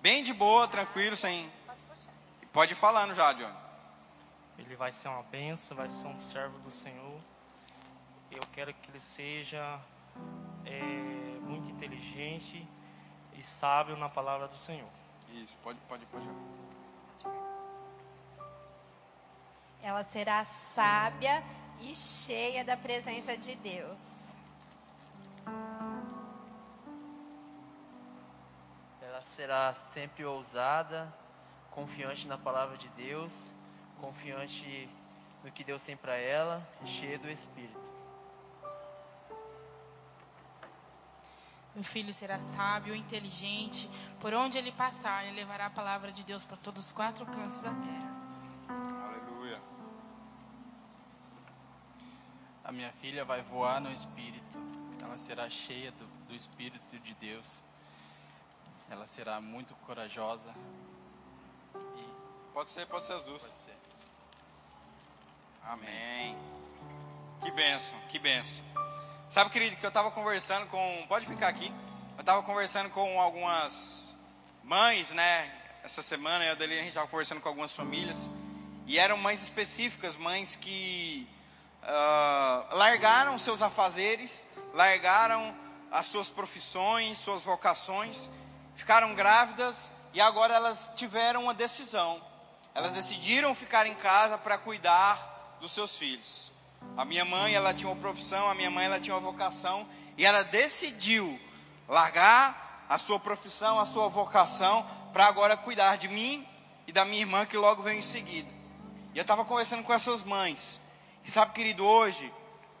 Bem 0.00 0.24
de 0.24 0.32
boa, 0.32 0.66
tranquilo, 0.66 1.14
sem. 1.14 1.52
Pode 2.50 2.72
ir 2.72 2.76
falando 2.76 3.14
já, 3.14 3.30
John. 3.34 3.52
Ele 4.56 4.74
vai 4.74 4.90
ser 4.90 5.08
uma 5.08 5.22
benção, 5.24 5.76
vai 5.76 5.90
ser 5.90 6.06
um 6.06 6.18
servo 6.18 6.58
do 6.60 6.70
Senhor. 6.70 7.20
Eu 8.30 8.42
quero 8.54 8.72
que 8.72 8.90
ele 8.90 9.00
seja 9.00 9.78
é, 10.64 10.80
muito 11.42 11.68
inteligente 11.68 12.66
e 13.34 13.42
sábio 13.42 13.98
na 13.98 14.08
palavra 14.08 14.48
do 14.48 14.56
Senhor. 14.56 15.03
Isso, 15.42 15.56
pode, 15.62 15.78
pode, 15.88 16.06
pode. 16.06 16.26
Ela 19.82 20.04
será 20.04 20.44
sábia 20.44 21.42
e 21.80 21.94
cheia 21.94 22.64
da 22.64 22.76
presença 22.76 23.36
de 23.36 23.56
Deus. 23.56 24.00
Ela 29.02 29.22
será 29.36 29.74
sempre 29.74 30.24
ousada, 30.24 31.12
confiante 31.70 32.28
na 32.28 32.38
palavra 32.38 32.76
de 32.78 32.88
Deus, 32.90 33.32
confiante 34.00 34.88
no 35.42 35.50
que 35.50 35.64
Deus 35.64 35.82
tem 35.82 35.96
para 35.96 36.16
ela, 36.16 36.66
cheia 36.86 37.18
do 37.18 37.28
Espírito. 37.28 37.93
Meu 41.74 41.82
filho 41.82 42.12
será 42.12 42.38
sábio, 42.38 42.94
inteligente. 42.94 43.90
Por 44.20 44.32
onde 44.32 44.56
ele 44.56 44.70
passar, 44.70 45.24
ele 45.24 45.36
levará 45.36 45.66
a 45.66 45.70
palavra 45.70 46.12
de 46.12 46.22
Deus 46.22 46.44
para 46.44 46.56
todos 46.56 46.86
os 46.86 46.92
quatro 46.92 47.26
cantos 47.26 47.60
da 47.60 47.70
terra. 47.70 48.14
Aleluia. 49.08 49.60
A 52.62 52.70
minha 52.70 52.92
filha 52.92 53.24
vai 53.24 53.42
voar 53.42 53.80
no 53.80 53.92
Espírito. 53.92 54.58
Ela 55.02 55.18
será 55.18 55.50
cheia 55.50 55.90
do, 55.92 56.06
do 56.28 56.34
Espírito 56.34 56.98
de 57.00 57.14
Deus. 57.14 57.58
Ela 58.88 59.06
será 59.06 59.40
muito 59.40 59.74
corajosa. 59.86 60.54
E... 61.74 62.52
Pode 62.52 62.70
ser, 62.70 62.86
pode 62.86 63.06
ser 63.06 63.14
as 63.14 63.24
duas. 63.24 63.42
Pode 63.42 63.60
ser. 63.60 63.76
Amém. 65.64 66.36
Que 67.42 67.50
benção, 67.50 67.98
que 68.08 68.18
benção. 68.18 68.83
Sabe, 69.34 69.50
querido, 69.50 69.74
que 69.74 69.84
eu 69.84 69.88
estava 69.88 70.12
conversando 70.12 70.64
com. 70.68 71.06
Pode 71.08 71.26
ficar 71.26 71.48
aqui. 71.48 71.66
Eu 72.16 72.20
estava 72.20 72.40
conversando 72.44 72.88
com 72.90 73.20
algumas 73.20 74.14
mães, 74.62 75.10
né? 75.10 75.52
Essa 75.82 76.04
semana, 76.04 76.44
eu 76.44 76.54
dali 76.54 76.72
a 76.74 76.76
gente 76.76 76.90
estava 76.90 77.08
conversando 77.08 77.40
com 77.40 77.48
algumas 77.48 77.74
famílias. 77.74 78.30
E 78.86 78.96
eram 78.96 79.18
mães 79.18 79.42
específicas, 79.42 80.14
mães 80.14 80.54
que 80.54 81.28
uh, 81.82 82.76
largaram 82.76 83.36
seus 83.36 83.60
afazeres, 83.60 84.46
largaram 84.72 85.52
as 85.90 86.06
suas 86.06 86.30
profissões, 86.30 87.18
suas 87.18 87.42
vocações, 87.42 88.30
ficaram 88.76 89.16
grávidas 89.16 89.90
e 90.12 90.20
agora 90.20 90.54
elas 90.54 90.92
tiveram 90.94 91.42
uma 91.42 91.54
decisão. 91.54 92.22
Elas 92.72 92.94
decidiram 92.94 93.52
ficar 93.52 93.84
em 93.84 93.96
casa 93.96 94.38
para 94.38 94.56
cuidar 94.58 95.56
dos 95.60 95.72
seus 95.72 95.98
filhos. 95.98 96.53
A 96.96 97.04
minha 97.04 97.24
mãe, 97.24 97.54
ela 97.54 97.74
tinha 97.74 97.88
uma 97.88 98.00
profissão, 98.00 98.48
a 98.48 98.54
minha 98.54 98.70
mãe, 98.70 98.84
ela 98.84 99.00
tinha 99.00 99.14
uma 99.14 99.20
vocação, 99.20 99.86
e 100.16 100.24
ela 100.24 100.42
decidiu 100.42 101.38
largar 101.88 102.86
a 102.88 102.98
sua 102.98 103.18
profissão, 103.18 103.80
a 103.80 103.84
sua 103.84 104.08
vocação, 104.08 104.86
para 105.12 105.26
agora 105.26 105.56
cuidar 105.56 105.96
de 105.96 106.08
mim 106.08 106.46
e 106.86 106.92
da 106.92 107.04
minha 107.04 107.22
irmã 107.22 107.46
que 107.46 107.56
logo 107.56 107.82
veio 107.82 107.98
em 107.98 108.02
seguida. 108.02 108.48
E 109.14 109.18
eu 109.18 109.22
estava 109.22 109.44
conversando 109.44 109.82
com 109.82 109.92
essas 109.92 110.22
mães. 110.22 110.80
E 111.24 111.30
sabe, 111.30 111.52
querido, 111.52 111.84
hoje, 111.84 112.32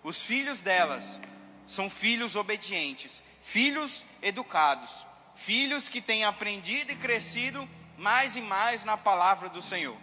os 0.02 0.22
filhos 0.22 0.60
delas 0.60 1.20
são 1.66 1.88
filhos 1.88 2.36
obedientes, 2.36 3.22
filhos 3.42 4.04
educados, 4.20 5.06
filhos 5.34 5.88
que 5.88 6.00
têm 6.00 6.24
aprendido 6.24 6.92
e 6.92 6.96
crescido 6.96 7.66
mais 7.96 8.36
e 8.36 8.40
mais 8.40 8.84
na 8.84 8.96
palavra 8.96 9.48
do 9.48 9.62
Senhor. 9.62 9.96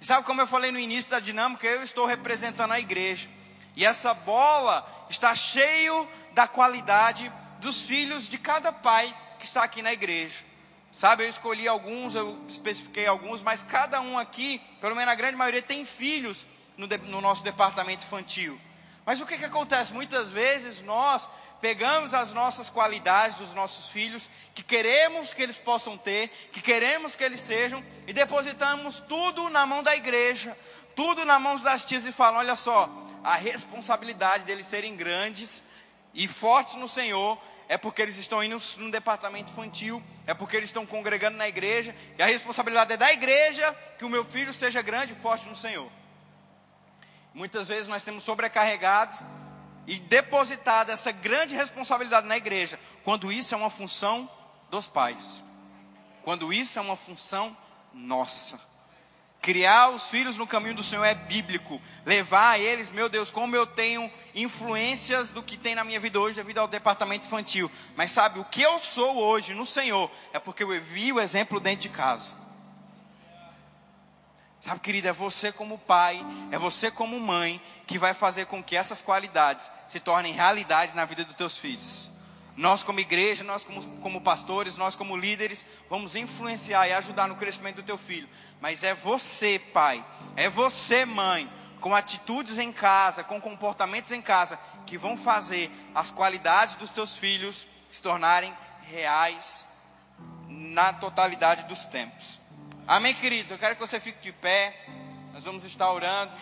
E 0.00 0.06
sabe 0.06 0.26
como 0.26 0.40
eu 0.40 0.46
falei 0.46 0.70
no 0.70 0.78
início 0.78 1.10
da 1.10 1.20
dinâmica, 1.20 1.66
eu 1.66 1.82
estou 1.82 2.06
representando 2.06 2.72
a 2.72 2.80
igreja. 2.80 3.28
E 3.76 3.84
essa 3.84 4.14
bola 4.14 4.86
está 5.08 5.34
cheio 5.34 6.08
da 6.32 6.46
qualidade 6.46 7.30
dos 7.58 7.84
filhos 7.84 8.28
de 8.28 8.38
cada 8.38 8.72
pai 8.72 9.14
que 9.38 9.46
está 9.46 9.62
aqui 9.62 9.82
na 9.82 9.92
igreja. 9.92 10.44
Sabe, 10.92 11.24
eu 11.24 11.28
escolhi 11.28 11.66
alguns, 11.66 12.14
eu 12.14 12.38
especifiquei 12.48 13.06
alguns, 13.06 13.42
mas 13.42 13.64
cada 13.64 14.00
um 14.00 14.16
aqui, 14.16 14.60
pelo 14.80 14.94
menos 14.94 15.12
a 15.12 15.16
grande 15.16 15.36
maioria, 15.36 15.60
tem 15.60 15.84
filhos 15.84 16.46
no, 16.76 16.86
de, 16.86 16.98
no 16.98 17.20
nosso 17.20 17.42
departamento 17.42 18.06
infantil. 18.06 18.60
Mas 19.04 19.20
o 19.20 19.26
que, 19.26 19.36
que 19.36 19.44
acontece? 19.44 19.92
Muitas 19.92 20.30
vezes 20.30 20.80
nós 20.82 21.28
pegamos 21.60 22.14
as 22.14 22.32
nossas 22.32 22.70
qualidades 22.70 23.36
dos 23.36 23.54
nossos 23.54 23.88
filhos, 23.88 24.30
que 24.54 24.62
queremos 24.62 25.34
que 25.34 25.42
eles 25.42 25.58
possam 25.58 25.96
ter, 25.98 26.28
que 26.52 26.60
queremos 26.60 27.14
que 27.14 27.24
eles 27.24 27.40
sejam, 27.40 27.84
e 28.06 28.12
depositamos 28.12 29.00
tudo 29.00 29.48
na 29.50 29.66
mão 29.66 29.82
da 29.82 29.96
igreja, 29.96 30.56
tudo 30.94 31.24
na 31.24 31.40
mão 31.40 31.58
das 31.58 31.84
tias 31.84 32.06
e 32.06 32.12
falam: 32.12 32.38
olha 32.38 32.54
só, 32.54 32.88
a 33.24 33.36
responsabilidade 33.36 34.44
deles 34.44 34.66
serem 34.66 34.94
grandes 34.94 35.64
e 36.12 36.28
fortes 36.28 36.74
no 36.74 36.86
Senhor 36.86 37.40
é 37.66 37.78
porque 37.78 38.02
eles 38.02 38.18
estão 38.18 38.44
indo 38.44 38.60
no 38.76 38.90
departamento 38.90 39.50
infantil, 39.50 40.02
é 40.26 40.34
porque 40.34 40.56
eles 40.56 40.68
estão 40.68 40.84
congregando 40.84 41.38
na 41.38 41.48
igreja, 41.48 41.96
e 42.18 42.22
a 42.22 42.26
responsabilidade 42.26 42.92
é 42.92 42.96
da 42.98 43.10
igreja 43.10 43.72
que 43.98 44.04
o 44.04 44.10
meu 44.10 44.24
filho 44.24 44.52
seja 44.52 44.82
grande 44.82 45.14
e 45.14 45.16
forte 45.16 45.48
no 45.48 45.56
Senhor. 45.56 45.90
Muitas 47.32 47.66
vezes 47.66 47.88
nós 47.88 48.04
temos 48.04 48.22
sobrecarregado 48.22 49.16
e 49.86 49.98
depositado 49.98 50.90
essa 50.90 51.10
grande 51.10 51.54
responsabilidade 51.54 52.26
na 52.26 52.36
igreja, 52.36 52.78
quando 53.02 53.32
isso 53.32 53.54
é 53.54 53.58
uma 53.58 53.70
função 53.70 54.30
dos 54.70 54.86
pais, 54.86 55.42
quando 56.22 56.52
isso 56.52 56.78
é 56.78 56.82
uma 56.82 56.96
função 56.96 57.56
nossa. 57.94 58.73
Criar 59.44 59.90
os 59.90 60.08
filhos 60.08 60.38
no 60.38 60.46
caminho 60.46 60.76
do 60.76 60.82
Senhor 60.82 61.04
é 61.04 61.14
bíblico. 61.14 61.78
Levar 62.06 62.52
a 62.52 62.58
eles, 62.58 62.90
meu 62.90 63.10
Deus, 63.10 63.30
como 63.30 63.54
eu 63.54 63.66
tenho 63.66 64.10
influências 64.34 65.32
do 65.32 65.42
que 65.42 65.58
tem 65.58 65.74
na 65.74 65.84
minha 65.84 66.00
vida 66.00 66.18
hoje 66.18 66.34
devido 66.34 66.60
ao 66.60 66.66
departamento 66.66 67.26
infantil. 67.26 67.70
Mas 67.94 68.10
sabe, 68.10 68.38
o 68.38 68.44
que 68.46 68.62
eu 68.62 68.78
sou 68.78 69.18
hoje 69.18 69.52
no 69.52 69.66
Senhor 69.66 70.10
é 70.32 70.38
porque 70.38 70.62
eu 70.62 70.80
vi 70.80 71.12
o 71.12 71.20
exemplo 71.20 71.60
dentro 71.60 71.82
de 71.82 71.88
casa. 71.90 72.34
Sabe, 74.62 74.80
querida, 74.80 75.10
é 75.10 75.12
você 75.12 75.52
como 75.52 75.76
pai, 75.76 76.24
é 76.50 76.58
você 76.58 76.90
como 76.90 77.20
mãe 77.20 77.60
que 77.86 77.98
vai 77.98 78.14
fazer 78.14 78.46
com 78.46 78.64
que 78.64 78.74
essas 78.74 79.02
qualidades 79.02 79.70
se 79.86 80.00
tornem 80.00 80.32
realidade 80.32 80.96
na 80.96 81.04
vida 81.04 81.22
dos 81.22 81.34
teus 81.34 81.58
filhos. 81.58 82.13
Nós, 82.56 82.82
como 82.82 83.00
igreja, 83.00 83.42
nós, 83.42 83.64
como, 83.64 83.82
como 83.98 84.20
pastores, 84.20 84.76
nós, 84.76 84.94
como 84.94 85.16
líderes, 85.16 85.66
vamos 85.90 86.14
influenciar 86.14 86.86
e 86.86 86.92
ajudar 86.92 87.26
no 87.26 87.34
crescimento 87.34 87.76
do 87.76 87.82
teu 87.82 87.98
filho. 87.98 88.28
Mas 88.60 88.84
é 88.84 88.94
você, 88.94 89.58
pai, 89.58 90.04
é 90.36 90.48
você, 90.48 91.04
mãe, 91.04 91.50
com 91.80 91.94
atitudes 91.94 92.58
em 92.58 92.72
casa, 92.72 93.24
com 93.24 93.40
comportamentos 93.40 94.12
em 94.12 94.22
casa, 94.22 94.58
que 94.86 94.96
vão 94.96 95.16
fazer 95.16 95.70
as 95.94 96.10
qualidades 96.10 96.76
dos 96.76 96.90
teus 96.90 97.16
filhos 97.16 97.66
se 97.90 98.00
tornarem 98.00 98.52
reais 98.90 99.66
na 100.48 100.92
totalidade 100.92 101.64
dos 101.64 101.84
tempos. 101.84 102.38
Amém, 102.86 103.14
queridos? 103.14 103.50
Eu 103.50 103.58
quero 103.58 103.74
que 103.74 103.80
você 103.80 103.98
fique 103.98 104.20
de 104.20 104.32
pé. 104.32 104.74
Nós 105.32 105.44
vamos 105.44 105.64
estar 105.64 105.90
orando. 105.90 106.32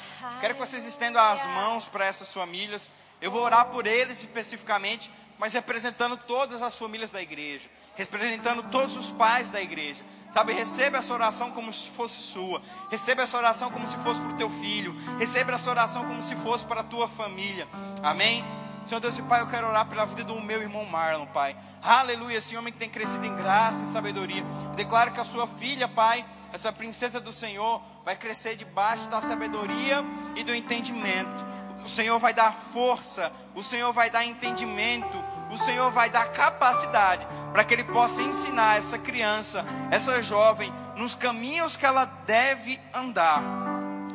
Quero 0.41 0.55
que 0.55 0.61
vocês 0.61 0.85
estendam 0.85 1.23
as 1.23 1.47
mãos 1.47 1.87
para 1.87 2.05
essas 2.05 2.33
famílias. 2.33 2.91
Eu 3.21 3.31
vou 3.31 3.43
orar 3.43 3.67
por 3.67 3.87
eles 3.87 4.19
especificamente 4.19 5.11
mas 5.43 5.55
representando 5.55 6.16
todas 6.16 6.62
as 6.62 6.78
famílias 6.78 7.10
da 7.10 7.20
igreja, 7.20 7.69
representando 7.97 8.62
todos 8.70 8.97
os 8.97 9.10
pais 9.10 9.51
da 9.51 9.60
igreja. 9.60 10.05
Sabe, 10.32 10.52
receba 10.52 10.98
essa 10.98 11.12
oração 11.12 11.51
como 11.51 11.73
se 11.73 11.90
fosse 11.90 12.23
sua. 12.23 12.62
Receba 12.89 13.23
essa 13.23 13.39
oração 13.39 13.69
como 13.69 13.85
se 13.89 13.97
fosse 13.97 14.20
para 14.20 14.31
o 14.31 14.36
teu 14.36 14.48
filho. 14.48 14.94
Receba 15.19 15.55
essa 15.55 15.69
oração 15.69 16.05
como 16.06 16.23
se 16.23 16.36
fosse 16.36 16.64
para 16.64 16.82
a 16.82 16.85
tua 16.85 17.09
família. 17.09 17.66
Amém? 18.05 18.44
Senhor 18.86 19.01
Deus 19.01 19.19
e 19.19 19.23
Pai, 19.23 19.40
eu 19.40 19.48
quero 19.48 19.66
orar 19.66 19.85
pela 19.86 20.05
vida 20.05 20.23
do 20.23 20.40
meu 20.40 20.62
irmão 20.62 20.85
Marlon, 20.85 21.27
Pai. 21.27 21.56
Aleluia, 21.82 22.39
esse 22.39 22.56
homem 22.56 22.73
que 22.73 22.78
tem 22.78 22.89
crescido 22.89 23.27
em 23.27 23.35
graça 23.35 23.85
e 23.85 23.89
sabedoria. 23.89 24.44
Declaro 24.77 25.10
que 25.10 25.20
a 25.20 25.24
sua 25.24 25.48
filha, 25.48 25.89
Pai, 25.89 26.24
essa 26.52 26.73
princesa 26.73 27.20
do 27.20 27.32
Senhor, 27.32 27.82
vai 28.05 28.14
crescer 28.14 28.55
debaixo 28.55 29.09
da 29.09 29.20
sabedoria 29.20 30.05
e 30.36 30.44
do 30.44 30.55
entendimento. 30.55 31.51
O 31.85 31.89
Senhor 31.89 32.19
vai 32.20 32.32
dar 32.32 32.52
força, 32.52 33.32
o 33.56 33.62
Senhor 33.62 33.93
vai 33.93 34.09
dar 34.09 34.24
entendimento, 34.24 35.32
o 35.53 35.59
Senhor 35.59 35.91
vai 35.91 36.09
dar 36.09 36.33
capacidade 36.33 37.27
para 37.53 37.62
que 37.62 37.74
Ele 37.74 37.85
possa 37.85 38.23
ensinar 38.23 38.79
essa 38.79 38.99
criança, 38.99 39.65
essa 39.91 40.23
jovem, 40.23 40.73
nos 40.97 41.15
caminhos 41.15 41.77
que 41.77 41.85
ela 41.85 42.07
deve 42.27 42.81
andar. 42.95 43.43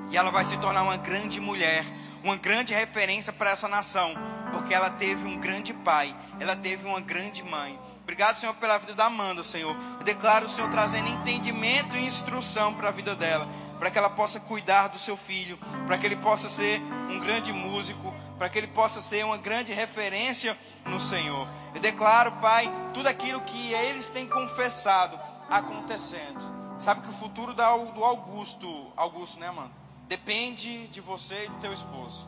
E 0.09 0.17
ela 0.17 0.31
vai 0.31 0.43
se 0.43 0.57
tornar 0.57 0.81
uma 0.81 0.97
grande 0.97 1.39
mulher, 1.39 1.85
uma 2.23 2.35
grande 2.35 2.73
referência 2.73 3.31
para 3.31 3.51
essa 3.51 3.67
nação, 3.67 4.13
porque 4.51 4.73
ela 4.73 4.89
teve 4.89 5.27
um 5.27 5.37
grande 5.37 5.73
pai, 5.73 6.15
ela 6.39 6.55
teve 6.55 6.87
uma 6.87 6.99
grande 6.99 7.43
mãe. 7.43 7.79
Obrigado, 8.01 8.37
Senhor, 8.37 8.55
pela 8.55 8.79
vida 8.79 8.95
da 8.95 9.05
Amanda, 9.05 9.43
Senhor. 9.43 9.75
Eu 9.99 10.03
declaro 10.03 10.45
o 10.45 10.49
Senhor 10.49 10.71
trazendo 10.71 11.09
entendimento 11.09 11.95
e 11.95 12.05
instrução 12.05 12.73
para 12.73 12.87
a 12.87 12.91
vida 12.91 13.15
dela, 13.15 13.47
para 13.77 13.91
que 13.91 13.97
ela 13.97 14.09
possa 14.09 14.39
cuidar 14.39 14.87
do 14.87 14.97
seu 14.97 15.15
filho, 15.15 15.59
para 15.85 15.97
que 15.97 16.05
ele 16.05 16.15
possa 16.15 16.49
ser 16.49 16.81
um 17.11 17.19
grande 17.19 17.53
músico, 17.53 18.13
para 18.37 18.49
que 18.49 18.57
ele 18.57 18.67
possa 18.67 19.01
ser 19.01 19.25
uma 19.25 19.37
grande 19.37 19.73
referência 19.73 20.57
no 20.85 20.99
Senhor. 20.99 21.47
Eu 21.73 21.81
declaro, 21.81 22.31
Pai, 22.33 22.71
tudo 22.93 23.07
aquilo 23.07 23.41
que 23.41 23.73
eles 23.73 24.09
têm 24.09 24.27
confessado 24.27 25.19
acontecendo. 25.49 26.57
Sabe 26.79 27.01
que 27.01 27.09
o 27.09 27.13
futuro 27.13 27.53
do 27.53 27.61
Augusto, 27.61 28.93
Augusto, 28.95 29.39
né, 29.39 29.49
mano? 29.49 29.73
Depende 30.07 30.87
de 30.87 31.01
você 31.01 31.45
e 31.45 31.49
do 31.49 31.59
teu 31.59 31.73
esposo. 31.73 32.27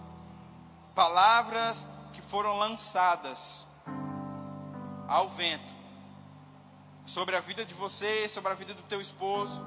Palavras 0.96 1.88
que 2.14 2.22
foram 2.22 2.58
lançadas 2.58 3.68
ao 5.08 5.30
vento 5.30 5.74
sobre 7.06 7.36
a 7.36 7.40
vida 7.40 7.66
de 7.66 7.74
você, 7.74 8.28
sobre 8.28 8.52
a 8.52 8.56
vida 8.56 8.74
do 8.74 8.84
teu 8.84 9.00
esposo, 9.00 9.62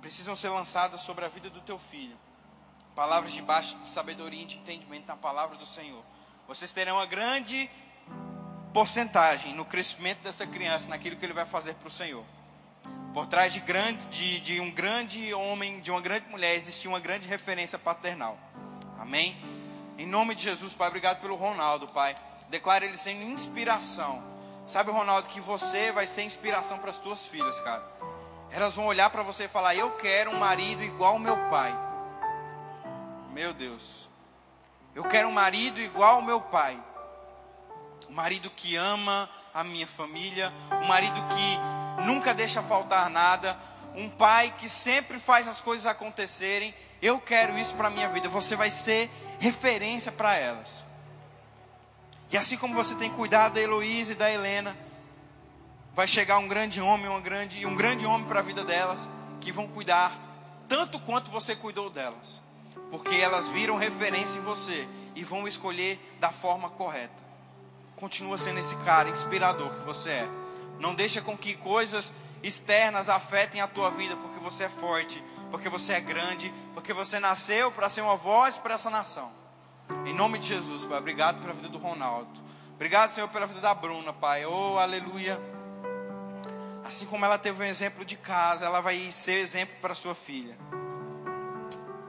precisam 0.00 0.34
ser 0.36 0.48
lançadas 0.48 1.00
sobre 1.00 1.24
a 1.24 1.28
vida 1.28 1.48
do 1.48 1.60
teu 1.60 1.78
filho. 1.78 2.16
Palavras 2.96 3.34
de 3.34 3.42
baixo 3.42 3.76
de 3.76 3.88
sabedoria 3.88 4.40
e 4.40 4.46
de 4.46 4.56
entendimento 4.56 5.06
na 5.06 5.16
palavra 5.16 5.54
do 5.58 5.66
Senhor. 5.66 6.02
Vocês 6.48 6.72
terão 6.72 6.96
uma 6.96 7.04
grande 7.04 7.70
porcentagem 8.72 9.54
no 9.54 9.66
crescimento 9.66 10.20
dessa 10.20 10.46
criança, 10.46 10.88
naquilo 10.88 11.14
que 11.14 11.26
ele 11.26 11.34
vai 11.34 11.44
fazer 11.44 11.74
para 11.74 11.88
o 11.88 11.90
Senhor. 11.90 12.24
Por 13.12 13.26
trás 13.26 13.52
de, 13.52 13.60
grande, 13.60 14.02
de, 14.06 14.40
de 14.40 14.60
um 14.62 14.70
grande 14.70 15.34
homem, 15.34 15.78
de 15.80 15.90
uma 15.90 16.00
grande 16.00 16.26
mulher, 16.30 16.54
existia 16.54 16.88
uma 16.88 16.98
grande 16.98 17.28
referência 17.28 17.78
paternal. 17.78 18.38
Amém? 18.98 19.36
Em 19.98 20.06
nome 20.06 20.34
de 20.34 20.44
Jesus, 20.44 20.72
Pai, 20.72 20.88
obrigado 20.88 21.20
pelo 21.20 21.36
Ronaldo, 21.36 21.88
Pai. 21.88 22.16
Declara 22.48 22.86
ele 22.86 22.96
sendo 22.96 23.24
inspiração. 23.24 24.24
Sabe, 24.66 24.90
Ronaldo, 24.90 25.28
que 25.28 25.40
você 25.40 25.92
vai 25.92 26.06
ser 26.06 26.22
inspiração 26.22 26.78
para 26.78 26.88
as 26.88 26.98
tuas 26.98 27.26
filhas, 27.26 27.60
cara. 27.60 27.84
Elas 28.50 28.74
vão 28.74 28.86
olhar 28.86 29.10
para 29.10 29.22
você 29.22 29.44
e 29.44 29.48
falar: 29.48 29.74
Eu 29.74 29.90
quero 29.96 30.30
um 30.30 30.38
marido 30.38 30.82
igual 30.82 31.12
ao 31.12 31.18
meu 31.18 31.36
pai. 31.50 31.85
Meu 33.36 33.52
Deus. 33.52 34.08
Eu 34.94 35.04
quero 35.04 35.28
um 35.28 35.32
marido 35.32 35.78
igual 35.78 36.14
ao 36.14 36.22
meu 36.22 36.40
pai. 36.40 36.82
Um 38.08 38.14
marido 38.14 38.48
que 38.48 38.76
ama 38.76 39.28
a 39.52 39.62
minha 39.62 39.86
família, 39.86 40.50
um 40.82 40.86
marido 40.86 41.22
que 41.34 42.02
nunca 42.06 42.32
deixa 42.32 42.62
faltar 42.62 43.10
nada, 43.10 43.54
um 43.94 44.08
pai 44.08 44.54
que 44.58 44.70
sempre 44.70 45.20
faz 45.20 45.46
as 45.46 45.60
coisas 45.60 45.84
acontecerem. 45.84 46.74
Eu 47.02 47.20
quero 47.20 47.58
isso 47.58 47.76
para 47.76 47.88
a 47.88 47.90
minha 47.90 48.08
vida. 48.08 48.26
Você 48.30 48.56
vai 48.56 48.70
ser 48.70 49.10
referência 49.38 50.10
para 50.10 50.34
elas. 50.34 50.86
E 52.30 52.38
assim 52.38 52.56
como 52.56 52.74
você 52.74 52.94
tem 52.94 53.10
cuidado 53.10 53.52
da 53.52 53.60
Heloísa 53.60 54.14
e 54.14 54.16
da 54.16 54.32
Helena, 54.32 54.74
vai 55.94 56.08
chegar 56.08 56.38
um 56.38 56.48
grande 56.48 56.80
homem, 56.80 57.06
uma 57.06 57.20
grande, 57.20 57.66
um 57.66 57.76
grande 57.76 58.06
homem 58.06 58.26
para 58.26 58.40
a 58.40 58.42
vida 58.42 58.64
delas, 58.64 59.10
que 59.42 59.52
vão 59.52 59.68
cuidar 59.68 60.10
tanto 60.66 60.98
quanto 61.00 61.30
você 61.30 61.54
cuidou 61.54 61.90
delas. 61.90 62.45
Porque 62.90 63.14
elas 63.14 63.48
viram 63.48 63.76
referência 63.76 64.38
em 64.38 64.42
você 64.42 64.86
e 65.14 65.24
vão 65.24 65.48
escolher 65.48 65.98
da 66.20 66.30
forma 66.30 66.70
correta. 66.70 67.24
Continua 67.96 68.38
sendo 68.38 68.58
esse 68.58 68.76
cara 68.76 69.08
inspirador 69.08 69.70
que 69.70 69.84
você 69.84 70.10
é. 70.10 70.28
Não 70.78 70.94
deixa 70.94 71.22
com 71.22 71.36
que 71.36 71.54
coisas 71.54 72.12
externas 72.42 73.08
afetem 73.08 73.60
a 73.60 73.66
tua 73.66 73.90
vida, 73.90 74.16
porque 74.16 74.38
você 74.38 74.64
é 74.64 74.68
forte, 74.68 75.22
porque 75.50 75.68
você 75.68 75.94
é 75.94 76.00
grande, 76.00 76.52
porque 76.74 76.92
você 76.92 77.18
nasceu 77.18 77.72
para 77.72 77.88
ser 77.88 78.02
uma 78.02 78.16
voz 78.16 78.58
para 78.58 78.74
essa 78.74 78.90
nação. 78.90 79.30
Em 80.04 80.12
nome 80.12 80.38
de 80.38 80.48
Jesus, 80.48 80.84
Pai, 80.84 80.98
obrigado 80.98 81.40
pela 81.40 81.54
vida 81.54 81.68
do 81.68 81.78
Ronaldo. 81.78 82.28
Obrigado, 82.74 83.12
Senhor, 83.12 83.28
pela 83.28 83.46
vida 83.46 83.60
da 83.60 83.74
Bruna, 83.74 84.12
Pai. 84.12 84.44
Oh, 84.44 84.78
aleluia. 84.78 85.40
Assim 86.84 87.06
como 87.06 87.24
ela 87.24 87.38
teve 87.38 87.64
um 87.64 87.66
exemplo 87.66 88.04
de 88.04 88.16
casa, 88.16 88.66
ela 88.66 88.80
vai 88.80 89.10
ser 89.10 89.38
exemplo 89.38 89.74
para 89.80 89.94
sua 89.94 90.14
filha. 90.14 90.56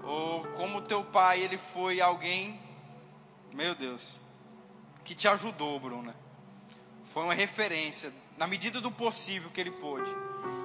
Oh, 0.10 0.42
como 0.56 0.82
teu 0.82 1.04
pai, 1.04 1.42
ele 1.42 1.58
foi 1.58 2.00
alguém, 2.00 2.58
meu 3.52 3.76
Deus, 3.76 4.22
que 5.04 5.14
te 5.14 5.28
ajudou, 5.28 5.78
Bruna. 5.82 6.16
Foi 7.04 7.24
uma 7.24 7.34
referência, 7.34 8.14
na 8.38 8.48
medida 8.48 8.80
do 8.80 8.90
possível 8.90 9.50
que 9.50 9.60
ele 9.60 9.72
pôde. 9.72 10.10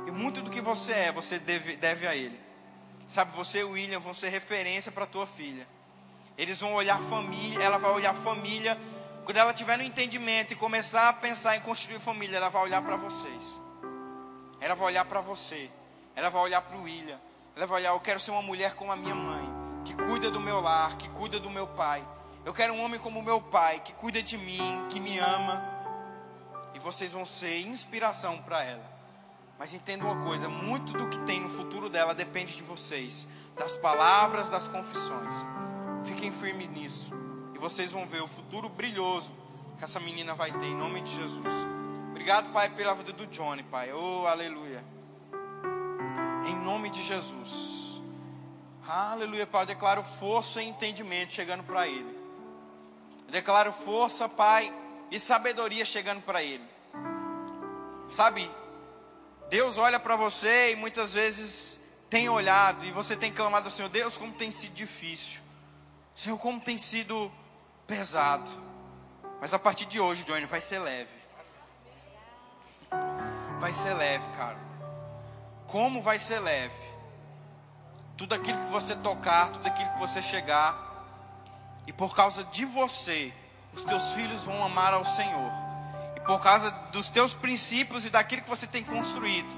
E 0.06 0.12
muito 0.12 0.42
do 0.42 0.50
que 0.50 0.60
você 0.60 0.92
é, 0.92 1.12
você 1.12 1.40
deve, 1.40 1.74
deve 1.74 2.06
a 2.06 2.14
ele. 2.14 2.38
Sabe, 3.08 3.32
você 3.32 3.62
e 3.62 3.64
William 3.64 3.98
vão 3.98 4.14
ser 4.14 4.28
referência 4.28 4.92
para 4.92 5.06
tua 5.06 5.26
filha. 5.26 5.66
Eles 6.38 6.60
vão 6.60 6.74
olhar 6.74 7.00
família, 7.02 7.64
ela 7.64 7.78
vai 7.78 7.90
olhar 7.90 8.14
família. 8.14 8.78
Quando 9.24 9.38
ela 9.38 9.52
tiver 9.52 9.76
no 9.76 9.82
entendimento 9.82 10.52
e 10.52 10.56
começar 10.56 11.08
a 11.08 11.12
pensar 11.12 11.56
em 11.56 11.60
construir 11.60 11.98
família, 11.98 12.36
ela 12.36 12.48
vai 12.48 12.62
olhar 12.62 12.80
para 12.80 12.94
vocês. 12.94 13.60
Ela 14.60 14.76
vai 14.76 14.86
olhar 14.86 15.04
para 15.04 15.20
você. 15.20 15.68
Ela 16.14 16.30
vai 16.30 16.42
olhar 16.42 16.62
para 16.62 16.76
o 16.76 16.82
William. 16.84 17.18
Ela 17.54 17.66
vai 17.66 17.80
olhar, 17.80 17.90
eu 17.90 18.00
quero 18.00 18.18
ser 18.18 18.30
uma 18.30 18.42
mulher 18.42 18.74
como 18.74 18.92
a 18.92 18.96
minha 18.96 19.14
mãe, 19.14 19.44
que 19.84 19.94
cuida 19.94 20.30
do 20.30 20.40
meu 20.40 20.60
lar, 20.60 20.96
que 20.96 21.08
cuida 21.10 21.38
do 21.38 21.50
meu 21.50 21.66
pai. 21.66 22.02
Eu 22.44 22.52
quero 22.52 22.72
um 22.72 22.82
homem 22.82 22.98
como 22.98 23.20
o 23.20 23.22
meu 23.22 23.40
pai, 23.40 23.80
que 23.80 23.92
cuida 23.92 24.22
de 24.22 24.38
mim, 24.38 24.86
que 24.88 24.98
me 24.98 25.18
ama. 25.18 25.62
E 26.74 26.78
vocês 26.78 27.12
vão 27.12 27.26
ser 27.26 27.60
inspiração 27.60 28.38
para 28.38 28.64
ela. 28.64 28.84
Mas 29.58 29.74
entenda 29.74 30.04
uma 30.04 30.24
coisa: 30.24 30.48
muito 30.48 30.92
do 30.92 31.08
que 31.08 31.18
tem 31.20 31.40
no 31.40 31.48
futuro 31.48 31.88
dela 31.88 32.14
depende 32.14 32.56
de 32.56 32.62
vocês, 32.62 33.26
das 33.56 33.76
palavras, 33.76 34.48
das 34.48 34.66
confissões. 34.66 35.34
Fiquem 36.04 36.32
firmes 36.32 36.70
nisso. 36.70 37.12
E 37.54 37.58
vocês 37.58 37.92
vão 37.92 38.06
ver 38.06 38.22
o 38.22 38.28
futuro 38.28 38.68
brilhoso 38.68 39.32
que 39.78 39.84
essa 39.84 40.00
menina 40.00 40.34
vai 40.34 40.50
ter, 40.50 40.66
em 40.66 40.74
nome 40.74 41.00
de 41.02 41.14
Jesus. 41.14 41.52
Obrigado, 42.10 42.52
Pai, 42.52 42.70
pela 42.70 42.94
vida 42.94 43.12
do 43.12 43.26
Johnny, 43.26 43.62
Pai. 43.62 43.92
Oh, 43.92 44.26
aleluia. 44.26 44.82
Jesus. 47.12 48.00
Aleluia, 48.86 49.46
Pai. 49.46 49.62
Eu 49.62 49.66
declaro 49.66 50.02
força 50.02 50.62
e 50.62 50.68
entendimento 50.68 51.32
chegando 51.32 51.62
para 51.62 51.86
ele. 51.86 52.18
Eu 53.26 53.32
declaro 53.32 53.72
força, 53.72 54.28
Pai, 54.28 54.72
e 55.10 55.20
sabedoria 55.20 55.84
chegando 55.84 56.22
para 56.22 56.42
ele. 56.42 56.64
Sabe, 58.10 58.50
Deus 59.48 59.78
olha 59.78 60.00
para 60.00 60.16
você 60.16 60.72
e 60.72 60.76
muitas 60.76 61.14
vezes 61.14 61.80
tem 62.08 62.28
olhado 62.28 62.84
e 62.84 62.90
você 62.90 63.16
tem 63.16 63.32
clamado 63.32 63.66
ao 63.66 63.70
Senhor, 63.70 63.88
Deus, 63.88 64.16
como 64.16 64.32
tem 64.32 64.50
sido 64.50 64.74
difícil. 64.74 65.40
Senhor, 66.14 66.38
como 66.38 66.60
tem 66.60 66.76
sido 66.76 67.30
pesado. 67.86 68.50
Mas 69.40 69.52
a 69.54 69.58
partir 69.58 69.86
de 69.86 69.98
hoje, 69.98 70.24
Johnny, 70.24 70.46
vai 70.46 70.60
ser 70.60 70.78
leve. 70.78 71.22
Vai 73.58 73.72
ser 73.72 73.94
leve, 73.94 74.24
cara. 74.36 74.58
Como 75.66 76.02
vai 76.02 76.18
ser 76.18 76.38
leve? 76.40 76.91
Tudo 78.16 78.34
aquilo 78.34 78.58
que 78.58 78.70
você 78.70 78.94
tocar, 78.96 79.48
tudo 79.50 79.66
aquilo 79.66 79.90
que 79.90 79.98
você 79.98 80.22
chegar. 80.22 80.76
E 81.86 81.92
por 81.92 82.14
causa 82.14 82.44
de 82.44 82.64
você, 82.64 83.32
os 83.72 83.82
teus 83.84 84.10
filhos 84.10 84.44
vão 84.44 84.62
amar 84.64 84.92
ao 84.92 85.04
Senhor 85.04 85.72
por 86.26 86.40
causa 86.40 86.70
dos 86.92 87.08
teus 87.08 87.34
princípios 87.34 88.06
e 88.06 88.10
daquilo 88.10 88.42
que 88.42 88.48
você 88.48 88.66
tem 88.66 88.82
construído, 88.82 89.48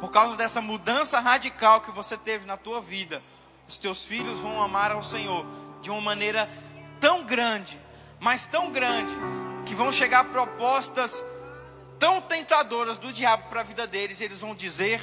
por 0.00 0.10
causa 0.10 0.36
dessa 0.36 0.60
mudança 0.60 1.20
radical 1.20 1.80
que 1.80 1.90
você 1.90 2.16
teve 2.16 2.46
na 2.46 2.56
tua 2.56 2.80
vida, 2.80 3.22
os 3.68 3.78
teus 3.78 4.04
filhos 4.04 4.40
vão 4.40 4.62
amar 4.62 4.90
ao 4.90 5.02
Senhor 5.02 5.46
de 5.80 5.90
uma 5.90 6.00
maneira 6.00 6.48
tão 6.98 7.24
grande, 7.24 7.78
mas 8.18 8.46
tão 8.46 8.70
grande, 8.70 9.12
que 9.64 9.74
vão 9.74 9.92
chegar 9.92 10.24
propostas 10.24 11.24
tão 11.98 12.20
tentadoras 12.20 12.98
do 12.98 13.12
diabo 13.12 13.48
para 13.48 13.60
a 13.60 13.64
vida 13.64 13.86
deles, 13.86 14.20
e 14.20 14.24
eles 14.24 14.40
vão 14.40 14.54
dizer 14.54 15.00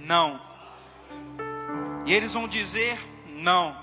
não. 0.00 0.49
E 2.06 2.14
eles 2.14 2.34
vão 2.34 2.48
dizer 2.48 2.98
não. 3.28 3.76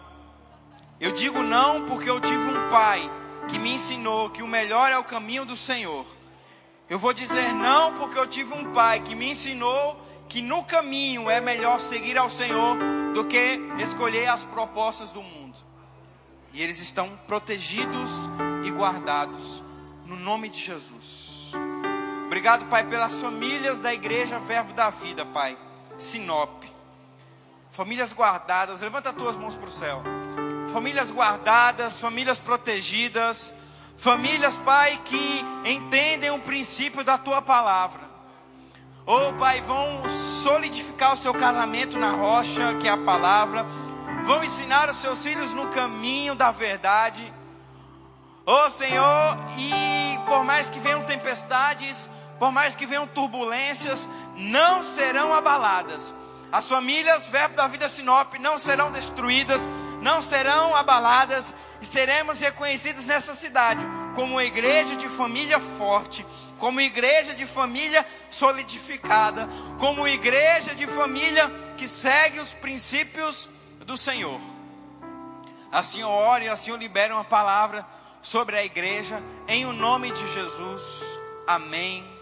Eu 0.99 1.11
digo 1.11 1.43
não 1.43 1.85
porque 1.85 2.09
eu 2.09 2.19
tive 2.19 2.37
um 2.37 2.69
pai 2.69 3.09
que 3.47 3.59
me 3.59 3.73
ensinou 3.73 4.29
que 4.29 4.43
o 4.43 4.47
melhor 4.47 4.91
é 4.91 4.97
o 4.97 5.03
caminho 5.03 5.45
do 5.45 5.55
Senhor. 5.55 6.05
Eu 6.89 6.97
vou 6.97 7.13
dizer 7.13 7.53
não 7.53 7.93
porque 7.93 8.17
eu 8.17 8.27
tive 8.27 8.53
um 8.53 8.73
pai 8.73 8.99
que 9.01 9.15
me 9.15 9.29
ensinou 9.29 9.99
que 10.27 10.41
no 10.41 10.63
caminho 10.63 11.29
é 11.29 11.39
melhor 11.39 11.79
seguir 11.79 12.17
ao 12.17 12.29
Senhor 12.29 12.77
do 13.13 13.25
que 13.25 13.59
escolher 13.79 14.27
as 14.27 14.43
propostas 14.43 15.11
do 15.11 15.21
mundo. 15.21 15.57
E 16.53 16.61
eles 16.61 16.81
estão 16.81 17.09
protegidos 17.27 18.27
e 18.65 18.71
guardados 18.71 19.63
no 20.05 20.15
nome 20.15 20.49
de 20.49 20.59
Jesus. 20.59 21.51
Obrigado, 22.25 22.65
Pai, 22.69 22.83
pelas 22.83 23.21
famílias 23.21 23.79
da 23.79 23.93
igreja 23.93 24.39
Verbo 24.39 24.73
da 24.73 24.89
Vida, 24.89 25.25
Pai. 25.25 25.57
Sinop. 25.97 26.63
Famílias 27.77 28.11
guardadas, 28.11 28.81
levanta 28.81 29.11
as 29.11 29.15
tuas 29.15 29.37
mãos 29.37 29.55
para 29.55 29.69
o 29.69 29.71
céu. 29.71 30.03
Famílias 30.73 31.11
guardadas, 31.11 31.99
famílias 31.99 32.39
protegidas 32.39 33.53
Famílias, 33.97 34.57
Pai, 34.57 34.99
que 35.05 35.45
entendem 35.65 36.29
o 36.29 36.39
princípio 36.39 37.03
da 37.03 37.17
tua 37.17 37.41
palavra. 37.41 37.99
Oh, 39.07 39.33
Pai, 39.39 39.59
vão 39.61 40.07
solidificar 40.07 41.13
o 41.13 41.17
seu 41.17 41.33
casamento 41.33 41.97
na 41.97 42.11
rocha, 42.11 42.75
que 42.75 42.87
é 42.87 42.91
a 42.91 42.97
palavra. 42.97 43.65
Vão 44.23 44.43
ensinar 44.43 44.87
os 44.87 44.97
seus 44.97 45.23
filhos 45.23 45.51
no 45.51 45.69
caminho 45.69 46.35
da 46.35 46.51
verdade. 46.51 47.33
Oh, 48.45 48.69
Senhor, 48.69 49.35
e 49.57 50.19
por 50.27 50.43
mais 50.43 50.69
que 50.69 50.79
venham 50.79 51.03
tempestades, 51.03 52.07
por 52.37 52.51
mais 52.51 52.75
que 52.75 52.85
venham 52.85 53.07
turbulências, 53.07 54.07
não 54.35 54.83
serão 54.83 55.33
abaladas. 55.33 56.13
As 56.51 56.67
famílias, 56.67 57.27
verbo 57.27 57.55
da 57.55 57.67
vida 57.67 57.89
Sinop, 57.89 58.35
não 58.39 58.57
serão 58.57 58.91
destruídas, 58.91 59.67
não 60.01 60.21
serão 60.21 60.75
abaladas, 60.75 61.53
e 61.81 61.85
seremos 61.85 62.39
reconhecidos 62.39 63.05
nessa 63.05 63.33
cidade 63.33 63.85
como 64.15 64.33
uma 64.33 64.43
igreja 64.43 64.95
de 64.95 65.07
família 65.07 65.59
forte, 65.77 66.25
como 66.57 66.81
igreja 66.81 67.35
de 67.35 67.45
família 67.45 68.03
solidificada, 68.31 69.47
como 69.79 70.07
igreja 70.07 70.73
de 70.73 70.87
família 70.87 71.47
que 71.77 71.87
segue 71.87 72.39
os 72.39 72.53
princípios 72.53 73.47
do 73.85 73.95
Senhor. 73.95 74.39
Assim 75.71 76.01
eu 76.01 76.09
oro 76.09 76.45
e 76.45 76.49
assim 76.49 76.71
eu 76.71 76.77
libero 76.77 77.13
uma 77.13 77.23
palavra 77.23 77.85
sobre 78.21 78.55
a 78.57 78.65
igreja, 78.65 79.21
em 79.47 79.65
o 79.65 79.73
nome 79.73 80.09
de 80.09 80.33
Jesus. 80.33 81.03
Amém 81.45 82.16